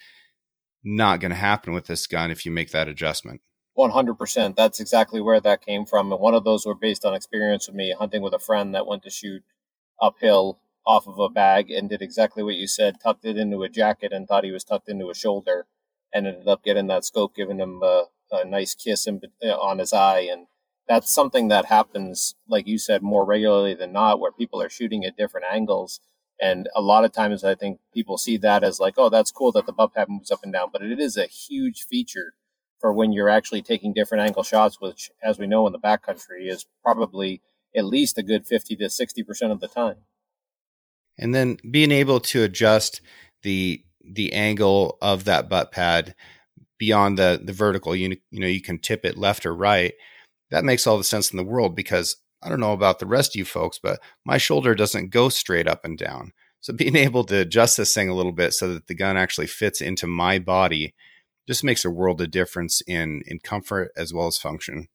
not 0.84 1.22
going 1.22 1.32
to 1.32 1.38
happen 1.38 1.72
with 1.74 1.88
this 1.88 2.08
gun 2.08 2.30
if 2.30 2.46
you 2.46 2.52
make 2.52 2.72
that 2.72 2.90
adjustment. 2.90 3.40
100%. 3.78 4.58
That's 4.58 4.82
exactly 4.82 5.22
where 5.22 5.40
that 5.40 5.66
came 5.66 5.86
from. 5.86 6.12
And 6.12 6.20
one 6.20 6.34
of 6.34 6.44
those 6.44 6.66
were 6.66 6.76
based 6.76 7.06
on 7.06 7.14
experience 7.14 7.68
with 7.68 7.76
me 7.78 7.96
hunting 7.98 8.22
with 8.22 8.34
a 8.34 8.40
friend 8.40 8.76
that 8.76 8.86
went 8.86 9.04
to 9.04 9.10
shoot 9.10 9.44
uphill 10.02 10.60
off 10.86 11.08
of 11.08 11.18
a 11.18 11.30
bag 11.30 11.72
and 11.72 11.90
did 11.90 12.02
exactly 12.02 12.44
what 12.44 12.56
you 12.56 12.68
said, 12.68 13.00
tucked 13.00 13.24
it 13.24 13.38
into 13.38 13.64
a 13.64 13.70
jacket 13.70 14.12
and 14.12 14.28
thought 14.28 14.44
he 14.44 14.52
was 14.52 14.66
tucked 14.66 14.90
into 14.90 15.10
a 15.10 15.16
shoulder 15.16 15.68
and 16.14 16.28
ended 16.28 16.50
up 16.50 16.66
getting 16.66 16.88
that 16.88 17.06
scope, 17.06 17.34
giving 17.34 17.60
him 17.60 17.82
a, 17.82 18.08
a 18.32 18.44
nice 18.44 18.76
kiss 18.76 19.08
in, 19.08 19.22
uh, 19.42 19.52
on 19.52 19.80
his 19.80 19.94
eye. 19.94 20.28
And 20.30 20.48
that's 20.92 21.14
something 21.14 21.48
that 21.48 21.66
happens, 21.66 22.36
like 22.48 22.68
you 22.68 22.78
said, 22.78 23.02
more 23.02 23.26
regularly 23.26 23.74
than 23.74 23.94
not, 23.94 24.20
where 24.20 24.32
people 24.32 24.62
are 24.62 24.70
shooting 24.70 25.06
at 25.06 25.16
different 25.16 25.46
angles 25.50 26.02
and 26.42 26.68
a 26.76 26.82
lot 26.82 27.06
of 27.06 27.12
times 27.12 27.44
I 27.44 27.54
think 27.54 27.80
people 27.94 28.18
see 28.18 28.36
that 28.38 28.64
as 28.64 28.80
like, 28.80 28.96
oh, 28.98 29.10
that's 29.10 29.32
cool 29.32 29.52
that 29.52 29.68
the 29.68 29.72
butt 29.72 29.94
pad 29.94 30.10
moves 30.10 30.32
up 30.32 30.40
and 30.44 30.52
down, 30.52 30.70
but 30.74 30.82
it 30.82 31.00
is 31.00 31.16
a 31.16 31.28
huge 31.28 31.84
feature 31.84 32.34
for 32.80 32.92
when 32.92 33.14
you're 33.14 33.30
actually 33.30 33.62
taking 33.62 33.94
different 33.94 34.24
angle 34.24 34.42
shots, 34.42 34.82
which, 34.82 35.12
as 35.22 35.38
we 35.38 35.46
know 35.46 35.68
in 35.68 35.72
the 35.72 35.80
backcountry, 35.80 36.50
is 36.50 36.66
probably 36.84 37.42
at 37.76 37.86
least 37.86 38.18
a 38.18 38.24
good 38.24 38.48
50 38.48 38.76
to 38.78 38.86
60% 38.86 39.52
of 39.52 39.60
the 39.60 39.68
time. 39.68 39.98
And 41.20 41.36
then 41.36 41.58
being 41.70 41.92
able 41.92 42.20
to 42.22 42.44
adjust 42.44 43.02
the 43.44 43.84
the 44.04 44.34
angle 44.34 44.98
of 45.00 45.26
that 45.26 45.48
butt 45.48 45.72
pad 45.72 46.16
beyond 46.80 47.20
the 47.20 47.40
the 47.44 47.54
vertical, 47.54 47.96
you, 47.96 48.18
you 48.32 48.40
know, 48.40 48.48
you 48.48 48.62
can 48.62 48.80
tip 48.80 49.06
it 49.06 49.16
left 49.16 49.46
or 49.46 49.54
right. 49.54 49.94
That 50.52 50.66
makes 50.66 50.86
all 50.86 50.98
the 50.98 51.04
sense 51.04 51.32
in 51.32 51.38
the 51.38 51.44
world 51.44 51.76
because 51.76 52.18
I 52.44 52.50
don't 52.50 52.60
know 52.60 52.74
about 52.74 53.00
the 53.00 53.06
rest 53.06 53.36
of 53.36 53.40
you 53.40 53.46
folks, 53.46 53.80
but 53.82 54.00
my 54.26 54.38
shoulder 54.38 54.76
doesn't 54.76 55.12
go 55.12 55.30
straight 55.30 55.68
up 55.68 55.86
and 55.86 55.98
down. 55.98 56.34
So 56.60 56.74
being 56.78 56.96
able 56.96 57.24
to 57.26 57.40
adjust 57.40 57.78
this 57.78 57.94
thing 57.94 58.10
a 58.10 58.16
little 58.16 58.32
bit 58.32 58.54
so 58.54 58.74
that 58.74 58.88
the 58.88 58.96
gun 58.96 59.18
actually 59.18 59.48
fits 59.48 59.82
into 59.82 60.08
my 60.08 60.40
body 60.40 60.94
just 61.48 61.64
makes 61.64 61.84
a 61.84 61.90
world 61.90 62.22
of 62.22 62.32
difference 62.32 62.82
in 62.88 63.24
in 63.26 63.40
comfort 63.40 63.92
as 63.98 64.14
well 64.14 64.28
as 64.28 64.38
function. 64.38 64.88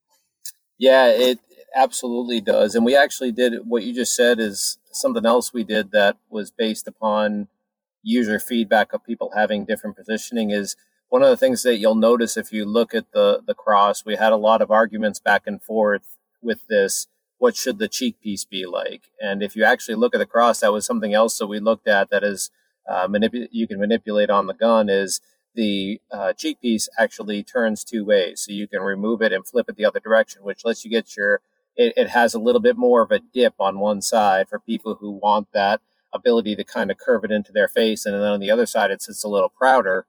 Yeah, 0.78 1.08
it 1.08 1.38
absolutely 1.74 2.40
does. 2.40 2.74
And 2.74 2.84
we 2.84 2.96
actually 2.96 3.32
did 3.32 3.54
what 3.64 3.82
you 3.82 3.94
just 3.94 4.14
said 4.14 4.38
is 4.38 4.78
something 4.92 5.26
else 5.26 5.52
we 5.52 5.64
did 5.64 5.90
that 5.92 6.16
was 6.30 6.50
based 6.50 6.86
upon 6.86 7.48
user 8.02 8.38
feedback 8.38 8.92
of 8.92 9.04
people 9.04 9.32
having 9.34 9.64
different 9.64 9.96
positioning 9.96 10.50
is 10.50 10.76
one 11.08 11.22
of 11.22 11.28
the 11.28 11.36
things 11.36 11.62
that 11.62 11.78
you'll 11.78 11.94
notice 11.94 12.36
if 12.36 12.52
you 12.52 12.64
look 12.64 12.94
at 12.94 13.12
the 13.12 13.42
the 13.46 13.54
cross 13.54 14.04
we 14.04 14.16
had 14.16 14.32
a 14.32 14.36
lot 14.36 14.62
of 14.62 14.70
arguments 14.70 15.20
back 15.20 15.42
and 15.46 15.62
forth 15.62 16.16
with 16.42 16.66
this 16.68 17.06
what 17.38 17.56
should 17.56 17.78
the 17.78 17.88
cheek 17.88 18.20
piece 18.20 18.44
be 18.44 18.66
like? 18.66 19.10
And 19.20 19.42
if 19.42 19.56
you 19.56 19.64
actually 19.64 19.96
look 19.96 20.14
at 20.14 20.18
the 20.18 20.26
cross, 20.26 20.60
that 20.60 20.72
was 20.72 20.86
something 20.86 21.12
else 21.12 21.38
that 21.38 21.46
we 21.46 21.60
looked 21.60 21.88
at 21.88 22.10
that 22.10 22.24
is 22.24 22.50
uh, 22.88 23.06
manip- 23.08 23.48
you 23.50 23.66
can 23.66 23.78
manipulate 23.78 24.30
on 24.30 24.46
the 24.46 24.54
gun 24.54 24.88
is 24.88 25.20
the 25.54 26.00
uh, 26.10 26.32
cheek 26.32 26.60
piece 26.60 26.88
actually 26.98 27.42
turns 27.42 27.82
two 27.84 28.04
ways. 28.04 28.42
So 28.42 28.52
you 28.52 28.68
can 28.68 28.82
remove 28.82 29.22
it 29.22 29.32
and 29.32 29.46
flip 29.46 29.68
it 29.68 29.76
the 29.76 29.84
other 29.84 30.00
direction, 30.00 30.42
which 30.44 30.64
lets 30.64 30.84
you 30.84 30.90
get 30.90 31.16
your, 31.16 31.40
it, 31.76 31.94
it 31.96 32.10
has 32.10 32.34
a 32.34 32.38
little 32.38 32.60
bit 32.60 32.76
more 32.76 33.02
of 33.02 33.10
a 33.10 33.20
dip 33.20 33.54
on 33.58 33.78
one 33.78 34.02
side 34.02 34.48
for 34.48 34.58
people 34.58 34.96
who 34.96 35.10
want 35.10 35.48
that 35.52 35.80
ability 36.12 36.56
to 36.56 36.64
kind 36.64 36.90
of 36.90 36.98
curve 36.98 37.24
it 37.24 37.30
into 37.30 37.52
their 37.52 37.68
face. 37.68 38.06
And 38.06 38.14
then 38.14 38.22
on 38.22 38.40
the 38.40 38.50
other 38.50 38.66
side, 38.66 38.90
it 38.90 39.02
sits 39.02 39.24
a 39.24 39.28
little 39.28 39.48
prouder 39.48 40.06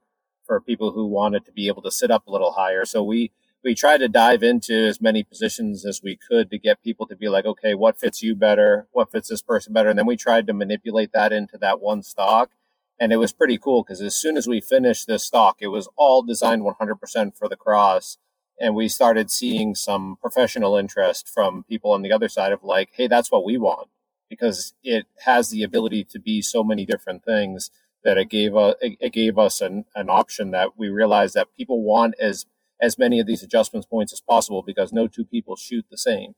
for 0.48 0.60
people 0.60 0.92
who 0.92 1.06
wanted 1.06 1.44
to 1.44 1.52
be 1.52 1.68
able 1.68 1.82
to 1.82 1.90
sit 1.92 2.10
up 2.10 2.26
a 2.26 2.30
little 2.30 2.52
higher. 2.52 2.84
So 2.84 3.04
we, 3.04 3.30
we 3.62 3.74
tried 3.74 3.98
to 3.98 4.08
dive 4.08 4.42
into 4.42 4.74
as 4.74 5.00
many 5.00 5.22
positions 5.22 5.86
as 5.86 6.02
we 6.02 6.16
could 6.16 6.50
to 6.50 6.58
get 6.58 6.82
people 6.82 7.06
to 7.06 7.14
be 7.14 7.28
like, 7.28 7.44
okay, 7.44 7.74
what 7.74 8.00
fits 8.00 8.22
you 8.22 8.34
better? 8.34 8.88
What 8.92 9.12
fits 9.12 9.28
this 9.28 9.42
person 9.42 9.72
better? 9.72 9.90
And 9.90 9.98
then 9.98 10.06
we 10.06 10.16
tried 10.16 10.46
to 10.48 10.54
manipulate 10.54 11.12
that 11.12 11.32
into 11.32 11.58
that 11.58 11.80
one 11.80 12.02
stock. 12.02 12.50
And 12.98 13.12
it 13.12 13.18
was 13.18 13.32
pretty 13.32 13.58
cool 13.58 13.84
because 13.84 14.00
as 14.00 14.16
soon 14.16 14.36
as 14.36 14.48
we 14.48 14.60
finished 14.60 15.06
this 15.06 15.22
stock, 15.22 15.58
it 15.60 15.68
was 15.68 15.88
all 15.96 16.22
designed 16.22 16.62
100% 16.62 17.36
for 17.36 17.48
the 17.48 17.54
cross. 17.56 18.16
And 18.58 18.74
we 18.74 18.88
started 18.88 19.30
seeing 19.30 19.76
some 19.76 20.16
professional 20.20 20.76
interest 20.76 21.28
from 21.28 21.62
people 21.62 21.92
on 21.92 22.02
the 22.02 22.10
other 22.10 22.28
side 22.28 22.50
of 22.50 22.64
like, 22.64 22.88
hey, 22.94 23.06
that's 23.06 23.30
what 23.30 23.44
we 23.44 23.56
want 23.56 23.88
because 24.28 24.74
it 24.82 25.06
has 25.24 25.50
the 25.50 25.62
ability 25.62 26.04
to 26.04 26.18
be 26.18 26.42
so 26.42 26.62
many 26.62 26.84
different 26.84 27.24
things 27.24 27.70
that 28.08 28.16
it 28.16 28.30
gave, 28.30 28.56
a, 28.56 28.74
it 28.80 29.12
gave 29.12 29.36
us 29.36 29.60
an, 29.60 29.84
an 29.94 30.08
option 30.08 30.50
that 30.52 30.78
we 30.78 30.88
realized 30.88 31.34
that 31.34 31.54
people 31.54 31.82
want 31.82 32.14
as 32.18 32.46
as 32.80 32.96
many 32.96 33.20
of 33.20 33.26
these 33.26 33.42
adjustments 33.42 33.86
points 33.86 34.14
as 34.14 34.20
possible 34.22 34.62
because 34.62 34.94
no 34.94 35.06
two 35.06 35.26
people 35.26 35.56
shoot 35.56 35.84
the 35.90 35.98
same. 35.98 36.34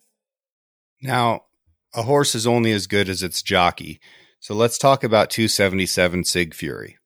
Now, 1.00 1.44
a 1.94 2.02
horse 2.02 2.34
is 2.34 2.44
only 2.44 2.72
as 2.72 2.88
good 2.88 3.08
as 3.08 3.22
its 3.22 3.40
jockey. 3.40 4.00
So 4.40 4.54
let's 4.54 4.78
talk 4.78 5.04
about 5.04 5.30
277 5.30 6.24
Sig 6.24 6.54
Fury. 6.54 6.98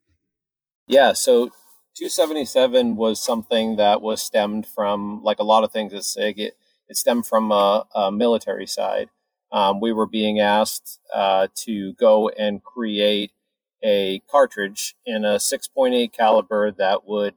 Yeah, 0.86 1.12
so 1.12 1.48
277 1.96 2.96
was 2.96 3.22
something 3.22 3.76
that 3.76 4.00
was 4.00 4.22
stemmed 4.22 4.66
from, 4.66 5.22
like 5.22 5.40
a 5.40 5.44
lot 5.44 5.62
of 5.62 5.72
things 5.72 5.92
at 5.92 6.04
Sig, 6.04 6.38
it, 6.38 6.56
it 6.88 6.96
stemmed 6.96 7.26
from 7.26 7.52
a, 7.52 7.86
a 7.94 8.10
military 8.10 8.66
side. 8.66 9.10
Um, 9.52 9.80
we 9.80 9.92
were 9.92 10.06
being 10.06 10.40
asked 10.40 11.00
uh, 11.12 11.48
to 11.64 11.92
go 11.94 12.30
and 12.30 12.62
create 12.62 13.32
a 13.84 14.22
cartridge 14.30 14.96
in 15.04 15.24
a 15.24 15.36
6.8 15.36 16.12
caliber 16.12 16.72
that 16.72 17.06
would 17.06 17.34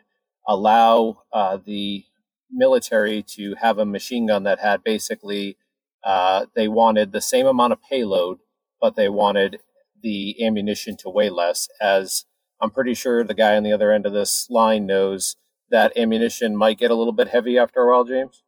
allow 0.48 1.24
uh, 1.34 1.58
the 1.64 2.06
military 2.50 3.22
to 3.22 3.56
have 3.56 3.78
a 3.78 3.86
machine 3.86 4.28
gun 4.28 4.44
that 4.44 4.60
had 4.60 4.84
basically 4.84 5.58
uh, 6.04 6.46
they 6.56 6.68
wanted 6.68 7.12
the 7.12 7.22
same 7.22 7.46
amount 7.46 7.74
of 7.74 7.80
payload, 7.82 8.40
but 8.80 8.96
they 8.96 9.10
wanted 9.10 9.60
the 10.02 10.44
ammunition 10.46 10.96
to 10.96 11.10
weigh 11.10 11.30
less 11.30 11.68
as 11.82 12.26
I'm 12.62 12.72
pretty 12.72 12.94
sure 12.94 13.24
the 13.24 13.34
guy 13.34 13.58
on 13.58 13.64
the 13.64 13.74
other 13.74 13.92
end 13.92 14.06
of 14.06 14.14
this 14.14 14.48
line 14.50 14.86
knows 14.86 15.36
that 15.70 15.98
ammunition 15.98 16.56
might 16.56 16.80
get 16.80 16.92
a 16.92 16.96
little 16.96 17.14
bit 17.14 17.28
heavy 17.28 17.58
after 17.58 17.82
a 17.82 17.92
while, 17.92 18.06
James. 18.06 18.44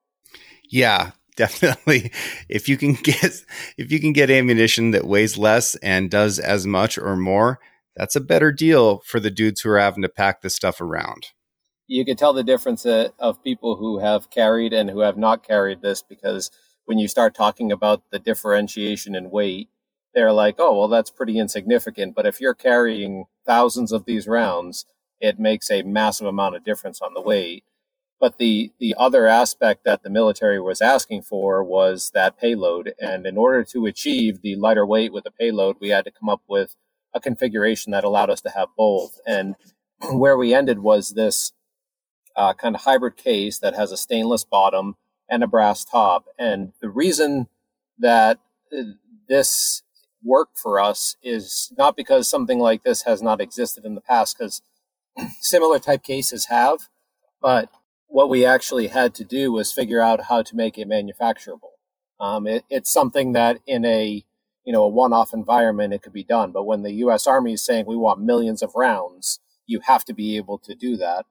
Yeah, 0.64 1.12
definitely. 1.36 2.12
If 2.48 2.70
you 2.70 2.78
can 2.78 2.94
get 2.94 3.44
if 3.78 3.92
you 3.92 4.00
can 4.00 4.14
get 4.14 4.30
ammunition 4.30 4.92
that 4.92 5.06
weighs 5.06 5.38
less 5.38 5.76
and 5.76 6.10
does 6.10 6.40
as 6.40 6.66
much 6.66 6.98
or 6.98 7.16
more, 7.16 7.60
that's 8.00 8.16
a 8.16 8.22
better 8.22 8.54
deal 8.54 9.00
for 9.00 9.20
the 9.20 9.30
dudes 9.30 9.60
who 9.60 9.70
are 9.70 9.78
having 9.78 10.02
to 10.04 10.10
pack 10.10 10.42
this 10.42 10.56
stuff 10.56 10.80
around. 10.80 11.28
You 11.86 12.06
can 12.06 12.16
tell 12.16 12.32
the 12.32 12.46
difference 12.46 12.86
uh, 12.86 13.10
of 13.20 13.44
people 13.44 13.76
who 13.76 14.00
have 14.00 14.30
carried 14.30 14.72
and 14.72 14.90
who 14.90 15.02
have 15.02 15.18
not 15.18 15.46
carried 15.46 15.82
this 15.82 16.02
because 16.02 16.50
when 16.86 16.98
you 16.98 17.10
start 17.10 17.36
talking 17.36 17.74
about 17.74 18.04
the 18.10 18.18
differentiation 18.18 19.16
in 19.16 19.30
weight, 19.30 19.68
they're 20.14 20.32
like, 20.32 20.56
oh, 20.60 20.80
well, 20.80 20.88
that's 20.88 21.12
pretty 21.12 21.38
insignificant. 21.38 22.16
But 22.16 22.26
if 22.26 22.40
you're 22.40 22.54
carrying 22.54 23.26
thousands 23.46 23.92
of 23.92 24.06
these 24.06 24.28
rounds, 24.28 24.86
it 25.20 25.38
makes 25.38 25.70
a 25.70 25.84
massive 25.84 26.26
amount 26.26 26.56
of 26.56 26.64
difference 26.64 27.02
on 27.02 27.14
the 27.14 27.22
weight. 27.22 27.66
But 28.18 28.38
the, 28.38 28.72
the 28.80 28.96
other 28.98 29.28
aspect 29.28 29.84
that 29.84 30.04
the 30.04 30.10
military 30.10 30.62
was 30.62 30.82
asking 30.82 31.24
for 31.24 31.62
was 31.66 32.12
that 32.14 32.40
payload. 32.40 32.94
And 32.98 33.26
in 33.26 33.38
order 33.38 33.66
to 33.66 33.86
achieve 33.88 34.42
the 34.42 34.56
lighter 34.56 34.86
weight 34.86 35.12
with 35.12 35.26
the 35.26 35.32
payload, 35.32 35.78
we 35.82 35.90
had 35.90 36.06
to 36.06 36.12
come 36.12 36.30
up 36.30 36.42
with 36.48 36.78
a 37.14 37.20
configuration 37.20 37.92
that 37.92 38.04
allowed 38.04 38.30
us 38.30 38.42
to 38.42 38.50
have 38.50 38.70
both. 38.78 39.20
And 39.26 39.56
where 40.12 40.38
we 40.38 40.54
ended 40.54 40.80
was 40.80 41.12
this 41.12 41.54
uh, 42.36 42.54
kind 42.54 42.76
of 42.76 42.82
hybrid 42.82 43.18
case 43.18 43.60
that 43.60 43.76
has 43.76 43.92
a 43.92 43.98
stainless 43.98 44.44
bottom 44.44 44.96
and 45.30 45.44
a 45.44 45.48
brass 45.48 45.84
top. 45.86 46.26
And 46.38 46.74
the 46.82 46.90
reason 46.90 47.48
that 47.98 48.40
uh, 48.78 48.84
this 49.28 49.84
worked 50.24 50.58
for 50.58 50.80
us 50.80 51.16
is 51.24 51.72
not 51.78 51.96
because 51.96 52.28
something 52.28 52.60
like 52.60 52.84
this 52.84 53.04
has 53.04 53.22
not 53.22 53.42
existed 53.42 53.86
in 53.86 53.96
the 53.96 54.02
past, 54.02 54.38
because 54.38 54.62
similar 55.40 55.80
type 55.80 56.04
cases 56.04 56.46
have, 56.46 56.90
but 57.42 57.70
what 58.08 58.30
we 58.30 58.44
actually 58.44 58.88
had 58.88 59.14
to 59.16 59.24
do 59.24 59.52
was 59.52 59.72
figure 59.72 60.02
out 60.02 60.26
how 60.26 60.42
to 60.42 60.56
make 60.56 60.78
it 60.78 60.88
manufacturable. 60.88 61.74
Um, 62.20 62.48
it, 62.48 62.66
it's 62.70 62.92
something 62.92 63.34
that 63.34 63.60
in 63.66 63.86
a 63.86 64.26
you 64.70 64.74
know 64.74 64.84
a 64.84 64.88
one-off 64.88 65.34
environment 65.34 65.96
it 65.96 66.04
could 66.04 66.14
be 66.14 66.24
done, 66.24 66.52
but 66.52 66.64
when 66.64 66.84
the 66.84 66.92
U.S. 67.06 67.26
Army 67.26 67.54
is 67.54 67.66
saying 67.66 67.86
we 67.88 67.96
want 67.96 68.22
millions 68.22 68.62
of 68.62 68.76
rounds, 68.76 69.40
you 69.66 69.80
have 69.80 70.06
to 70.06 70.14
be 70.14 70.38
able 70.38 70.60
to 70.60 70.76
do 70.76 70.96
that. 70.98 71.26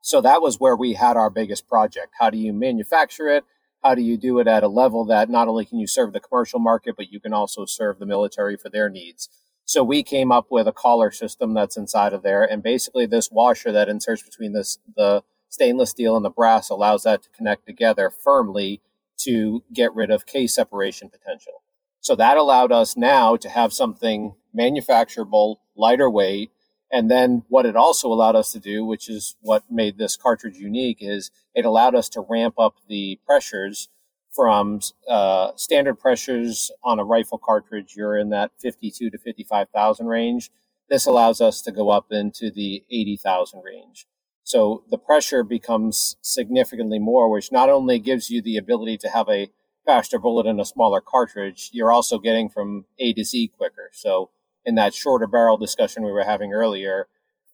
So 0.00 0.20
that 0.20 0.40
was 0.40 0.60
where 0.60 0.76
we 0.76 0.92
had 0.92 1.16
our 1.16 1.28
biggest 1.28 1.66
project. 1.66 2.14
How 2.20 2.30
do 2.30 2.38
you 2.38 2.52
manufacture 2.52 3.26
it? 3.26 3.42
How 3.82 3.96
do 3.96 4.02
you 4.02 4.16
do 4.16 4.38
it 4.38 4.46
at 4.46 4.62
a 4.62 4.68
level 4.68 5.04
that 5.06 5.28
not 5.28 5.48
only 5.48 5.64
can 5.64 5.80
you 5.80 5.88
serve 5.88 6.12
the 6.12 6.20
commercial 6.20 6.60
market, 6.60 6.94
but 6.96 7.10
you 7.10 7.18
can 7.18 7.32
also 7.32 7.64
serve 7.64 7.98
the 7.98 8.06
military 8.06 8.56
for 8.56 8.68
their 8.68 8.88
needs? 8.88 9.28
So 9.64 9.82
we 9.82 10.04
came 10.04 10.30
up 10.30 10.46
with 10.48 10.68
a 10.68 10.72
collar 10.72 11.10
system 11.10 11.54
that's 11.54 11.76
inside 11.76 12.12
of 12.12 12.22
there, 12.22 12.44
and 12.44 12.62
basically 12.62 13.06
this 13.06 13.28
washer 13.28 13.72
that 13.72 13.88
inserts 13.88 14.22
between 14.22 14.52
this 14.52 14.78
the 14.96 15.24
stainless 15.48 15.90
steel 15.90 16.14
and 16.14 16.24
the 16.24 16.30
brass 16.30 16.70
allows 16.70 17.02
that 17.02 17.24
to 17.24 17.28
connect 17.30 17.66
together 17.66 18.08
firmly 18.08 18.80
to 19.18 19.64
get 19.74 19.92
rid 19.96 20.12
of 20.12 20.26
case 20.26 20.54
separation 20.54 21.10
potential. 21.10 21.61
So 22.02 22.16
that 22.16 22.36
allowed 22.36 22.72
us 22.72 22.96
now 22.96 23.36
to 23.36 23.48
have 23.48 23.72
something 23.72 24.34
manufacturable, 24.54 25.56
lighter 25.76 26.10
weight, 26.10 26.50
and 26.90 27.08
then 27.08 27.44
what 27.48 27.64
it 27.64 27.76
also 27.76 28.08
allowed 28.08 28.34
us 28.34 28.50
to 28.52 28.58
do, 28.58 28.84
which 28.84 29.08
is 29.08 29.36
what 29.40 29.62
made 29.70 29.96
this 29.96 30.16
cartridge 30.16 30.56
unique, 30.56 30.98
is 31.00 31.30
it 31.54 31.64
allowed 31.64 31.94
us 31.94 32.08
to 32.10 32.26
ramp 32.28 32.56
up 32.58 32.74
the 32.88 33.20
pressures 33.24 33.88
from 34.32 34.80
uh, 35.08 35.52
standard 35.54 35.94
pressures 36.00 36.72
on 36.82 36.98
a 36.98 37.04
rifle 37.04 37.38
cartridge. 37.38 37.94
You're 37.96 38.18
in 38.18 38.30
that 38.30 38.50
52 38.58 39.10
to 39.10 39.18
55,000 39.18 40.06
range. 40.06 40.50
This 40.88 41.06
allows 41.06 41.40
us 41.40 41.62
to 41.62 41.70
go 41.70 41.90
up 41.90 42.06
into 42.10 42.50
the 42.50 42.82
80,000 42.90 43.62
range. 43.62 44.06
So 44.42 44.82
the 44.90 44.98
pressure 44.98 45.44
becomes 45.44 46.16
significantly 46.20 46.98
more, 46.98 47.30
which 47.30 47.52
not 47.52 47.70
only 47.70 48.00
gives 48.00 48.28
you 48.28 48.42
the 48.42 48.56
ability 48.56 48.98
to 48.98 49.08
have 49.08 49.28
a 49.28 49.50
faster 49.84 50.18
bullet 50.18 50.46
in 50.46 50.60
a 50.60 50.64
smaller 50.64 51.00
cartridge, 51.00 51.70
you're 51.72 51.92
also 51.92 52.18
getting 52.18 52.48
from 52.48 52.84
A 52.98 53.12
to 53.14 53.24
Z 53.24 53.52
quicker. 53.56 53.90
So 53.92 54.30
in 54.64 54.74
that 54.76 54.94
shorter 54.94 55.26
barrel 55.26 55.56
discussion 55.56 56.04
we 56.04 56.12
were 56.12 56.24
having 56.24 56.52
earlier, 56.52 57.08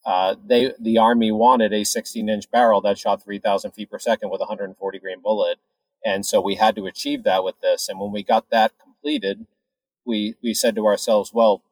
uh, 0.05 0.37
they 0.45 0.73
the 0.81 0.99
army 0.99 1.33
wanted 1.33 1.73
a 1.73 1.85
16 1.85 2.29
inch 2.29 2.51
barrel 2.51 2.81
that 2.83 2.99
shot 2.99 3.23
3,000 3.23 3.73
feet 3.73 3.91
per 3.91 3.99
second 3.99 4.31
with 4.31 4.41
a 4.41 4.49
140 4.49 4.99
grain 4.99 5.21
bullet, 5.23 5.59
and 6.05 6.25
so 6.25 6.41
we 6.41 6.55
had 6.55 6.77
to 6.77 6.87
achieve 6.87 7.25
that 7.25 7.45
with 7.45 7.61
this. 7.61 7.89
And 7.89 8.01
when 8.01 8.13
we 8.13 8.23
got 8.23 8.51
that 8.51 8.73
completed, 8.79 9.47
we 10.07 10.35
we 10.43 10.55
said 10.55 10.77
to 10.77 10.87
ourselves, 10.87 11.33
well, 11.35 11.63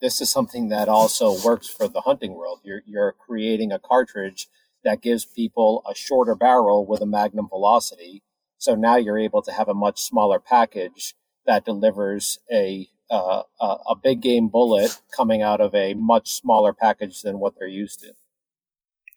this 0.00 0.20
is 0.20 0.30
something 0.30 0.68
that 0.68 0.88
also 0.88 1.40
works 1.44 1.68
for 1.68 1.88
the 1.88 2.02
hunting 2.02 2.34
world. 2.34 2.60
You're 2.64 2.82
you're 2.86 3.12
creating 3.12 3.72
a 3.72 3.78
cartridge 3.78 4.48
that 4.84 5.00
gives 5.00 5.24
people 5.24 5.82
a 5.88 5.94
shorter 5.94 6.34
barrel 6.34 6.84
with 6.86 7.00
a 7.00 7.06
magnum 7.06 7.48
velocity. 7.48 8.22
So 8.64 8.74
now 8.74 8.96
you're 8.96 9.18
able 9.18 9.42
to 9.42 9.52
have 9.52 9.68
a 9.68 9.74
much 9.74 10.00
smaller 10.00 10.40
package 10.40 11.14
that 11.44 11.66
delivers 11.66 12.38
a 12.50 12.88
uh, 13.10 13.42
a, 13.60 13.94
big 14.02 14.22
game 14.22 14.48
bullet 14.48 14.98
coming 15.14 15.42
out 15.42 15.60
of 15.60 15.74
a 15.74 15.92
much 15.92 16.32
smaller 16.32 16.72
package 16.72 17.20
than 17.20 17.38
what 17.38 17.52
they're 17.58 17.68
used 17.68 18.00
to. 18.00 18.14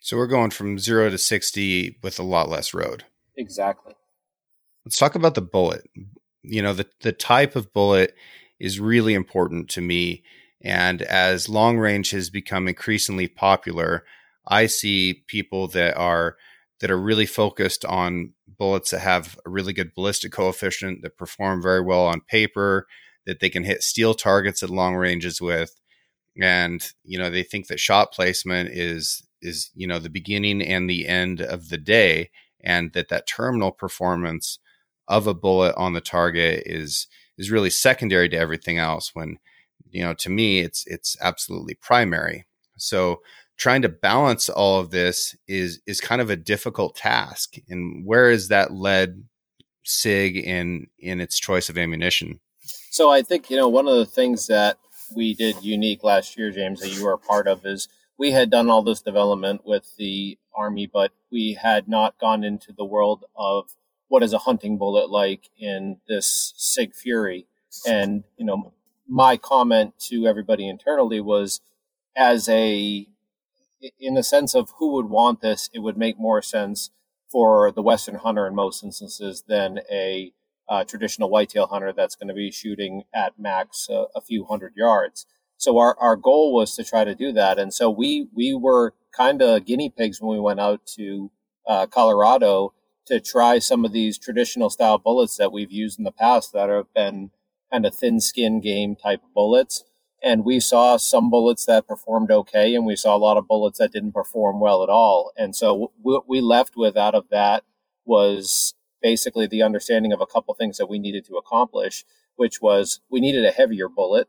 So 0.02 0.18
we're 0.18 0.28
going 0.28 0.52
from 0.52 0.78
zero 0.78 1.10
to 1.10 1.18
60 1.18 1.98
with 2.04 2.20
a 2.20 2.24
lot 2.24 2.50
less 2.50 2.74
road. 2.74 3.06
Exactly. 3.38 3.94
Let's 4.86 4.98
talk 4.98 5.16
about 5.16 5.36
the 5.36 5.42
bullet. 5.42 5.90
You 6.44 6.62
know, 6.62 6.74
the, 6.74 6.88
the 7.00 7.14
type 7.14 7.56
of 7.56 7.72
bullet 7.72 8.14
is 8.60 8.82
really 8.82 9.14
important 9.14 9.70
to 9.70 9.82
me. 9.82 10.24
And 10.62 11.02
as 11.02 11.48
long 11.48 11.78
range 11.78 12.12
has 12.12 12.30
become 12.30 12.68
increasingly 12.68 13.30
popular, 13.30 14.04
I 14.46 14.66
see 14.66 15.24
people 15.28 15.70
that 15.70 15.96
are 15.96 16.36
that 16.82 16.92
are 16.92 17.00
really 17.00 17.26
focused 17.26 17.86
on 17.86 18.34
bullets 18.58 18.92
that 18.92 19.00
have 19.00 19.40
a 19.46 19.50
really 19.50 19.74
good 19.74 19.94
ballistic 19.94 20.32
coefficient 20.32 21.02
that 21.02 21.18
perform 21.18 21.62
very 21.62 21.82
well 21.82 22.06
on 22.08 22.22
paper, 22.22 22.88
that 23.26 23.40
they 23.40 23.50
can 23.50 23.64
hit 23.64 23.84
steel 23.84 24.14
targets 24.14 24.64
at 24.64 24.70
long 24.70 24.96
ranges 24.96 25.42
with. 25.42 25.80
And 26.42 26.82
you 27.04 27.18
know 27.18 27.30
they 27.30 27.44
think 27.44 27.68
that 27.68 27.80
shot 27.80 28.14
placement 28.14 28.70
is 28.70 29.24
is 29.42 29.72
you 29.76 29.88
know 29.88 30.00
the 30.00 30.10
beginning 30.10 30.62
and 30.62 30.90
the 30.90 31.08
end 31.08 31.42
of 31.42 31.70
the 31.70 31.78
day 31.78 32.30
and 32.62 32.94
that 32.94 33.10
that 33.10 33.28
terminal 33.28 33.72
performance 33.72 34.60
of 35.08 35.28
a 35.28 35.34
bullet 35.34 35.74
on 35.78 35.94
the 35.94 36.02
target 36.02 36.64
is 36.66 37.08
is 37.38 37.52
really 37.52 37.70
secondary 37.70 38.30
to 38.30 38.38
everything 38.38 38.78
else 38.78 39.12
when 39.14 39.38
you 39.90 40.04
know 40.04 40.14
to 40.14 40.30
me 40.30 40.60
it's 40.60 40.86
it's 40.88 41.18
absolutely 41.22 41.76
primary. 41.76 42.46
So 42.78 43.22
trying 43.58 43.82
to 43.82 43.90
balance 43.90 44.50
all 44.50 44.80
of 44.80 44.92
this 44.92 45.36
is 45.48 45.82
is 45.86 46.00
kind 46.00 46.22
of 46.22 46.30
a 46.30 46.36
difficult 46.36 46.96
task 46.96 47.56
and 47.68 48.06
where 48.06 48.32
has 48.32 48.48
that 48.48 48.72
led 48.72 49.24
sig 49.84 50.38
in 50.38 50.88
in 51.00 51.20
its 51.22 51.40
choice 51.40 51.70
of 51.70 51.78
ammunition 51.78 52.40
so 52.98 53.12
I 53.12 53.22
think, 53.22 53.52
you 53.52 53.58
know, 53.58 53.68
one 53.68 53.88
of 53.88 53.96
the 53.96 54.08
things 54.08 54.48
that 54.48 54.80
we 55.16 55.36
did 55.36 55.62
unique 55.62 56.04
last 56.04 56.36
year, 56.36 56.50
James, 56.50 56.80
that 56.82 56.90
you 56.90 57.06
were 57.06 57.14
a 57.14 57.18
part 57.20 57.48
of 57.48 57.64
is 57.64 57.88
we 58.18 58.32
had 58.32 58.50
done 58.50 58.72
all 58.72 58.82
this 58.82 59.04
development 59.04 59.62
with 59.66 59.96
the 59.98 60.40
Army, 60.56 60.90
but 60.92 61.12
we 61.32 61.54
had 61.54 61.88
not 61.88 62.18
gone 62.18 62.44
into 62.44 62.74
the 62.74 62.84
world 62.84 63.26
of 63.36 63.70
what 64.08 64.24
is 64.24 64.34
a 64.34 64.40
hunting 64.40 64.80
bullet 64.80 65.12
like 65.12 65.50
in 65.60 65.98
this 66.08 66.54
SIG 66.58 66.96
Fury. 66.96 67.46
And, 67.86 68.24
you 68.36 68.46
know, 68.46 68.74
my 69.08 69.38
comment 69.38 69.94
to 70.08 70.26
everybody 70.26 70.68
internally 70.68 71.22
was 71.22 71.62
as 72.16 72.50
a, 72.50 73.08
in 74.00 74.16
the 74.16 74.24
sense 74.24 74.56
of 74.56 74.72
who 74.78 74.94
would 74.94 75.10
want 75.10 75.42
this, 75.42 75.70
it 75.74 75.80
would 75.80 75.98
make 75.98 76.20
more 76.20 76.42
sense 76.42 76.92
for 77.32 77.72
the 77.72 77.82
Western 77.82 78.16
hunter 78.16 78.48
in 78.48 78.56
most 78.56 78.84
instances 78.84 79.44
than 79.48 79.80
a 79.92 80.32
uh, 80.70 80.84
traditional 80.84 81.30
whitetail 81.30 81.68
hunter 81.68 81.94
that's 81.94 82.16
going 82.16 82.28
to 82.28 82.34
be 82.34 82.52
shooting 82.52 83.04
at 83.14 83.40
max 83.40 83.88
a, 83.90 84.06
a 84.16 84.22
few 84.22 84.46
hundred 84.46 84.74
yards. 84.76 85.26
So 85.58 85.78
our, 85.80 85.98
our 86.00 86.16
goal 86.16 86.54
was 86.54 86.76
to 86.76 86.84
try 86.84 87.04
to 87.04 87.16
do 87.16 87.32
that. 87.34 87.58
And 87.58 87.74
so 87.74 87.90
we, 87.90 88.28
we 88.34 88.54
were 88.54 88.94
kind 89.16 89.42
of 89.42 89.66
guinea 89.66 89.90
pigs 89.90 90.22
when 90.22 90.36
we 90.36 90.42
went 90.42 90.60
out 90.60 90.86
to 90.98 91.32
uh, 91.68 91.88
Colorado 91.88 92.74
to 93.08 93.20
try 93.20 93.60
some 93.60 93.86
of 93.86 93.92
these 93.92 94.18
traditional 94.18 94.70
style 94.70 94.98
bullets 94.98 95.38
that 95.38 95.52
we've 95.52 95.72
used 95.72 95.98
in 95.98 96.04
the 96.04 96.12
past 96.12 96.54
that 96.54 96.70
have 96.70 96.94
been 96.94 97.32
kind 97.72 97.86
of 97.86 97.96
thin 97.96 98.20
skin 98.20 98.62
game 98.62 98.96
type 98.96 99.22
bullets. 99.34 99.84
And 100.24 100.44
we 100.44 100.60
saw 100.60 100.98
some 100.98 101.30
bullets 101.30 101.66
that 101.66 101.88
performed 101.88 102.32
okay, 102.32 102.74
and 102.74 102.86
we 102.86 102.96
saw 102.96 103.16
a 103.16 103.20
lot 103.20 103.38
of 103.38 103.48
bullets 103.48 103.78
that 103.80 103.92
didn't 103.92 104.14
perform 104.14 104.60
well 104.60 104.84
at 104.84 104.90
all. 104.90 105.32
And 105.38 105.56
so 105.56 105.92
what 106.02 106.28
we 106.28 106.42
left 106.42 106.76
with 106.76 106.98
out 106.98 107.14
of 107.14 107.30
that 107.30 107.64
was 108.06 108.74
basically 109.02 109.46
the 109.46 109.62
understanding 109.62 110.12
of 110.12 110.22
a 110.22 110.26
couple 110.26 110.54
things 110.54 110.78
that 110.78 110.90
we 110.90 110.98
needed 110.98 111.26
to 111.26 111.36
accomplish, 111.36 112.04
which 112.36 112.62
was 112.62 113.00
we 113.10 113.20
needed 113.20 113.46
a 113.46 113.52
heavier 113.52 113.88
bullet 113.88 114.28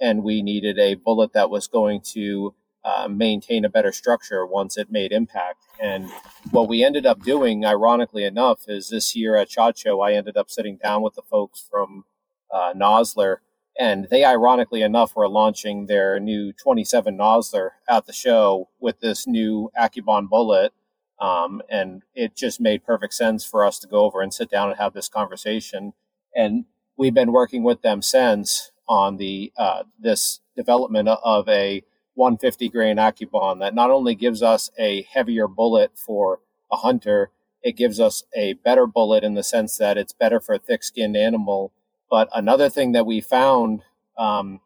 and 0.00 0.22
we 0.22 0.42
needed 0.42 0.78
a 0.78 0.94
bullet 0.94 1.32
that 1.32 1.50
was 1.50 1.66
going 1.66 2.00
to 2.00 2.54
uh, 2.84 3.08
maintain 3.08 3.64
a 3.64 3.68
better 3.68 3.92
structure 3.92 4.46
once 4.46 4.78
it 4.78 4.90
made 4.90 5.12
impact. 5.12 5.64
And 5.80 6.08
what 6.50 6.68
we 6.68 6.84
ended 6.84 7.06
up 7.06 7.22
doing, 7.22 7.64
ironically 7.64 8.24
enough, 8.24 8.62
is 8.68 8.88
this 8.88 9.14
year 9.14 9.36
at 9.36 9.50
SHOT 9.50 9.78
Show, 9.78 10.00
I 10.00 10.12
ended 10.12 10.36
up 10.36 10.50
sitting 10.50 10.76
down 10.76 11.02
with 11.02 11.14
the 11.14 11.22
folks 11.22 11.66
from 11.70 12.04
uh, 12.52 12.72
Nosler 12.74 13.38
And 13.78 14.08
they, 14.10 14.24
ironically 14.24 14.82
enough, 14.82 15.14
were 15.14 15.28
launching 15.28 15.86
their 15.86 16.18
new 16.18 16.52
27 16.52 17.16
Nosler 17.16 17.70
at 17.88 18.06
the 18.06 18.12
show 18.12 18.68
with 18.80 19.00
this 19.00 19.26
new 19.26 19.70
AccuBond 19.78 20.28
bullet. 20.28 20.72
Um, 21.20 21.62
and 21.70 22.02
it 22.14 22.36
just 22.36 22.60
made 22.60 22.84
perfect 22.84 23.14
sense 23.14 23.44
for 23.44 23.64
us 23.64 23.78
to 23.80 23.86
go 23.86 24.04
over 24.04 24.20
and 24.20 24.34
sit 24.34 24.50
down 24.50 24.68
and 24.68 24.78
have 24.78 24.94
this 24.94 25.08
conversation. 25.08 25.92
And 26.34 26.64
we've 26.96 27.14
been 27.14 27.32
working 27.32 27.62
with 27.62 27.82
them 27.82 28.02
since 28.02 28.72
on 28.88 29.16
the 29.16 29.52
uh, 29.56 29.84
this 29.98 30.40
development 30.56 31.08
of 31.08 31.48
a 31.48 31.82
150 32.14 32.68
grain 32.68 32.96
AccuBond 32.96 33.60
that 33.60 33.74
not 33.74 33.90
only 33.90 34.14
gives 34.14 34.42
us 34.42 34.70
a 34.78 35.02
heavier 35.02 35.46
bullet 35.46 35.92
for 35.94 36.40
a 36.70 36.76
hunter, 36.76 37.30
it 37.62 37.76
gives 37.76 38.00
us 38.00 38.24
a 38.34 38.54
better 38.54 38.86
bullet 38.86 39.22
in 39.22 39.34
the 39.34 39.44
sense 39.44 39.76
that 39.76 39.96
it's 39.96 40.12
better 40.12 40.40
for 40.40 40.54
a 40.54 40.58
thick 40.58 40.82
skinned 40.82 41.16
animal. 41.16 41.72
But 42.10 42.28
another 42.34 42.68
thing 42.68 42.92
that 42.92 43.06
we 43.06 43.20
found, 43.20 43.82
um, 44.16 44.60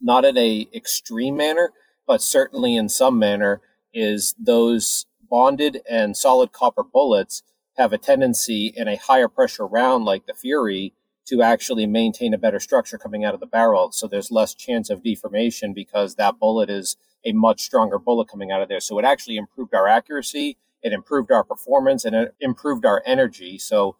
not 0.00 0.24
in 0.24 0.36
a 0.36 0.68
extreme 0.74 1.36
manner, 1.36 1.72
but 2.06 2.20
certainly 2.20 2.76
in 2.76 2.88
some 2.88 3.18
manner, 3.18 3.60
is 3.92 4.34
those 4.38 5.06
bonded 5.30 5.80
and 5.88 6.16
solid 6.16 6.52
copper 6.52 6.82
bullets 6.82 7.42
have 7.76 7.92
a 7.92 7.98
tendency 7.98 8.72
in 8.76 8.86
a 8.88 8.96
higher 8.96 9.28
pressure 9.28 9.66
round 9.66 10.04
like 10.04 10.26
the 10.26 10.34
Fury 10.34 10.92
to 11.26 11.42
actually 11.42 11.86
maintain 11.86 12.34
a 12.34 12.38
better 12.38 12.60
structure 12.60 12.98
coming 12.98 13.24
out 13.24 13.34
of 13.34 13.40
the 13.40 13.46
barrel. 13.46 13.90
So 13.92 14.06
there's 14.06 14.30
less 14.30 14.54
chance 14.54 14.90
of 14.90 15.02
deformation 15.02 15.72
because 15.72 16.16
that 16.16 16.38
bullet 16.38 16.68
is 16.68 16.96
a 17.24 17.32
much 17.32 17.62
stronger 17.62 17.98
bullet 17.98 18.28
coming 18.28 18.50
out 18.50 18.60
of 18.60 18.68
there. 18.68 18.80
So 18.80 18.98
it 18.98 19.04
actually 19.04 19.36
improved 19.36 19.74
our 19.74 19.88
accuracy, 19.88 20.58
it 20.82 20.92
improved 20.92 21.32
our 21.32 21.42
performance, 21.42 22.04
and 22.04 22.14
it 22.14 22.34
improved 22.40 22.84
our 22.84 23.02
energy. 23.06 23.58
So 23.58 23.96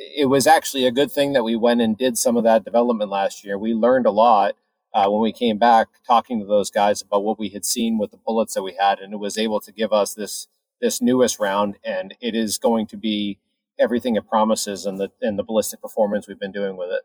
it 0.00 0.28
was 0.28 0.46
actually 0.46 0.86
a 0.86 0.90
good 0.90 1.12
thing 1.12 1.34
that 1.34 1.44
we 1.44 1.56
went 1.56 1.82
and 1.82 1.96
did 1.96 2.16
some 2.16 2.36
of 2.36 2.44
that 2.44 2.64
development 2.64 3.10
last 3.10 3.44
year. 3.44 3.58
We 3.58 3.74
learned 3.74 4.06
a 4.06 4.10
lot 4.10 4.54
uh, 4.94 5.08
when 5.10 5.20
we 5.20 5.32
came 5.32 5.58
back 5.58 5.88
talking 6.06 6.40
to 6.40 6.46
those 6.46 6.70
guys 6.70 7.02
about 7.02 7.22
what 7.22 7.38
we 7.38 7.50
had 7.50 7.66
seen 7.66 7.98
with 7.98 8.10
the 8.10 8.16
bullets 8.16 8.54
that 8.54 8.62
we 8.62 8.74
had, 8.80 8.98
and 8.98 9.12
it 9.12 9.18
was 9.18 9.36
able 9.36 9.60
to 9.60 9.72
give 9.72 9.92
us 9.92 10.14
this 10.14 10.48
this 10.80 11.02
newest 11.02 11.38
round, 11.38 11.76
and 11.84 12.14
it 12.20 12.34
is 12.34 12.56
going 12.56 12.86
to 12.86 12.96
be 12.96 13.38
everything 13.78 14.16
it 14.16 14.26
promises 14.26 14.86
and 14.86 14.98
the 14.98 15.10
and 15.20 15.38
the 15.38 15.44
ballistic 15.44 15.82
performance 15.82 16.26
we've 16.26 16.40
been 16.40 16.52
doing 16.52 16.76
with 16.76 16.90
it. 16.90 17.02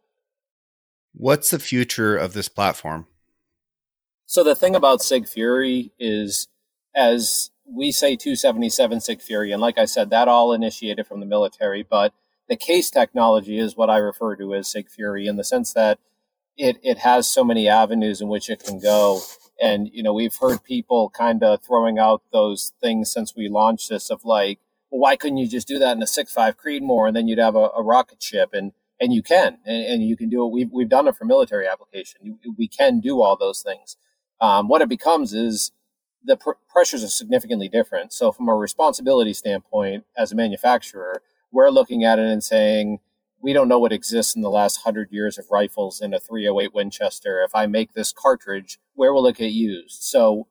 What's 1.13 1.49
the 1.49 1.59
future 1.59 2.15
of 2.15 2.33
this 2.33 2.47
platform? 2.47 3.07
So 4.25 4.43
the 4.43 4.55
thing 4.55 4.75
about 4.75 5.01
Sig 5.01 5.27
Fury 5.27 5.91
is, 5.99 6.47
as 6.95 7.51
we 7.65 7.91
say, 7.91 8.15
277 8.15 9.01
Sig 9.01 9.21
Fury, 9.21 9.51
and 9.51 9.61
like 9.61 9.77
I 9.77 9.85
said, 9.85 10.09
that 10.09 10.27
all 10.27 10.53
initiated 10.53 11.05
from 11.05 11.19
the 11.19 11.25
military, 11.25 11.83
but 11.83 12.13
the 12.47 12.55
case 12.55 12.89
technology 12.89 13.57
is 13.57 13.75
what 13.75 13.89
I 13.89 13.97
refer 13.97 14.35
to 14.35 14.53
as 14.53 14.67
Sig 14.67 14.89
Fury 14.89 15.27
in 15.27 15.35
the 15.35 15.43
sense 15.43 15.73
that 15.73 15.99
it 16.57 16.77
it 16.83 16.99
has 16.99 17.29
so 17.29 17.43
many 17.43 17.67
avenues 17.67 18.21
in 18.21 18.27
which 18.27 18.49
it 18.49 18.63
can 18.63 18.79
go. 18.79 19.21
And 19.61 19.89
you 19.91 20.03
know, 20.03 20.13
we've 20.13 20.35
heard 20.35 20.63
people 20.63 21.09
kind 21.09 21.43
of 21.43 21.61
throwing 21.63 21.97
out 21.97 22.21
those 22.31 22.73
things 22.81 23.11
since 23.11 23.35
we 23.35 23.49
launched 23.49 23.89
this 23.89 24.09
of 24.09 24.25
like, 24.25 24.59
well, 24.89 25.01
why 25.01 25.15
couldn't 25.15 25.37
you 25.37 25.47
just 25.47 25.67
do 25.67 25.79
that 25.79 25.95
in 25.95 26.03
a 26.03 26.07
six 26.07 26.31
five 26.31 26.55
Creedmoor 26.57 27.07
and 27.07 27.15
then 27.15 27.27
you'd 27.27 27.39
have 27.39 27.55
a, 27.55 27.69
a 27.77 27.83
rocket 27.83 28.21
ship 28.21 28.49
and 28.53 28.73
and 28.99 29.13
you 29.13 29.21
can 29.21 29.57
and, 29.65 29.85
and, 29.85 30.03
you 30.03 30.15
can 30.15 30.29
do 30.29 30.45
it. 30.45 30.51
We've 30.51 30.71
we've 30.71 30.89
done 30.89 31.07
it 31.07 31.15
for 31.15 31.25
military 31.25 31.67
application. 31.67 32.39
We 32.57 32.67
can 32.67 32.99
do 32.99 33.21
all 33.21 33.35
those 33.35 33.61
things. 33.61 33.97
Um, 34.39 34.67
what 34.67 34.81
it 34.81 34.89
becomes 34.89 35.33
is 35.33 35.71
the 36.23 36.37
pr- 36.37 36.51
pressures 36.69 37.03
are 37.03 37.09
significantly 37.09 37.69
different. 37.69 38.13
So 38.13 38.31
from 38.31 38.49
a 38.49 38.55
responsibility 38.55 39.33
standpoint, 39.33 40.05
as 40.17 40.31
a 40.31 40.35
manufacturer, 40.35 41.21
we're 41.51 41.69
looking 41.69 42.03
at 42.03 42.19
it 42.19 42.25
and 42.25 42.43
saying 42.43 42.99
we 43.41 43.53
don't 43.53 43.67
know 43.67 43.79
what 43.79 43.91
exists 43.93 44.35
in 44.35 44.41
the 44.41 44.49
last 44.49 44.77
hundred 44.77 45.11
years 45.11 45.37
of 45.37 45.45
rifles 45.51 46.01
in 46.01 46.13
a 46.13 46.19
308 46.19 46.73
Winchester. 46.73 47.43
If 47.43 47.53
I 47.53 47.67
make 47.67 47.93
this 47.93 48.11
cartridge, 48.11 48.79
where 48.95 49.13
will 49.13 49.27
it 49.27 49.37
get 49.37 49.51
used? 49.51 50.01
So 50.01 50.47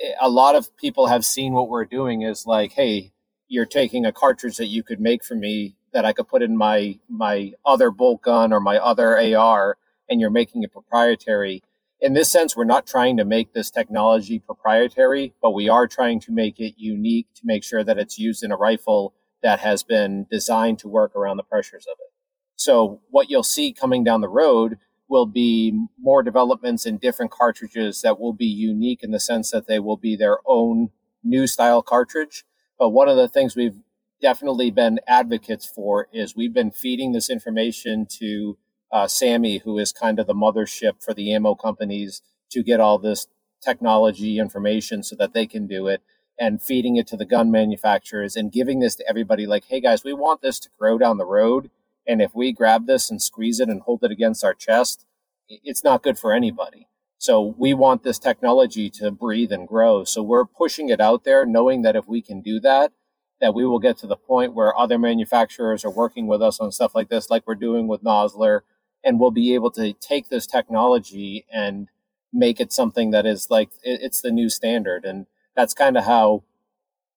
eh, 0.00 0.12
a 0.20 0.28
lot 0.28 0.54
of 0.54 0.76
people 0.76 1.08
have 1.08 1.24
seen 1.24 1.52
what 1.52 1.68
we're 1.68 1.84
doing 1.84 2.22
is 2.22 2.46
like, 2.46 2.72
hey, 2.72 3.12
you're 3.48 3.66
taking 3.66 4.06
a 4.06 4.12
cartridge 4.12 4.56
that 4.58 4.68
you 4.68 4.82
could 4.82 5.00
make 5.00 5.24
for 5.24 5.34
me 5.34 5.74
that 5.92 6.04
I 6.04 6.12
could 6.12 6.28
put 6.28 6.42
in 6.42 6.56
my 6.56 6.98
my 7.08 7.52
other 7.66 7.90
bolt 7.90 8.22
gun 8.22 8.52
or 8.52 8.60
my 8.60 8.78
other 8.78 9.18
AR, 9.18 9.76
and 10.08 10.20
you're 10.20 10.30
making 10.30 10.62
it 10.62 10.72
proprietary. 10.72 11.62
In 12.00 12.14
this 12.14 12.30
sense, 12.30 12.56
we're 12.56 12.64
not 12.64 12.86
trying 12.86 13.16
to 13.18 13.24
make 13.24 13.52
this 13.52 13.70
technology 13.70 14.38
proprietary, 14.38 15.34
but 15.42 15.52
we 15.52 15.68
are 15.68 15.86
trying 15.86 16.18
to 16.20 16.32
make 16.32 16.58
it 16.58 16.74
unique 16.76 17.26
to 17.34 17.42
make 17.44 17.62
sure 17.62 17.84
that 17.84 17.98
it's 17.98 18.18
used 18.18 18.42
in 18.42 18.52
a 18.52 18.56
rifle 18.56 19.14
that 19.42 19.60
has 19.60 19.82
been 19.82 20.26
designed 20.30 20.78
to 20.80 20.88
work 20.88 21.14
around 21.16 21.36
the 21.36 21.42
pressures 21.42 21.86
of 21.86 21.96
it. 22.00 22.12
So 22.56 23.00
what 23.10 23.30
you'll 23.30 23.42
see 23.42 23.72
coming 23.72 24.04
down 24.04 24.20
the 24.20 24.28
road 24.28 24.78
will 25.08 25.26
be 25.26 25.86
more 26.00 26.22
developments 26.22 26.86
in 26.86 26.96
different 26.96 27.30
cartridges 27.30 28.02
that 28.02 28.20
will 28.20 28.32
be 28.32 28.46
unique 28.46 29.02
in 29.02 29.10
the 29.10 29.20
sense 29.20 29.50
that 29.50 29.66
they 29.66 29.78
will 29.78 29.96
be 29.96 30.16
their 30.16 30.38
own 30.46 30.90
new 31.24 31.46
style 31.46 31.82
cartridge 31.82 32.44
but 32.82 32.88
one 32.88 33.08
of 33.08 33.16
the 33.16 33.28
things 33.28 33.54
we've 33.54 33.78
definitely 34.20 34.68
been 34.72 34.98
advocates 35.06 35.64
for 35.64 36.08
is 36.12 36.34
we've 36.34 36.52
been 36.52 36.72
feeding 36.72 37.12
this 37.12 37.30
information 37.30 38.06
to 38.06 38.58
uh, 38.90 39.04
SAAMI, 39.06 39.62
who 39.62 39.78
is 39.78 39.92
kind 39.92 40.18
of 40.18 40.26
the 40.26 40.34
mothership 40.34 41.00
for 41.00 41.14
the 41.14 41.32
ammo 41.32 41.54
companies 41.54 42.22
to 42.50 42.64
get 42.64 42.80
all 42.80 42.98
this 42.98 43.28
technology 43.62 44.40
information 44.40 45.04
so 45.04 45.14
that 45.14 45.32
they 45.32 45.46
can 45.46 45.68
do 45.68 45.86
it 45.86 46.02
and 46.38 46.62
feeding 46.62 46.96
it 46.96 47.06
to 47.08 47.16
the 47.16 47.24
gun 47.24 47.50
manufacturers 47.50 48.36
and 48.36 48.52
giving 48.52 48.80
this 48.80 48.96
to 48.96 49.08
everybody 49.08 49.46
like, 49.46 49.64
hey 49.68 49.80
guys, 49.80 50.04
we 50.04 50.12
want 50.12 50.40
this 50.42 50.58
to 50.60 50.68
grow 50.78 50.98
down 50.98 51.18
the 51.18 51.24
road. 51.24 51.70
And 52.06 52.20
if 52.20 52.34
we 52.34 52.52
grab 52.52 52.86
this 52.86 53.10
and 53.10 53.22
squeeze 53.22 53.60
it 53.60 53.68
and 53.68 53.82
hold 53.82 54.02
it 54.02 54.10
against 54.10 54.44
our 54.44 54.54
chest, 54.54 55.04
it's 55.48 55.84
not 55.84 56.02
good 56.02 56.18
for 56.18 56.32
anybody. 56.32 56.88
So 57.18 57.54
we 57.56 57.72
want 57.74 58.02
this 58.02 58.18
technology 58.18 58.90
to 58.90 59.12
breathe 59.12 59.52
and 59.52 59.68
grow. 59.68 60.02
So 60.02 60.22
we're 60.22 60.44
pushing 60.44 60.88
it 60.88 61.00
out 61.00 61.22
there, 61.22 61.46
knowing 61.46 61.82
that 61.82 61.94
if 61.94 62.08
we 62.08 62.20
can 62.20 62.40
do 62.40 62.58
that, 62.60 62.92
that 63.40 63.54
we 63.54 63.64
will 63.64 63.78
get 63.78 63.96
to 63.98 64.06
the 64.06 64.16
point 64.16 64.54
where 64.54 64.76
other 64.76 64.98
manufacturers 64.98 65.84
are 65.84 65.90
working 65.90 66.26
with 66.26 66.42
us 66.42 66.58
on 66.58 66.72
stuff 66.72 66.94
like 66.94 67.08
this, 67.08 67.30
like 67.30 67.46
we're 67.46 67.54
doing 67.54 67.86
with 67.86 68.02
Nosler, 68.02 68.60
and 69.04 69.20
we'll 69.20 69.30
be 69.30 69.54
able 69.54 69.70
to 69.72 69.92
take 69.92 70.28
this 70.28 70.46
technology 70.46 71.44
and 71.52 71.88
make 72.32 72.60
it 72.60 72.72
something 72.72 73.10
that 73.10 73.26
is 73.26 73.50
like 73.50 73.70
it's 73.82 74.20
the 74.20 74.30
new 74.30 74.48
standard. 74.48 75.04
And 75.04 75.26
that's 75.54 75.74
kind 75.74 75.96
of 75.96 76.04
how 76.04 76.42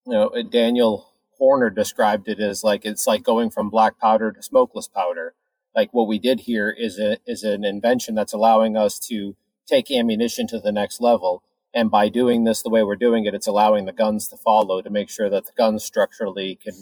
you 0.06 0.14
know 0.14 0.28
uh, 0.28 0.42
Daniel 0.44 1.10
Horner 1.38 1.70
described 1.70 2.28
it 2.28 2.40
as 2.40 2.64
like 2.64 2.86
it's 2.86 3.08
like 3.08 3.24
going 3.24 3.50
from 3.50 3.70
black 3.70 4.00
powder 4.00 4.32
to 4.32 4.42
smokeless 4.42 4.88
powder. 4.88 5.34
Like 5.76 5.94
what 5.94 6.08
we 6.08 6.20
did 6.20 6.42
here 6.42 6.70
is 6.70 7.00
a 7.00 7.18
is 7.26 7.44
an 7.44 7.66
invention 7.66 8.16
that's 8.16 8.34
allowing 8.34 8.78
us 8.78 9.00
to 9.00 9.36
take 9.68 9.92
ammunition 9.92 10.48
to 10.48 10.60
the 10.60 10.72
next 10.72 11.02
level. 11.02 11.44
And 11.74 11.92
by 11.92 12.08
doing 12.08 12.46
this 12.46 12.62
the 12.62 12.70
way 12.70 12.84
we're 12.84 12.96
doing 12.96 13.26
it, 13.26 13.34
it's 13.34 13.48
allowing 13.48 13.86
the 13.86 13.92
guns 13.92 14.30
to 14.30 14.38
follow 14.38 14.82
to 14.82 14.90
make 14.90 15.10
sure 15.10 15.30
that 15.30 15.46
the 15.46 15.52
guns 15.58 15.84
structurally 15.84 16.56
can 16.56 16.74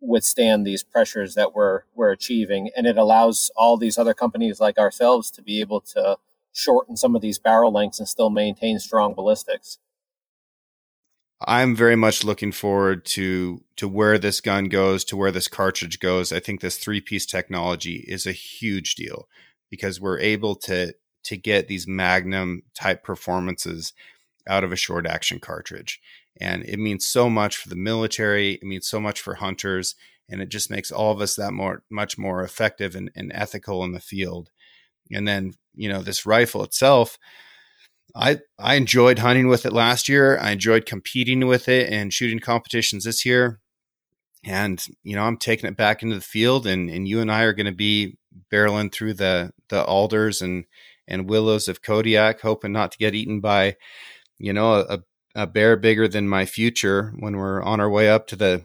withstand 0.00 0.64
these 0.64 0.84
pressures 0.84 1.34
that 1.34 1.54
we're 1.54 1.82
we're 1.94 2.12
achieving. 2.12 2.70
And 2.76 2.86
it 2.86 2.96
allows 2.96 3.50
all 3.56 3.76
these 3.76 3.98
other 3.98 4.14
companies 4.14 4.60
like 4.60 4.78
ourselves 4.78 5.30
to 5.32 5.42
be 5.42 5.60
able 5.60 5.80
to 5.80 6.18
shorten 6.52 6.96
some 6.96 7.16
of 7.16 7.22
these 7.22 7.38
barrel 7.38 7.72
lengths 7.72 7.98
and 7.98 8.08
still 8.08 8.30
maintain 8.30 8.78
strong 8.78 9.14
ballistics. 9.14 9.78
I'm 11.40 11.76
very 11.76 11.94
much 11.96 12.24
looking 12.24 12.50
forward 12.52 13.04
to 13.06 13.62
to 13.76 13.88
where 13.88 14.18
this 14.18 14.40
gun 14.40 14.64
goes, 14.64 15.04
to 15.04 15.16
where 15.16 15.30
this 15.30 15.48
cartridge 15.48 16.00
goes. 16.00 16.32
I 16.32 16.40
think 16.40 16.60
this 16.60 16.78
three 16.78 17.00
piece 17.00 17.26
technology 17.26 18.04
is 18.08 18.26
a 18.26 18.32
huge 18.32 18.96
deal 18.96 19.28
because 19.70 20.00
we're 20.00 20.18
able 20.18 20.56
to 20.56 20.94
to 21.24 21.36
get 21.36 21.68
these 21.68 21.86
magnum 21.86 22.62
type 22.74 23.04
performances 23.04 23.92
out 24.48 24.64
of 24.64 24.72
a 24.72 24.76
short 24.76 25.06
action 25.06 25.38
cartridge. 25.38 26.00
And 26.40 26.64
it 26.64 26.78
means 26.78 27.06
so 27.06 27.28
much 27.28 27.56
for 27.56 27.68
the 27.68 27.76
military, 27.76 28.54
it 28.54 28.62
means 28.62 28.86
so 28.88 29.00
much 29.00 29.20
for 29.20 29.34
hunters, 29.34 29.94
and 30.28 30.40
it 30.40 30.48
just 30.48 30.70
makes 30.70 30.90
all 30.90 31.12
of 31.12 31.20
us 31.20 31.36
that 31.36 31.52
more 31.52 31.82
much 31.90 32.18
more 32.18 32.42
effective 32.42 32.96
and, 32.96 33.10
and 33.14 33.30
ethical 33.34 33.84
in 33.84 33.92
the 33.92 34.00
field. 34.00 34.50
And 35.12 35.26
then, 35.26 35.54
you 35.74 35.88
know, 35.88 36.02
this 36.02 36.26
rifle 36.26 36.64
itself, 36.64 37.18
I 38.14 38.40
I 38.58 38.74
enjoyed 38.74 39.18
hunting 39.18 39.48
with 39.48 39.66
it 39.66 39.72
last 39.72 40.08
year. 40.08 40.38
I 40.38 40.50
enjoyed 40.50 40.86
competing 40.86 41.46
with 41.46 41.68
it 41.68 41.92
and 41.92 42.12
shooting 42.12 42.38
competitions 42.38 43.04
this 43.04 43.24
year. 43.24 43.60
And, 44.44 44.84
you 45.02 45.16
know, 45.16 45.24
I'm 45.24 45.36
taking 45.36 45.68
it 45.68 45.76
back 45.76 46.02
into 46.02 46.14
the 46.14 46.20
field 46.20 46.66
and, 46.66 46.88
and 46.88 47.08
you 47.08 47.20
and 47.20 47.30
I 47.30 47.42
are 47.42 47.52
going 47.52 47.66
to 47.66 47.72
be 47.72 48.16
barreling 48.52 48.92
through 48.92 49.14
the 49.14 49.52
the 49.68 49.84
alders 49.84 50.40
and 50.40 50.64
and 51.06 51.28
willows 51.28 51.68
of 51.68 51.82
Kodiak, 51.82 52.40
hoping 52.40 52.72
not 52.72 52.92
to 52.92 52.98
get 52.98 53.14
eaten 53.14 53.40
by, 53.40 53.76
you 54.38 54.52
know, 54.52 54.74
a, 54.74 55.00
a 55.34 55.46
bear 55.46 55.76
bigger 55.76 56.06
than 56.06 56.28
my 56.28 56.44
future 56.44 57.14
when 57.18 57.36
we're 57.36 57.62
on 57.62 57.80
our 57.80 57.90
way 57.90 58.08
up 58.08 58.26
to 58.28 58.36
the 58.36 58.64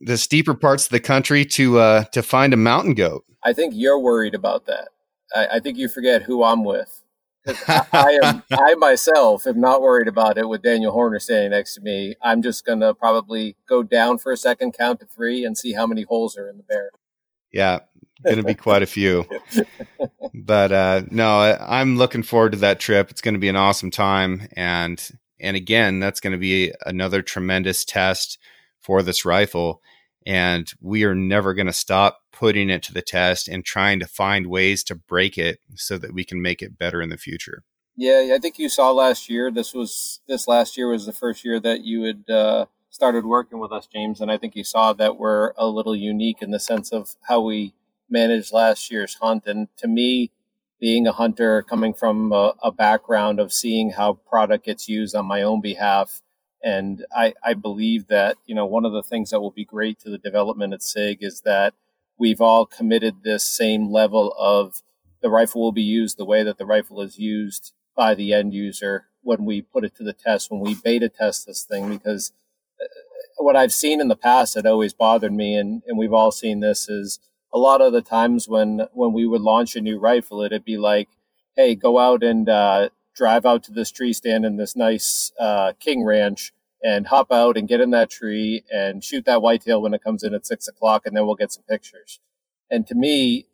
the 0.00 0.18
steeper 0.18 0.54
parts 0.54 0.84
of 0.84 0.90
the 0.90 1.00
country 1.00 1.44
to 1.44 1.78
uh, 1.78 2.04
to 2.04 2.22
find 2.22 2.52
a 2.52 2.58
mountain 2.58 2.94
goat. 2.94 3.24
I 3.42 3.52
think 3.52 3.74
you're 3.76 3.98
worried 3.98 4.34
about 4.34 4.66
that. 4.66 4.88
I, 5.34 5.46
I 5.56 5.60
think 5.60 5.78
you 5.78 5.88
forget 5.88 6.22
who 6.22 6.42
I'm 6.42 6.64
with. 6.64 7.03
I, 7.46 7.86
I, 7.92 8.18
am 8.22 8.42
I 8.52 8.74
myself 8.74 9.46
am 9.46 9.60
not 9.60 9.82
worried 9.82 10.08
about 10.08 10.38
it 10.38 10.48
with 10.48 10.62
Daniel 10.62 10.92
Horner 10.92 11.18
standing 11.18 11.50
next 11.50 11.74
to 11.74 11.80
me. 11.80 12.14
I'm 12.22 12.42
just 12.42 12.64
gonna 12.64 12.94
probably 12.94 13.56
go 13.68 13.82
down 13.82 14.18
for 14.18 14.32
a 14.32 14.36
second, 14.36 14.72
count 14.72 15.00
to 15.00 15.06
three, 15.06 15.44
and 15.44 15.56
see 15.56 15.72
how 15.72 15.86
many 15.86 16.02
holes 16.02 16.36
are 16.36 16.48
in 16.48 16.56
the 16.56 16.62
bear. 16.62 16.90
Yeah, 17.52 17.80
going 18.24 18.38
to 18.38 18.42
be 18.42 18.54
quite 18.54 18.82
a 18.82 18.86
few. 18.86 19.24
But 20.36 20.72
uh, 20.72 21.02
no, 21.10 21.38
I, 21.38 21.80
I'm 21.80 21.96
looking 21.96 22.24
forward 22.24 22.52
to 22.52 22.58
that 22.58 22.80
trip. 22.80 23.08
It's 23.08 23.20
going 23.20 23.34
to 23.34 23.40
be 23.40 23.48
an 23.48 23.56
awesome 23.56 23.92
time, 23.92 24.48
and 24.56 25.00
and 25.38 25.56
again, 25.56 26.00
that's 26.00 26.18
going 26.18 26.32
to 26.32 26.38
be 26.38 26.72
another 26.84 27.22
tremendous 27.22 27.84
test 27.84 28.38
for 28.80 29.02
this 29.02 29.24
rifle. 29.24 29.80
And 30.26 30.68
we 30.80 31.04
are 31.04 31.14
never 31.14 31.54
going 31.54 31.68
to 31.68 31.72
stop 31.72 32.18
putting 32.34 32.68
it 32.68 32.82
to 32.82 32.92
the 32.92 33.02
test 33.02 33.46
and 33.48 33.64
trying 33.64 34.00
to 34.00 34.06
find 34.06 34.48
ways 34.48 34.82
to 34.84 34.94
break 34.94 35.38
it 35.38 35.60
so 35.76 35.96
that 35.96 36.12
we 36.12 36.24
can 36.24 36.42
make 36.42 36.60
it 36.62 36.76
better 36.76 37.00
in 37.00 37.08
the 37.08 37.16
future. 37.16 37.62
Yeah, 37.96 38.34
I 38.34 38.38
think 38.38 38.58
you 38.58 38.68
saw 38.68 38.90
last 38.90 39.30
year. 39.30 39.52
This 39.52 39.72
was 39.72 40.20
this 40.26 40.48
last 40.48 40.76
year 40.76 40.88
was 40.88 41.06
the 41.06 41.12
first 41.12 41.44
year 41.44 41.60
that 41.60 41.84
you 41.84 42.02
had 42.02 42.28
uh, 42.28 42.66
started 42.90 43.24
working 43.24 43.60
with 43.60 43.70
us, 43.70 43.86
James, 43.86 44.20
and 44.20 44.32
I 44.32 44.36
think 44.36 44.56
you 44.56 44.64
saw 44.64 44.92
that 44.94 45.16
we're 45.16 45.52
a 45.56 45.68
little 45.68 45.94
unique 45.94 46.42
in 46.42 46.50
the 46.50 46.58
sense 46.58 46.92
of 46.92 47.14
how 47.28 47.40
we 47.40 47.72
managed 48.10 48.52
last 48.52 48.90
year's 48.90 49.14
hunt. 49.14 49.44
And 49.46 49.68
to 49.76 49.86
me, 49.86 50.32
being 50.80 51.06
a 51.06 51.12
hunter, 51.12 51.62
coming 51.62 51.94
from 51.94 52.32
a, 52.32 52.54
a 52.64 52.72
background 52.72 53.38
of 53.38 53.52
seeing 53.52 53.90
how 53.90 54.14
product 54.14 54.66
gets 54.66 54.88
used 54.88 55.14
on 55.14 55.26
my 55.26 55.42
own 55.42 55.60
behalf, 55.60 56.20
and 56.64 57.06
I, 57.14 57.34
I 57.44 57.54
believe 57.54 58.08
that 58.08 58.38
you 58.44 58.56
know 58.56 58.66
one 58.66 58.84
of 58.84 58.92
the 58.92 59.04
things 59.04 59.30
that 59.30 59.40
will 59.40 59.52
be 59.52 59.64
great 59.64 60.00
to 60.00 60.10
the 60.10 60.18
development 60.18 60.74
at 60.74 60.82
SIG 60.82 61.18
is 61.20 61.42
that 61.42 61.74
we've 62.18 62.40
all 62.40 62.66
committed 62.66 63.16
this 63.22 63.44
same 63.44 63.90
level 63.90 64.34
of 64.38 64.82
the 65.22 65.30
rifle 65.30 65.62
will 65.62 65.72
be 65.72 65.82
used 65.82 66.16
the 66.16 66.24
way 66.24 66.42
that 66.42 66.58
the 66.58 66.66
rifle 66.66 67.00
is 67.00 67.18
used 67.18 67.72
by 67.96 68.14
the 68.14 68.32
end 68.32 68.52
user 68.52 69.06
when 69.22 69.44
we 69.44 69.62
put 69.62 69.84
it 69.84 69.94
to 69.96 70.04
the 70.04 70.12
test, 70.12 70.50
when 70.50 70.60
we 70.60 70.74
beta 70.74 71.08
test 71.08 71.46
this 71.46 71.64
thing, 71.64 71.88
because 71.88 72.32
uh, 72.80 72.86
what 73.38 73.56
I've 73.56 73.72
seen 73.72 74.00
in 74.00 74.08
the 74.08 74.16
past 74.16 74.54
that 74.54 74.66
always 74.66 74.92
bothered 74.92 75.32
me, 75.32 75.56
and, 75.56 75.82
and 75.86 75.96
we've 75.96 76.12
all 76.12 76.30
seen 76.30 76.60
this, 76.60 76.88
is 76.88 77.18
a 77.52 77.58
lot 77.58 77.80
of 77.80 77.92
the 77.92 78.02
times 78.02 78.48
when 78.48 78.86
when 78.92 79.12
we 79.12 79.26
would 79.26 79.40
launch 79.40 79.76
a 79.76 79.80
new 79.80 79.98
rifle, 79.98 80.42
it'd 80.42 80.64
be 80.64 80.76
like, 80.76 81.08
"Hey, 81.56 81.74
go 81.74 81.98
out 81.98 82.22
and 82.22 82.48
uh, 82.48 82.90
drive 83.14 83.46
out 83.46 83.62
to 83.64 83.72
this 83.72 83.90
tree 83.90 84.12
stand 84.12 84.44
in 84.44 84.56
this 84.56 84.76
nice 84.76 85.32
uh, 85.38 85.72
King 85.80 86.04
Ranch 86.04 86.52
and 86.84 87.08
hop 87.08 87.32
out 87.32 87.56
and 87.56 87.66
get 87.66 87.80
in 87.80 87.90
that 87.90 88.10
tree 88.10 88.62
and 88.72 89.02
shoot 89.02 89.24
that 89.24 89.42
whitetail 89.42 89.82
when 89.82 89.94
it 89.94 90.04
comes 90.04 90.22
in 90.22 90.34
at 90.34 90.46
six 90.46 90.68
o'clock, 90.68 91.06
and 91.06 91.16
then 91.16 91.26
we'll 91.26 91.34
get 91.34 91.52
some 91.52 91.64
pictures." 91.68 92.20
And 92.70 92.86
to 92.86 92.94
me, 92.94 93.46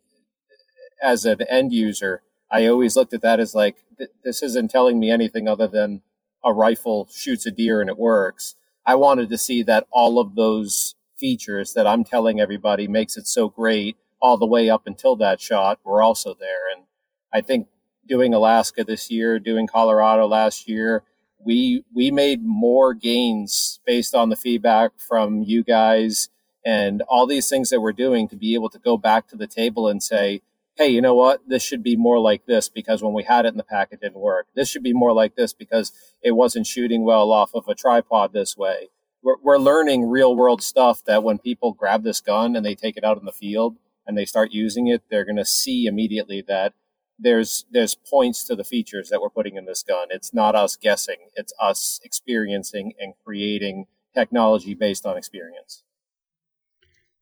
as 1.03 1.25
an 1.25 1.43
end 1.43 1.73
user, 1.73 2.23
I 2.51 2.67
always 2.67 2.97
looked 2.97 3.15
at 3.15 3.23
that 3.23 3.41
as 3.41 3.55
like, 3.55 3.77
this 4.25 4.43
isn't 4.43 4.71
telling 4.71 4.99
me 4.99 5.11
anything 5.11 5.49
other 5.49 5.67
than 5.69 6.03
a 6.45 6.53
rifle 6.53 7.09
shoots 7.13 7.47
a 7.47 7.51
deer 7.51 7.81
and 7.81 7.89
it 7.91 7.99
works. 7.99 8.57
I 8.87 8.95
wanted 8.95 9.29
to 9.31 9.39
see 9.39 9.63
that 9.65 9.87
all 9.91 10.19
of 10.19 10.35
those 10.35 10.95
features 11.17 11.75
that 11.75 11.87
I'm 11.87 12.03
telling 12.03 12.41
everybody 12.41 12.89
makes 12.89 13.17
it 13.17 13.27
so 13.27 13.49
great 13.49 13.97
all 14.21 14.37
the 14.37 14.47
way 14.47 14.69
up 14.69 14.83
until 14.87 15.17
that 15.17 15.41
shot 15.41 15.79
were 15.85 16.03
also 16.03 16.35
there. 16.35 16.69
And 16.75 16.85
I 17.33 17.41
think 17.41 17.69
doing 18.09 18.35
Alaska 18.35 18.85
this 18.85 19.11
year, 19.11 19.39
doing 19.39 19.67
Colorado 19.67 20.27
last 20.27 20.69
year, 20.69 21.05
we 21.45 21.85
we 21.95 22.11
made 22.11 22.45
more 22.45 22.95
gains 22.95 23.81
based 23.87 24.15
on 24.15 24.29
the 24.29 24.37
feedback 24.37 24.93
from 24.99 25.43
you 25.43 25.65
guys 25.65 26.29
and 26.65 27.03
all 27.09 27.27
these 27.27 27.49
things 27.49 27.71
that 27.71 27.81
we're 27.81 27.93
doing 27.93 28.29
to 28.29 28.37
be 28.37 28.55
able 28.55 28.69
to 28.71 28.79
go 28.79 28.97
back 28.97 29.27
to 29.29 29.37
the 29.37 29.47
table 29.47 29.89
and 29.89 30.03
say, 30.03 30.43
hey, 30.77 30.89
you 30.89 31.01
know 31.01 31.15
what? 31.15 31.41
This 31.49 31.63
should 31.63 31.83
be 31.83 31.97
more 31.97 32.19
like 32.19 32.47
this 32.47 32.69
because 32.69 33.03
when 33.03 33.13
we 33.13 33.23
had 33.23 33.47
it 33.47 33.51
in 33.51 33.57
the 33.57 33.65
pack, 33.65 33.89
it 33.91 34.01
didn't 34.01 34.21
work. 34.21 34.47
This 34.55 34.69
should 34.69 34.83
be 34.83 34.93
more 34.93 35.13
like 35.13 35.37
this 35.37 35.53
because 35.53 35.93
it 36.23 36.33
wasn't 36.33 36.67
shooting 36.67 37.05
well 37.05 37.33
off 37.33 37.55
of 37.55 37.69
a 37.69 37.75
tripod 37.75 38.33
this 38.33 38.57
way. 38.57 38.89
We're, 39.23 39.37
we're 39.43 39.59
learning 39.59 40.09
real 40.09 40.35
world 40.35 40.63
stuff 40.63 41.05
that 41.05 41.23
when 41.23 41.39
people 41.39 41.73
grab 41.73 42.03
this 42.03 42.21
gun 42.21 42.57
and 42.57 42.65
they 42.65 42.75
take 42.75 42.97
it 42.97 43.05
out 43.05 43.19
in 43.19 43.27
the 43.27 43.33
field 43.33 43.77
and 44.07 44.17
they 44.17 44.25
start 44.25 44.53
using 44.53 44.87
it, 44.87 45.03
they're 45.11 45.27
going 45.27 45.37
to 45.37 45.45
see 45.45 45.87
immediately 45.87 46.43
that 46.49 46.73
there's 47.21 47.65
there's 47.71 47.95
points 47.95 48.45
to 48.45 48.57
the 48.57 48.65
features 48.65 49.09
that 49.11 49.21
we're 49.21 49.31
putting 49.31 49.57
in 49.57 49.67
this 49.67 49.83
gun. 49.83 50.09
It's 50.11 50.33
not 50.33 50.55
us 50.55 50.77
guessing; 50.77 51.17
it's 51.37 51.53
us 51.61 52.01
experiencing 52.05 52.95
and 52.99 53.15
creating 53.25 53.87
technology 54.15 54.75
based 54.75 55.07
on 55.07 55.17
experience. 55.17 55.83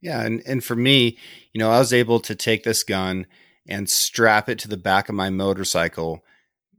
Yeah, 0.01 0.23
and 0.23 0.43
and 0.47 0.63
for 0.63 0.77
me, 0.77 1.19
you 1.53 1.59
know, 1.59 1.71
I 1.71 1.79
was 1.79 1.93
able 1.93 2.21
to 2.21 2.35
take 2.35 2.65
this 2.65 2.85
gun 2.85 3.27
and 3.69 3.91
strap 3.91 4.49
it 4.49 4.59
to 4.61 4.69
the 4.69 4.77
back 4.77 5.09
of 5.09 5.15
my 5.15 5.29
motorcycle, 5.31 6.25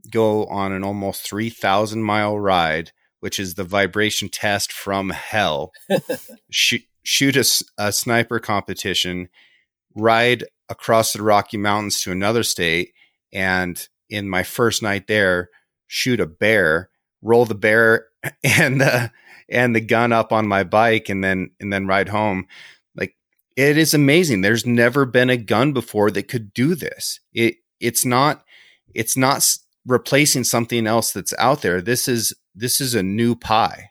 go 0.10 0.46
on 0.46 0.72
an 0.72 0.84
almost 0.84 1.22
3,000 1.22 2.02
mile 2.02 2.40
ride, 2.40 2.92
which 3.20 3.40
is 3.40 3.54
the 3.54 3.64
vibration 3.64 4.28
test 4.28 4.74
from 4.74 5.12
hell, 5.12 5.72
shoot, 6.50 6.82
shoot 7.04 7.36
a, 7.36 7.46
a 7.78 7.92
sniper 7.92 8.40
competition, 8.40 9.30
ride 9.96 10.46
across 10.68 11.14
the 11.14 11.22
Rocky 11.22 11.58
Mountains 11.58 12.02
to 12.02 12.12
another 12.12 12.42
state, 12.42 12.94
and 13.32 13.88
in 14.10 14.30
my 14.30 14.44
first 14.44 14.82
night 14.82 15.08
there, 15.08 15.50
shoot 15.88 16.20
a 16.20 16.26
bear, 16.26 16.90
roll 17.22 17.46
the 17.46 17.56
bear 17.56 18.08
and 18.44 18.82
the 18.82 19.12
and 19.50 19.76
the 19.76 19.82
gun 19.82 20.12
up 20.12 20.32
on 20.32 20.48
my 20.48 20.64
bike, 20.64 21.10
and 21.10 21.24
then 21.24 21.52
and 21.60 21.74
then 21.74 21.88
ride 21.88 22.10
home 22.10 22.48
Like 22.96 23.16
it 23.56 23.78
is 23.78 23.94
amazing. 23.94 24.42
There's 24.42 24.66
never 24.66 25.06
been 25.06 25.30
a 25.30 25.38
gun 25.38 25.74
before 25.74 26.12
that 26.12 26.28
could 26.28 26.54
do 26.54 26.76
this. 26.76 27.20
It 27.34 27.56
it's 27.80 28.06
not 28.06 28.44
it's 28.94 29.18
not 29.18 29.46
replacing 29.86 30.44
something 30.44 30.88
else 30.88 31.12
that's 31.12 31.34
out 31.38 31.62
there. 31.62 31.82
This 31.82 32.08
is 32.08 32.34
this 32.56 32.82
is 32.82 32.96
a 32.96 33.04
new 33.04 33.36
pie. 33.36 33.90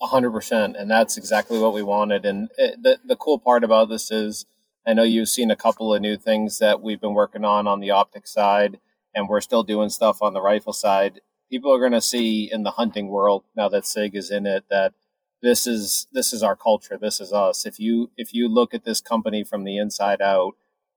A 0.00 0.06
hundred 0.06 0.32
percent, 0.32 0.76
and 0.76 0.90
that's 0.90 1.16
exactly 1.16 1.58
what 1.58 1.74
we 1.74 1.82
wanted. 1.82 2.24
And 2.24 2.48
it, 2.58 2.82
the 2.82 2.98
the 3.04 3.16
cool 3.16 3.38
part 3.38 3.62
about 3.62 3.88
this 3.88 4.10
is, 4.10 4.46
I 4.86 4.94
know 4.94 5.02
you've 5.04 5.28
seen 5.28 5.50
a 5.50 5.56
couple 5.56 5.94
of 5.94 6.00
new 6.00 6.16
things 6.16 6.58
that 6.58 6.82
we've 6.82 7.00
been 7.00 7.14
working 7.14 7.44
on 7.44 7.66
on 7.66 7.80
the 7.80 7.90
optic 7.90 8.26
side, 8.26 8.80
and 9.14 9.28
we're 9.28 9.40
still 9.40 9.62
doing 9.62 9.90
stuff 9.90 10.22
on 10.22 10.32
the 10.32 10.42
rifle 10.42 10.72
side. 10.72 11.20
People 11.50 11.72
are 11.72 11.78
going 11.78 11.92
to 11.92 12.00
see 12.00 12.50
in 12.50 12.62
the 12.62 12.72
hunting 12.72 13.08
world 13.08 13.44
now 13.56 13.68
that 13.68 13.86
Sig 13.86 14.16
is 14.16 14.30
in 14.30 14.46
it 14.46 14.64
that 14.70 14.94
this 15.42 15.66
is 15.66 16.06
this 16.12 16.32
is 16.32 16.42
our 16.42 16.56
culture 16.56 16.96
this 16.96 17.20
is 17.20 17.32
us 17.32 17.66
if 17.66 17.78
you 17.78 18.10
if 18.16 18.32
you 18.32 18.48
look 18.48 18.72
at 18.72 18.84
this 18.84 19.00
company 19.00 19.42
from 19.44 19.64
the 19.64 19.76
inside 19.76 20.22
out 20.22 20.54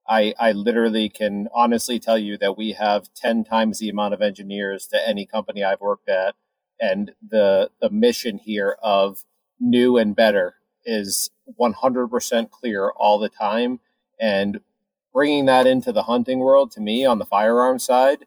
i 0.07 0.33
i 0.39 0.51
literally 0.51 1.09
can 1.09 1.47
honestly 1.53 1.99
tell 1.99 2.17
you 2.17 2.37
that 2.37 2.55
we 2.57 2.73
have 2.73 3.13
10 3.15 3.43
times 3.43 3.79
the 3.79 3.89
amount 3.89 4.13
of 4.13 4.21
engineers 4.21 4.87
to 4.87 5.07
any 5.07 5.25
company 5.25 5.63
i've 5.63 5.81
worked 5.81 6.07
at 6.07 6.35
and 6.79 7.11
the 7.27 7.69
the 7.81 7.89
mission 7.89 8.37
here 8.37 8.77
of 8.81 9.25
new 9.59 9.97
and 9.97 10.15
better 10.15 10.55
is 10.85 11.31
100% 11.59 12.51
clear 12.51 12.91
all 12.91 13.19
the 13.19 13.29
time. 13.29 13.79
And 14.19 14.61
bringing 15.13 15.45
that 15.45 15.67
into 15.67 15.91
the 15.91 16.03
hunting 16.03 16.39
world 16.39 16.71
to 16.71 16.81
me 16.81 17.05
on 17.05 17.19
the 17.19 17.25
firearm 17.25 17.79
side 17.79 18.19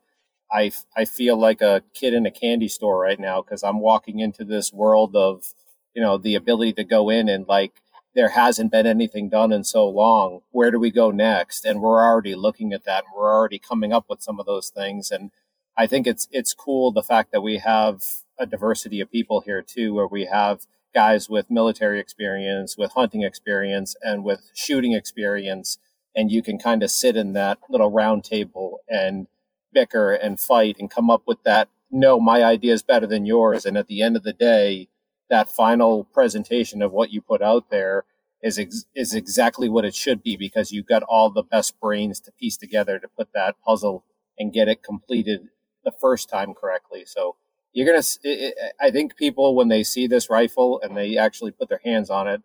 I, 0.50 0.72
I 0.96 1.04
feel 1.04 1.38
like 1.38 1.60
a 1.60 1.82
kid 1.94 2.14
in 2.14 2.26
a 2.26 2.30
candy 2.30 2.68
store 2.68 3.00
right 3.00 3.20
now 3.20 3.42
because 3.42 3.62
I'm 3.62 3.80
walking 3.80 4.20
into 4.20 4.44
this 4.44 4.72
world 4.72 5.14
of 5.16 5.52
you 5.94 6.02
know 6.02 6.18
the 6.18 6.34
ability 6.36 6.74
to 6.74 6.84
go 6.84 7.10
in 7.10 7.28
and 7.28 7.46
like 7.48 7.72
there 8.14 8.30
hasn't 8.30 8.72
been 8.72 8.86
anything 8.86 9.28
done 9.28 9.52
in 9.52 9.64
so 9.64 9.88
long. 9.88 10.40
Where 10.50 10.70
do 10.70 10.78
we 10.78 10.90
go 10.90 11.10
next? 11.10 11.64
And 11.64 11.80
we're 11.82 12.02
already 12.02 12.34
looking 12.34 12.72
at 12.72 12.84
that 12.84 13.04
and 13.04 13.14
we're 13.16 13.32
already 13.32 13.58
coming 13.58 13.92
up 13.92 14.06
with 14.08 14.22
some 14.22 14.40
of 14.40 14.46
those 14.46 14.70
things. 14.70 15.10
And 15.10 15.30
i 15.78 15.86
think 15.86 16.06
it's 16.06 16.28
it's 16.32 16.54
cool 16.54 16.92
the 16.92 17.02
fact 17.02 17.32
that 17.32 17.42
we 17.42 17.58
have 17.58 18.02
a 18.38 18.46
diversity 18.46 19.00
of 19.00 19.10
people 19.12 19.40
here 19.42 19.62
too 19.62 19.94
where 19.94 20.08
we 20.08 20.26
have 20.26 20.66
guys 20.98 21.30
with 21.30 21.50
military 21.50 22.00
experience 22.00 22.76
with 22.76 22.92
hunting 22.92 23.22
experience 23.22 23.94
and 24.02 24.24
with 24.24 24.50
shooting 24.54 24.94
experience 24.94 25.78
and 26.16 26.32
you 26.32 26.42
can 26.42 26.58
kind 26.58 26.82
of 26.82 26.90
sit 26.90 27.14
in 27.16 27.34
that 27.34 27.58
little 27.70 27.90
round 27.90 28.24
table 28.24 28.80
and 28.88 29.28
bicker 29.72 30.12
and 30.12 30.40
fight 30.40 30.74
and 30.80 30.90
come 30.90 31.08
up 31.08 31.22
with 31.24 31.40
that 31.44 31.68
no 31.90 32.18
my 32.18 32.42
idea 32.42 32.72
is 32.72 32.82
better 32.82 33.06
than 33.06 33.24
yours 33.24 33.64
and 33.64 33.76
at 33.78 33.86
the 33.86 34.02
end 34.02 34.16
of 34.16 34.24
the 34.24 34.32
day 34.32 34.88
that 35.30 35.48
final 35.48 35.92
presentation 36.02 36.82
of 36.82 36.90
what 36.90 37.12
you 37.12 37.20
put 37.20 37.42
out 37.42 37.70
there 37.70 38.04
is 38.42 38.58
ex- 38.58 38.86
is 38.94 39.14
exactly 39.14 39.68
what 39.68 39.84
it 39.84 39.94
should 39.94 40.22
be 40.22 40.36
because 40.36 40.72
you've 40.72 40.86
got 40.94 41.02
all 41.04 41.30
the 41.30 41.42
best 41.42 41.78
brains 41.80 42.20
to 42.20 42.32
piece 42.32 42.56
together 42.56 42.98
to 42.98 43.08
put 43.08 43.28
that 43.32 43.56
puzzle 43.64 44.04
and 44.38 44.52
get 44.52 44.68
it 44.68 44.82
completed 44.82 45.48
the 45.84 45.92
first 45.92 46.28
time 46.28 46.54
correctly. 46.54 47.04
So 47.06 47.36
you're 47.72 47.86
gonna. 47.86 48.04
It, 48.22 48.54
I 48.80 48.90
think 48.90 49.16
people 49.16 49.54
when 49.54 49.68
they 49.68 49.84
see 49.84 50.06
this 50.06 50.30
rifle 50.30 50.80
and 50.82 50.96
they 50.96 51.16
actually 51.16 51.50
put 51.50 51.68
their 51.68 51.80
hands 51.84 52.10
on 52.10 52.26
it, 52.28 52.42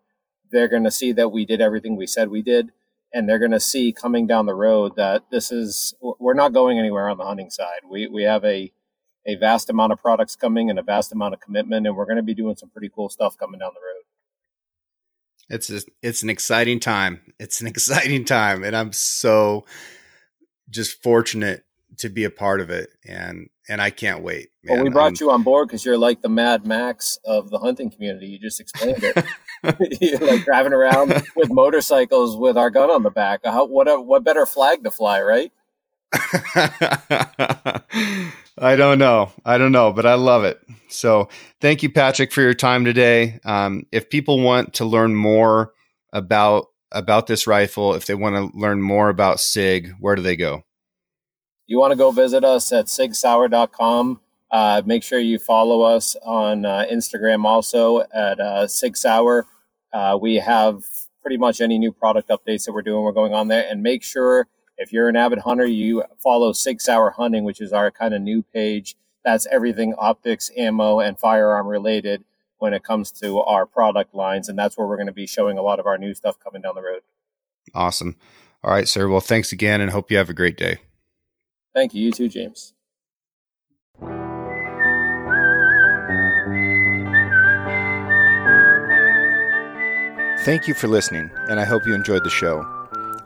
they're 0.50 0.68
gonna 0.68 0.90
see 0.90 1.12
that 1.12 1.30
we 1.30 1.44
did 1.44 1.60
everything 1.60 1.96
we 1.96 2.06
said 2.06 2.28
we 2.28 2.42
did, 2.42 2.70
and 3.12 3.28
they're 3.28 3.38
gonna 3.38 3.60
see 3.60 3.92
coming 3.92 4.26
down 4.26 4.46
the 4.46 4.54
road 4.54 4.96
that 4.96 5.24
this 5.30 5.50
is 5.50 5.94
we're 6.00 6.34
not 6.34 6.52
going 6.52 6.78
anywhere 6.78 7.08
on 7.08 7.18
the 7.18 7.24
hunting 7.24 7.50
side. 7.50 7.80
We 7.88 8.06
we 8.06 8.22
have 8.24 8.44
a 8.44 8.72
a 9.26 9.36
vast 9.36 9.70
amount 9.70 9.92
of 9.92 10.00
products 10.00 10.36
coming 10.36 10.70
and 10.70 10.78
a 10.78 10.82
vast 10.82 11.12
amount 11.12 11.34
of 11.34 11.40
commitment, 11.40 11.86
and 11.86 11.96
we're 11.96 12.04
going 12.04 12.16
to 12.16 12.22
be 12.22 12.34
doing 12.34 12.56
some 12.56 12.70
pretty 12.70 12.90
cool 12.94 13.08
stuff 13.08 13.38
coming 13.38 13.58
down 13.58 13.70
the 13.74 13.80
road. 13.80 14.02
It's 15.48 15.70
a, 15.70 15.80
it's 16.02 16.22
an 16.22 16.30
exciting 16.30 16.80
time. 16.80 17.20
It's 17.38 17.60
an 17.60 17.66
exciting 17.74 18.24
time, 18.24 18.64
and 18.64 18.76
I'm 18.76 18.92
so 18.92 19.64
just 20.68 21.02
fortunate 21.02 21.64
to 21.98 22.08
be 22.08 22.24
a 22.24 22.30
part 22.30 22.60
of 22.60 22.70
it, 22.70 22.90
and 23.06 23.48
and 23.68 23.80
I 23.80 23.90
can't 23.90 24.22
wait. 24.22 24.48
Man. 24.62 24.76
Well, 24.76 24.84
we 24.84 24.90
brought 24.90 25.12
I'm, 25.12 25.16
you 25.20 25.30
on 25.30 25.42
board 25.42 25.68
because 25.68 25.84
you're 25.84 25.98
like 25.98 26.22
the 26.22 26.28
Mad 26.28 26.66
Max 26.66 27.18
of 27.24 27.50
the 27.50 27.58
hunting 27.58 27.90
community. 27.90 28.26
You 28.26 28.38
just 28.38 28.60
explained 28.60 29.02
it. 29.02 29.24
you're 30.00 30.18
like 30.18 30.44
driving 30.44 30.72
around 30.72 31.22
with 31.36 31.50
motorcycles 31.50 32.36
with 32.36 32.56
our 32.56 32.70
gun 32.70 32.90
on 32.90 33.02
the 33.02 33.10
back. 33.10 33.40
How, 33.44 33.64
what 33.64 33.88
a, 33.88 34.00
what 34.00 34.24
better 34.24 34.46
flag 34.46 34.84
to 34.84 34.90
fly, 34.90 35.22
right? 35.22 35.52
I 38.58 38.76
don't 38.76 38.98
know. 38.98 39.32
I 39.44 39.58
don't 39.58 39.72
know, 39.72 39.92
but 39.92 40.06
I 40.06 40.14
love 40.14 40.44
it. 40.44 40.60
So 40.88 41.28
thank 41.60 41.82
you, 41.82 41.90
Patrick, 41.90 42.30
for 42.30 42.42
your 42.42 42.54
time 42.54 42.84
today. 42.84 43.40
Um, 43.44 43.86
if 43.90 44.10
people 44.10 44.40
want 44.40 44.74
to 44.74 44.84
learn 44.84 45.14
more 45.14 45.72
about 46.12 46.66
about 46.92 47.26
this 47.26 47.48
rifle, 47.48 47.94
if 47.94 48.06
they 48.06 48.14
want 48.14 48.36
to 48.36 48.56
learn 48.56 48.80
more 48.80 49.08
about 49.08 49.40
SIG, 49.40 49.92
where 49.98 50.14
do 50.14 50.22
they 50.22 50.36
go? 50.36 50.64
You 51.66 51.78
want 51.78 51.92
to 51.92 51.96
go 51.96 52.10
visit 52.10 52.44
us 52.44 52.72
at 52.72 52.86
sigsauer.com. 52.86 54.20
Uh, 54.50 54.82
make 54.84 55.02
sure 55.02 55.18
you 55.18 55.38
follow 55.38 55.82
us 55.82 56.14
on 56.24 56.64
uh, 56.64 56.84
Instagram 56.90 57.44
also 57.44 58.02
at 58.14 58.38
uh. 58.38 58.66
Uh, 59.92 60.18
we 60.20 60.36
have 60.36 60.84
pretty 61.22 61.36
much 61.36 61.60
any 61.60 61.78
new 61.78 61.90
product 61.90 62.28
updates 62.28 62.64
that 62.66 62.72
we're 62.72 62.82
doing, 62.82 63.02
we're 63.02 63.12
going 63.12 63.32
on 63.32 63.48
there. 63.48 63.66
And 63.68 63.82
make 63.82 64.02
sure 64.02 64.46
if 64.76 64.92
you're 64.92 65.08
an 65.08 65.16
avid 65.16 65.40
hunter, 65.40 65.64
you 65.64 66.04
follow 66.22 66.52
Sig 66.52 66.80
Sauer 66.80 67.10
Hunting, 67.10 67.44
which 67.44 67.60
is 67.60 67.72
our 67.72 67.90
kind 67.90 68.12
of 68.12 68.20
new 68.20 68.42
page. 68.42 68.96
That's 69.24 69.46
everything 69.46 69.94
optics, 69.96 70.50
ammo, 70.56 71.00
and 71.00 71.18
firearm 71.18 71.66
related 71.66 72.24
when 72.58 72.74
it 72.74 72.82
comes 72.82 73.10
to 73.12 73.40
our 73.40 73.64
product 73.66 74.14
lines. 74.14 74.48
And 74.48 74.58
that's 74.58 74.76
where 74.76 74.86
we're 74.86 74.96
going 74.96 75.06
to 75.06 75.12
be 75.12 75.26
showing 75.26 75.56
a 75.56 75.62
lot 75.62 75.80
of 75.80 75.86
our 75.86 75.96
new 75.96 76.12
stuff 76.12 76.38
coming 76.38 76.60
down 76.60 76.74
the 76.74 76.82
road. 76.82 77.00
Awesome. 77.74 78.16
All 78.62 78.70
right, 78.70 78.88
sir. 78.88 79.08
Well, 79.08 79.20
thanks 79.20 79.52
again 79.52 79.80
and 79.80 79.90
hope 79.90 80.10
you 80.10 80.18
have 80.18 80.30
a 80.30 80.34
great 80.34 80.56
day. 80.56 80.78
Thank 81.74 81.94
you. 81.94 82.04
You 82.04 82.12
too, 82.12 82.28
James. 82.28 82.72
Thank 90.44 90.68
you 90.68 90.74
for 90.74 90.88
listening, 90.88 91.30
and 91.48 91.58
I 91.58 91.64
hope 91.64 91.86
you 91.86 91.94
enjoyed 91.94 92.22
the 92.22 92.30
show. 92.30 92.66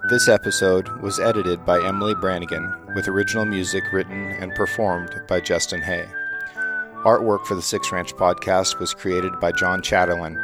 This 0.09 0.29
episode 0.29 0.89
was 1.03 1.19
edited 1.19 1.67
by 1.67 1.85
Emily 1.85 2.15
Brannigan, 2.15 2.73
with 2.95 3.09
original 3.09 3.45
music 3.45 3.83
written 3.93 4.31
and 4.31 4.55
performed 4.55 5.11
by 5.27 5.41
Justin 5.41 5.83
Hay. 5.83 6.07
Artwork 7.05 7.45
for 7.45 7.57
the 7.57 7.63
Six 7.63 7.91
Ranch 7.91 8.15
podcast 8.15 8.79
was 8.79 8.95
created 8.95 9.39
by 9.41 9.51
John 9.53 9.83
Chatterlin 9.83 10.37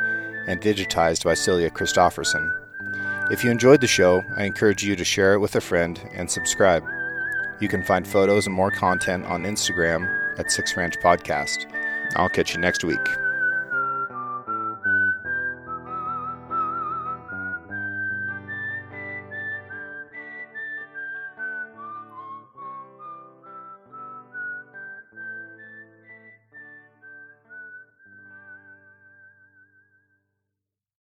and 0.48 0.60
digitized 0.60 1.24
by 1.24 1.34
Celia 1.34 1.70
Christofferson. 1.70 2.52
If 3.30 3.44
you 3.44 3.50
enjoyed 3.50 3.80
the 3.80 3.86
show, 3.86 4.22
I 4.36 4.44
encourage 4.44 4.82
you 4.82 4.96
to 4.96 5.04
share 5.04 5.32
it 5.34 5.38
with 5.38 5.54
a 5.54 5.60
friend 5.60 6.00
and 6.12 6.30
subscribe. 6.30 6.82
You 7.60 7.68
can 7.68 7.82
find 7.82 8.06
photos 8.06 8.46
and 8.46 8.54
more 8.54 8.70
content 8.70 9.24
on 9.26 9.44
Instagram 9.44 10.38
at 10.38 10.50
Six 10.50 10.76
Ranch 10.76 10.98
Podcast. 10.98 11.66
I'll 12.16 12.28
catch 12.28 12.54
you 12.54 12.60
next 12.60 12.84
week. 12.84 13.23